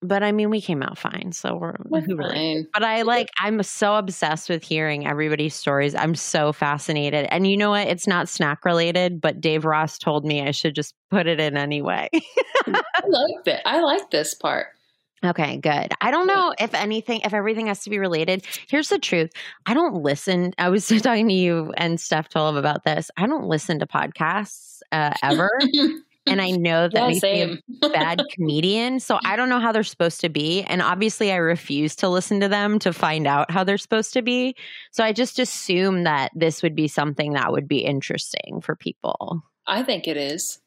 but 0.06 0.22
I 0.22 0.32
mean, 0.32 0.50
we 0.50 0.60
came 0.60 0.82
out 0.82 0.98
fine, 0.98 1.32
so 1.32 1.56
we're 1.56 1.74
We're 1.84 2.02
fine. 2.02 2.66
but 2.72 2.82
I 2.82 3.02
like, 3.02 3.28
I'm 3.40 3.62
so 3.62 3.96
obsessed 3.96 4.48
with 4.48 4.62
hearing 4.64 5.06
everybody's 5.06 5.54
stories. 5.54 5.94
I'm 5.94 6.14
so 6.14 6.52
fascinated. 6.52 7.26
And 7.30 7.46
you 7.46 7.56
know 7.56 7.70
what? 7.70 7.88
It's 7.88 8.06
not 8.06 8.28
snack 8.28 8.64
related, 8.64 9.20
but 9.20 9.40
Dave 9.40 9.64
Ross 9.64 9.98
told 9.98 10.24
me 10.24 10.46
I 10.46 10.50
should 10.50 10.74
just 10.74 10.94
put 11.10 11.26
it 11.26 11.40
in 11.40 11.56
anyway. 11.56 12.08
I 12.12 12.82
like 13.06 13.44
that. 13.44 13.62
I 13.68 13.80
like 13.80 14.10
this 14.10 14.34
part. 14.34 14.68
okay, 15.24 15.56
good. 15.56 15.92
I 16.00 16.10
don't 16.10 16.26
know 16.26 16.54
if 16.60 16.74
anything, 16.74 17.20
if 17.24 17.32
everything 17.32 17.66
has 17.68 17.82
to 17.84 17.90
be 17.90 17.98
related. 17.98 18.44
Here's 18.68 18.88
the 18.90 18.98
truth 18.98 19.30
I 19.66 19.74
don't 19.74 20.02
listen. 20.02 20.52
I 20.58 20.68
was 20.68 20.86
talking 21.02 21.28
to 21.28 21.34
you 21.34 21.72
and 21.76 22.00
Steph 22.00 22.28
Tollem 22.28 22.56
about 22.58 22.84
this. 22.84 23.10
I 23.16 23.26
don't 23.26 23.46
listen 23.46 23.78
to 23.80 23.86
podcasts 23.86 24.80
uh, 24.92 25.14
ever. 25.22 25.50
and 26.26 26.40
I 26.40 26.50
know 26.50 26.88
that 26.88 26.94
yeah, 26.94 27.06
makes 27.08 27.22
me 27.22 27.60
a 27.82 27.88
bad 27.88 28.20
comedian. 28.32 29.00
So 29.00 29.18
I 29.24 29.36
don't 29.36 29.48
know 29.48 29.60
how 29.60 29.72
they're 29.72 29.84
supposed 29.84 30.20
to 30.22 30.28
be. 30.28 30.62
And 30.64 30.82
obviously, 30.82 31.32
I 31.32 31.36
refuse 31.36 31.94
to 31.96 32.08
listen 32.08 32.40
to 32.40 32.48
them 32.48 32.78
to 32.80 32.92
find 32.92 33.26
out 33.26 33.50
how 33.50 33.64
they're 33.64 33.78
supposed 33.78 34.12
to 34.14 34.22
be. 34.22 34.56
So 34.92 35.04
I 35.04 35.12
just 35.12 35.38
assume 35.38 36.04
that 36.04 36.30
this 36.34 36.62
would 36.62 36.74
be 36.74 36.88
something 36.88 37.32
that 37.34 37.52
would 37.52 37.68
be 37.68 37.78
interesting 37.78 38.60
for 38.62 38.74
people. 38.76 39.42
I 39.66 39.82
think 39.82 40.06
it 40.08 40.16
is. 40.16 40.58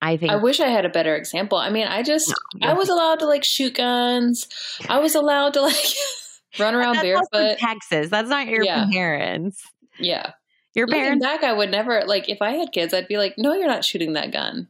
I 0.00 0.16
think 0.16 0.32
I 0.32 0.36
wish 0.36 0.58
I 0.58 0.66
had 0.68 0.84
a 0.84 0.88
better 0.88 1.14
example. 1.14 1.58
I 1.58 1.70
mean, 1.70 1.86
I 1.86 2.02
just 2.02 2.32
No, 2.56 2.68
I 2.70 2.72
was 2.72 2.88
allowed 2.88 3.20
to 3.20 3.26
like 3.26 3.44
shoot 3.44 3.74
guns. 3.74 4.48
I 4.88 4.98
was 4.98 5.14
allowed 5.14 5.54
to 5.54 5.60
like 5.62 5.76
run 6.58 6.74
around 6.74 6.96
barefoot. 7.00 7.58
Texas. 7.58 8.08
That's 8.10 8.28
not 8.28 8.48
your 8.48 8.64
Yeah. 8.64 8.86
parents. 8.90 9.62
Yeah. 10.00 10.32
Your 10.74 10.86
Looking 10.86 11.02
parents. 11.02 11.24
back, 11.24 11.44
I 11.44 11.52
would 11.52 11.70
never 11.70 12.02
like 12.06 12.28
if 12.28 12.42
I 12.42 12.52
had 12.52 12.72
kids, 12.72 12.92
I'd 12.94 13.06
be 13.06 13.16
like, 13.18 13.34
no, 13.38 13.52
you're 13.54 13.68
not 13.68 13.84
shooting 13.84 14.14
that 14.14 14.32
gun. 14.32 14.68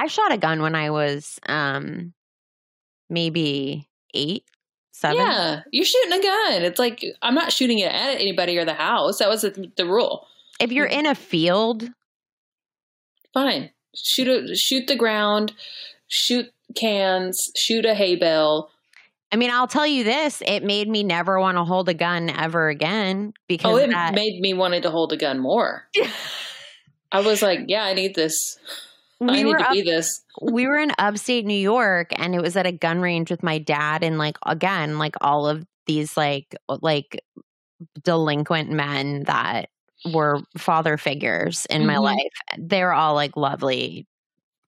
I 0.00 0.06
shot 0.06 0.32
a 0.32 0.38
gun 0.38 0.62
when 0.62 0.74
I 0.74 0.88
was 0.88 1.38
um 1.46 2.14
maybe 3.10 3.86
eight, 4.14 4.44
seven. 4.92 5.18
Yeah, 5.18 5.60
you're 5.72 5.84
shooting 5.84 6.12
a 6.12 6.22
gun. 6.22 6.62
It's 6.62 6.78
like 6.78 7.04
I'm 7.20 7.34
not 7.34 7.52
shooting 7.52 7.80
it 7.80 7.92
at 7.92 8.18
anybody 8.18 8.56
or 8.56 8.64
the 8.64 8.72
house. 8.72 9.18
That 9.18 9.28
was 9.28 9.42
the, 9.42 9.70
the 9.76 9.84
rule. 9.84 10.26
If 10.58 10.72
you're 10.72 10.86
in 10.86 11.04
a 11.04 11.14
field, 11.14 11.86
Fine, 13.34 13.70
shoot 13.94 14.26
a, 14.26 14.56
shoot 14.56 14.86
the 14.86 14.96
ground, 14.96 15.52
shoot 16.08 16.46
cans, 16.74 17.50
shoot 17.54 17.84
a 17.84 17.94
hay 17.94 18.16
bale. 18.16 18.70
I 19.30 19.36
mean, 19.36 19.50
I'll 19.50 19.68
tell 19.68 19.86
you 19.86 20.02
this: 20.02 20.42
it 20.46 20.64
made 20.64 20.88
me 20.88 21.02
never 21.02 21.38
want 21.38 21.58
to 21.58 21.64
hold 21.64 21.90
a 21.90 21.94
gun 21.94 22.30
ever 22.30 22.70
again 22.70 23.34
because 23.48 23.70
Oh, 23.70 23.76
it 23.76 23.90
that, 23.90 24.14
made 24.14 24.40
me 24.40 24.54
wanted 24.54 24.82
to 24.84 24.90
hold 24.90 25.12
a 25.12 25.18
gun 25.18 25.38
more. 25.40 25.84
I 27.12 27.20
was 27.20 27.42
like, 27.42 27.64
yeah, 27.68 27.84
I 27.84 27.92
need 27.92 28.14
this. 28.14 28.56
I 29.28 29.32
we 29.32 29.44
need 29.44 29.50
were 29.50 29.58
to 29.58 29.64
up 29.64 29.72
be 29.72 29.82
this. 29.82 30.22
we 30.42 30.66
were 30.66 30.78
in 30.78 30.92
upstate 30.98 31.44
New 31.46 31.54
York 31.58 32.08
and 32.18 32.34
it 32.34 32.40
was 32.40 32.56
at 32.56 32.66
a 32.66 32.72
gun 32.72 33.00
range 33.00 33.30
with 33.30 33.42
my 33.42 33.58
dad 33.58 34.02
and 34.02 34.18
like 34.18 34.36
again 34.46 34.98
like 34.98 35.14
all 35.20 35.46
of 35.48 35.66
these 35.86 36.16
like 36.16 36.54
like 36.68 37.22
delinquent 38.04 38.70
men 38.70 39.24
that 39.24 39.70
were 40.12 40.40
father 40.58 40.96
figures 40.96 41.66
in 41.66 41.86
my 41.86 41.96
Mhm. 41.96 42.02
life. 42.02 42.32
They're 42.58 42.92
all 42.92 43.14
like 43.14 43.36
lovely 43.36 44.06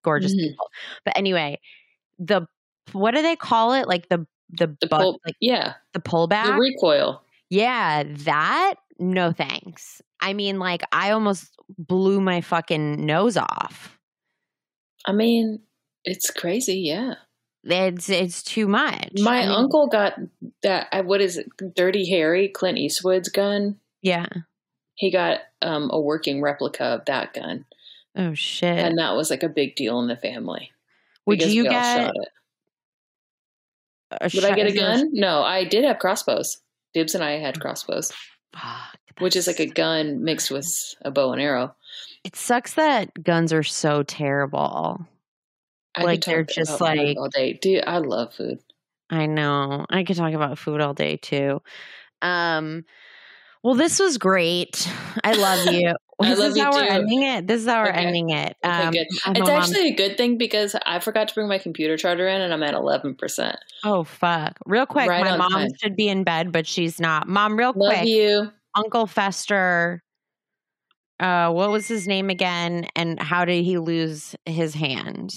gorgeous 0.04 0.34
Mhm. 0.34 0.40
people. 0.50 0.70
But 1.04 1.16
anyway, 1.18 1.60
the 2.18 2.46
what 2.92 3.12
do 3.14 3.22
they 3.22 3.36
call 3.36 3.74
it? 3.74 3.88
Like 3.88 4.08
the 4.10 4.26
the, 4.50 4.76
The 4.80 4.88
pull, 4.88 5.20
like 5.26 5.36
yeah, 5.40 5.74
the 5.94 6.00
pullback. 6.00 6.46
the 6.46 6.54
recoil. 6.54 7.22
Yeah, 7.50 8.04
that 8.06 8.74
no 8.98 9.32
thanks. 9.32 10.02
I 10.20 10.34
mean, 10.34 10.58
like 10.60 10.82
I 10.92 11.10
almost 11.12 11.54
blew 11.78 12.20
my 12.20 12.40
fucking 12.42 13.04
nose 13.06 13.36
off. 13.38 13.98
I 15.06 15.12
mean, 15.12 15.60
it's 16.04 16.30
crazy. 16.30 16.78
Yeah, 16.80 17.14
It's 17.64 18.08
it's 18.08 18.42
too 18.42 18.66
much. 18.68 19.12
my 19.20 19.38
I 19.38 19.46
mean, 19.46 19.50
uncle 19.50 19.88
got 19.88 20.14
that. 20.62 20.88
uh, 20.92 21.02
What 21.02 21.20
is 21.20 21.38
it? 21.38 21.46
Dirty 21.74 22.08
Harry, 22.10 22.48
Clint 22.48 22.78
Eastwood's 22.78 23.28
gun. 23.28 23.78
Yeah. 24.02 24.26
He 24.94 25.10
got 25.10 25.40
um, 25.62 25.90
a 25.92 26.00
working 26.00 26.42
replica 26.42 26.84
of 26.84 27.04
that 27.06 27.32
gun, 27.34 27.64
Oh 28.16 28.34
shit. 28.34 28.78
and 28.78 28.98
that 28.98 29.16
was 29.16 29.30
like 29.30 29.42
a 29.42 29.48
big 29.48 29.74
deal 29.74 29.98
in 30.00 30.06
the 30.08 30.16
family. 30.16 30.70
Would 31.26 31.42
you 31.42 31.64
get 31.64 31.82
shot 32.12 32.14
Would 34.34 34.44
I 34.44 34.54
get 34.54 34.66
a 34.66 34.72
gun? 34.72 35.08
No, 35.12 35.42
I 35.42 35.64
did 35.64 35.84
have 35.84 35.98
crossbows. 35.98 36.58
Dibs 36.94 37.14
and 37.14 37.24
I 37.24 37.38
had 37.38 37.58
crossbows, 37.58 38.12
Fuck, 38.54 38.98
which 39.18 39.36
is 39.36 39.46
like 39.46 39.60
a 39.60 39.66
gun 39.66 40.22
mixed 40.24 40.50
with 40.50 40.66
a 41.02 41.10
bow 41.10 41.32
and 41.32 41.40
arrow. 41.42 41.74
It 42.24 42.36
sucks 42.36 42.74
that 42.74 43.22
guns 43.22 43.52
are 43.52 43.62
so 43.62 44.02
terrible. 44.02 45.06
I 45.94 46.04
Like, 46.04 46.24
they're 46.24 46.44
just 46.44 46.80
like- 46.80 47.16
all 47.18 47.28
day, 47.28 47.54
dude. 47.54 47.84
I 47.86 47.98
love 47.98 48.34
food. 48.34 48.60
I 49.10 49.26
know. 49.26 49.84
I 49.90 50.04
could 50.04 50.16
talk 50.16 50.32
about 50.32 50.58
food 50.58 50.80
all 50.80 50.94
day 50.94 51.16
too. 51.18 51.60
Um 52.22 52.84
well 53.62 53.74
this 53.74 53.98
was 53.98 54.16
great. 54.18 54.88
I 55.24 55.32
love 55.34 55.66
you. 55.74 55.94
I 56.24 56.34
this 56.34 56.38
is 56.40 56.58
how 56.60 56.72
we're 56.72 56.84
too. 56.84 56.90
ending 56.90 57.22
it. 57.22 57.46
This 57.46 57.60
is 57.62 57.66
how 57.68 57.82
we're 57.82 57.90
Okay. 57.90 58.04
ending 58.06 58.30
it. 58.30 58.56
Okay, 58.64 58.82
Um, 58.84 58.90
good. 58.92 59.06
It's 59.10 59.26
my 59.26 59.38
mom- 59.40 59.48
actually 59.50 59.88
a 59.88 59.94
good 59.94 60.16
thing 60.16 60.38
because 60.38 60.74
I 60.86 60.98
forgot 60.98 61.28
to 61.28 61.34
bring 61.34 61.48
my 61.48 61.58
computer 61.58 61.96
charger 61.96 62.26
in, 62.28 62.40
and 62.40 62.52
I'm 62.52 62.62
at 62.62 62.74
eleven 62.74 63.14
percent. 63.14 63.56
Oh 63.84 64.04
fuck. 64.04 64.58
Real 64.66 64.86
quick, 64.86 65.08
Right 65.08 65.24
my 65.24 65.36
mom 65.36 65.50
time. 65.52 65.68
should 65.80 65.96
be 65.96 66.08
in 66.08 66.24
bed, 66.24 66.52
but 66.52 66.66
she's 66.66 66.98
not. 67.00 67.28
Mom, 67.28 67.58
real 67.58 67.72
Love 67.74 67.92
quick. 67.94 68.06
you. 68.08 68.50
Uncle 68.76 69.06
Fester 69.06 70.02
uh 71.20 71.50
what 71.52 71.70
was 71.70 71.86
his 71.86 72.08
name 72.08 72.30
again 72.30 72.86
and 72.96 73.20
how 73.20 73.44
did 73.44 73.62
he 73.64 73.78
lose 73.78 74.34
his 74.46 74.74
hand? 74.74 75.30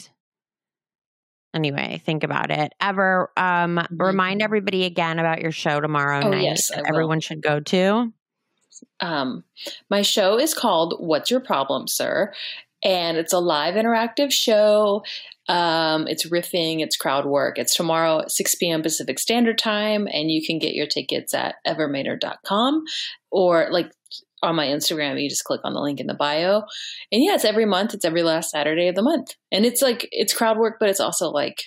Anyway, 1.53 2.01
think 2.05 2.23
about 2.23 2.51
it. 2.51 2.73
Ever 2.81 3.29
um 3.37 3.79
remind 3.91 4.41
everybody 4.41 4.83
again 4.85 5.19
about 5.19 5.41
your 5.41 5.51
show 5.51 5.79
tomorrow 5.79 6.19
Mm-hmm. 6.19 6.27
Oh, 6.27 6.31
night. 6.31 6.43
yes, 6.43 6.71
I 6.71 6.75
that 6.77 6.81
will. 6.83 6.89
everyone 6.89 7.19
should 7.19 7.41
go 7.41 7.59
to. 7.59 8.11
Um, 8.99 9.43
my 9.89 10.01
show 10.01 10.39
is 10.39 10.53
called 10.53 10.95
"What's 10.99 11.31
Your 11.31 11.39
Problem, 11.39 11.87
Sir," 11.87 12.33
and 12.83 13.17
it's 13.17 13.33
a 13.33 13.39
live 13.39 13.75
interactive 13.75 14.31
show. 14.31 15.03
Um, 15.47 16.07
it's 16.07 16.27
riffing, 16.29 16.81
it's 16.81 16.97
crowd 16.97 17.25
work. 17.25 17.59
It's 17.59 17.75
tomorrow 17.75 18.21
at 18.21 18.31
6 18.31 18.55
p.m. 18.55 18.81
Pacific 18.81 19.19
Standard 19.19 19.57
Time, 19.57 20.07
and 20.11 20.31
you 20.31 20.45
can 20.45 20.57
get 20.59 20.73
your 20.73 20.87
tickets 20.87 21.33
at 21.33 21.55
evermaynard.com 21.67 22.83
or 23.31 23.67
like 23.69 23.91
on 24.41 24.55
my 24.55 24.67
Instagram. 24.67 25.21
You 25.21 25.29
just 25.29 25.43
click 25.43 25.61
on 25.63 25.73
the 25.73 25.81
link 25.81 25.99
in 25.99 26.07
the 26.07 26.13
bio. 26.13 26.63
And 27.11 27.23
yeah, 27.23 27.35
it's 27.35 27.45
every 27.45 27.65
month. 27.65 27.93
It's 27.93 28.05
every 28.05 28.23
last 28.23 28.51
Saturday 28.51 28.87
of 28.87 28.95
the 28.95 29.03
month, 29.03 29.35
and 29.51 29.65
it's 29.65 29.81
like 29.81 30.07
it's 30.11 30.33
crowd 30.33 30.57
work, 30.57 30.77
but 30.79 30.89
it's 30.89 30.99
also 30.99 31.29
like 31.29 31.63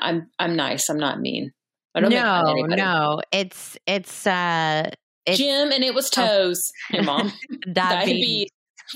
I'm 0.00 0.30
I'm 0.38 0.56
nice. 0.56 0.88
I'm 0.88 0.98
not 0.98 1.20
mean. 1.20 1.52
I 1.94 2.00
don't 2.00 2.10
No, 2.10 2.66
no. 2.76 3.20
It's 3.32 3.76
it's 3.86 4.26
uh 4.26 4.90
Jim 5.30 5.70
and 5.72 5.84
it 5.84 5.94
was 5.94 6.10
Oh. 6.16 6.26
toes. 6.26 6.72
Your 6.90 7.02
mom. 7.04 7.32
diabetes. 7.72 8.48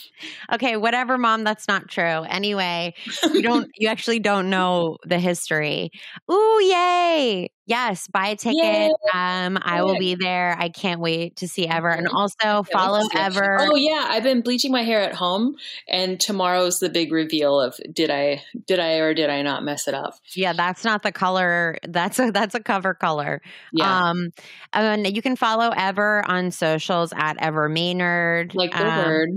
Okay, 0.52 0.77
whatever, 0.77 1.18
mom. 1.18 1.44
That's 1.44 1.66
not 1.68 1.89
true. 1.89 2.05
Anyway, 2.23 2.94
you 3.32 3.43
don't. 3.43 3.68
You 3.78 3.89
actually 3.89 4.20
don't 4.20 4.48
know 4.48 4.97
the 5.05 5.18
history. 5.18 5.90
Ooh, 6.31 6.60
yay! 6.62 7.51
Yes, 7.66 8.06
buy 8.06 8.28
a 8.28 8.36
ticket. 8.36 8.62
Yay. 8.62 8.90
Um, 9.12 9.59
I 9.60 9.82
will 9.82 9.98
be 9.98 10.14
there. 10.14 10.56
I 10.59 10.68
can't 10.68 11.01
wait 11.01 11.36
to 11.39 11.48
see 11.48 11.66
Ever, 11.66 11.89
and 11.90 12.06
also 12.09 12.62
follow. 12.73 13.01
Ever. 13.14 13.59
Oh 13.60 13.74
yeah, 13.74 14.06
I've 14.09 14.23
been 14.23 14.40
bleaching 14.40 14.70
my 14.73 14.82
hair 14.82 15.01
at 15.01 15.14
home, 15.14 15.56
and 15.89 16.18
tomorrow's 16.20 16.78
the 16.78 16.89
big 16.89 17.12
reveal 17.12 17.60
of 17.60 17.78
did 17.93 18.10
I 18.10 18.43
did 18.66 18.78
I 18.78 18.94
or 18.98 19.14
did 19.14 19.28
I 19.31 19.43
not 19.43 19.64
mess 19.64 19.89
it 19.89 19.94
up? 19.94 20.14
Yeah, 20.35 20.52
that's 20.52 20.85
not 20.85 21.02
the 21.02 21.12
color. 21.12 21.77
That's 21.86 22.18
a 22.20 22.31
that's 22.31 22.55
a 22.55 22.60
cover 22.60 22.94
color. 22.94 23.43
Yeah, 23.73 24.10
Um, 24.10 24.31
and 24.73 25.06
you 25.14 25.20
can 25.23 25.35
follow 25.36 25.70
Ever 25.77 26.24
on 26.27 26.51
socials 26.52 27.12
at 27.16 27.36
Ever 27.39 27.68
Maynard. 27.68 28.55
like 28.55 28.70
the 28.73 28.86
Um, 28.86 29.05
word. 29.05 29.28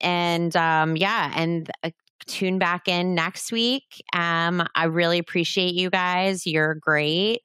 And 0.00 0.56
um 0.56 0.96
yeah 0.96 1.32
and 1.36 1.70
uh, 1.82 1.90
tune 2.26 2.58
back 2.58 2.88
in 2.88 3.14
next 3.14 3.52
week 3.52 4.02
um 4.14 4.66
i 4.74 4.84
really 4.84 5.18
appreciate 5.18 5.74
you 5.74 5.88
guys 5.90 6.46
you're 6.46 6.74
great 6.74 7.40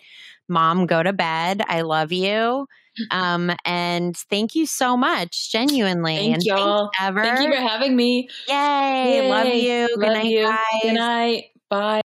mom 0.48 0.86
go 0.86 1.02
to 1.04 1.14
bed 1.14 1.62
i 1.68 1.82
love 1.82 2.12
you 2.12 2.68
Um, 3.12 3.52
and 3.66 4.16
thank 4.16 4.56
you 4.56 4.66
so 4.66 4.96
much, 4.96 5.52
genuinely. 5.52 6.16
Thank 6.16 6.34
and 6.34 6.44
y'all. 6.46 6.90
Ever. 7.02 7.24
Thank 7.24 7.40
you 7.40 7.54
for 7.54 7.62
having 7.62 7.96
me. 7.96 8.30
Yay. 8.48 9.22
Love 9.22 9.48
Yay. 9.48 9.60
you. 9.60 9.88
Good 10.00 10.00
Love 10.00 10.14
night, 10.14 10.26
you. 10.26 10.44
guys. 10.44 10.82
Good 10.82 10.94
night. 10.94 11.44
Bye. 11.70 12.02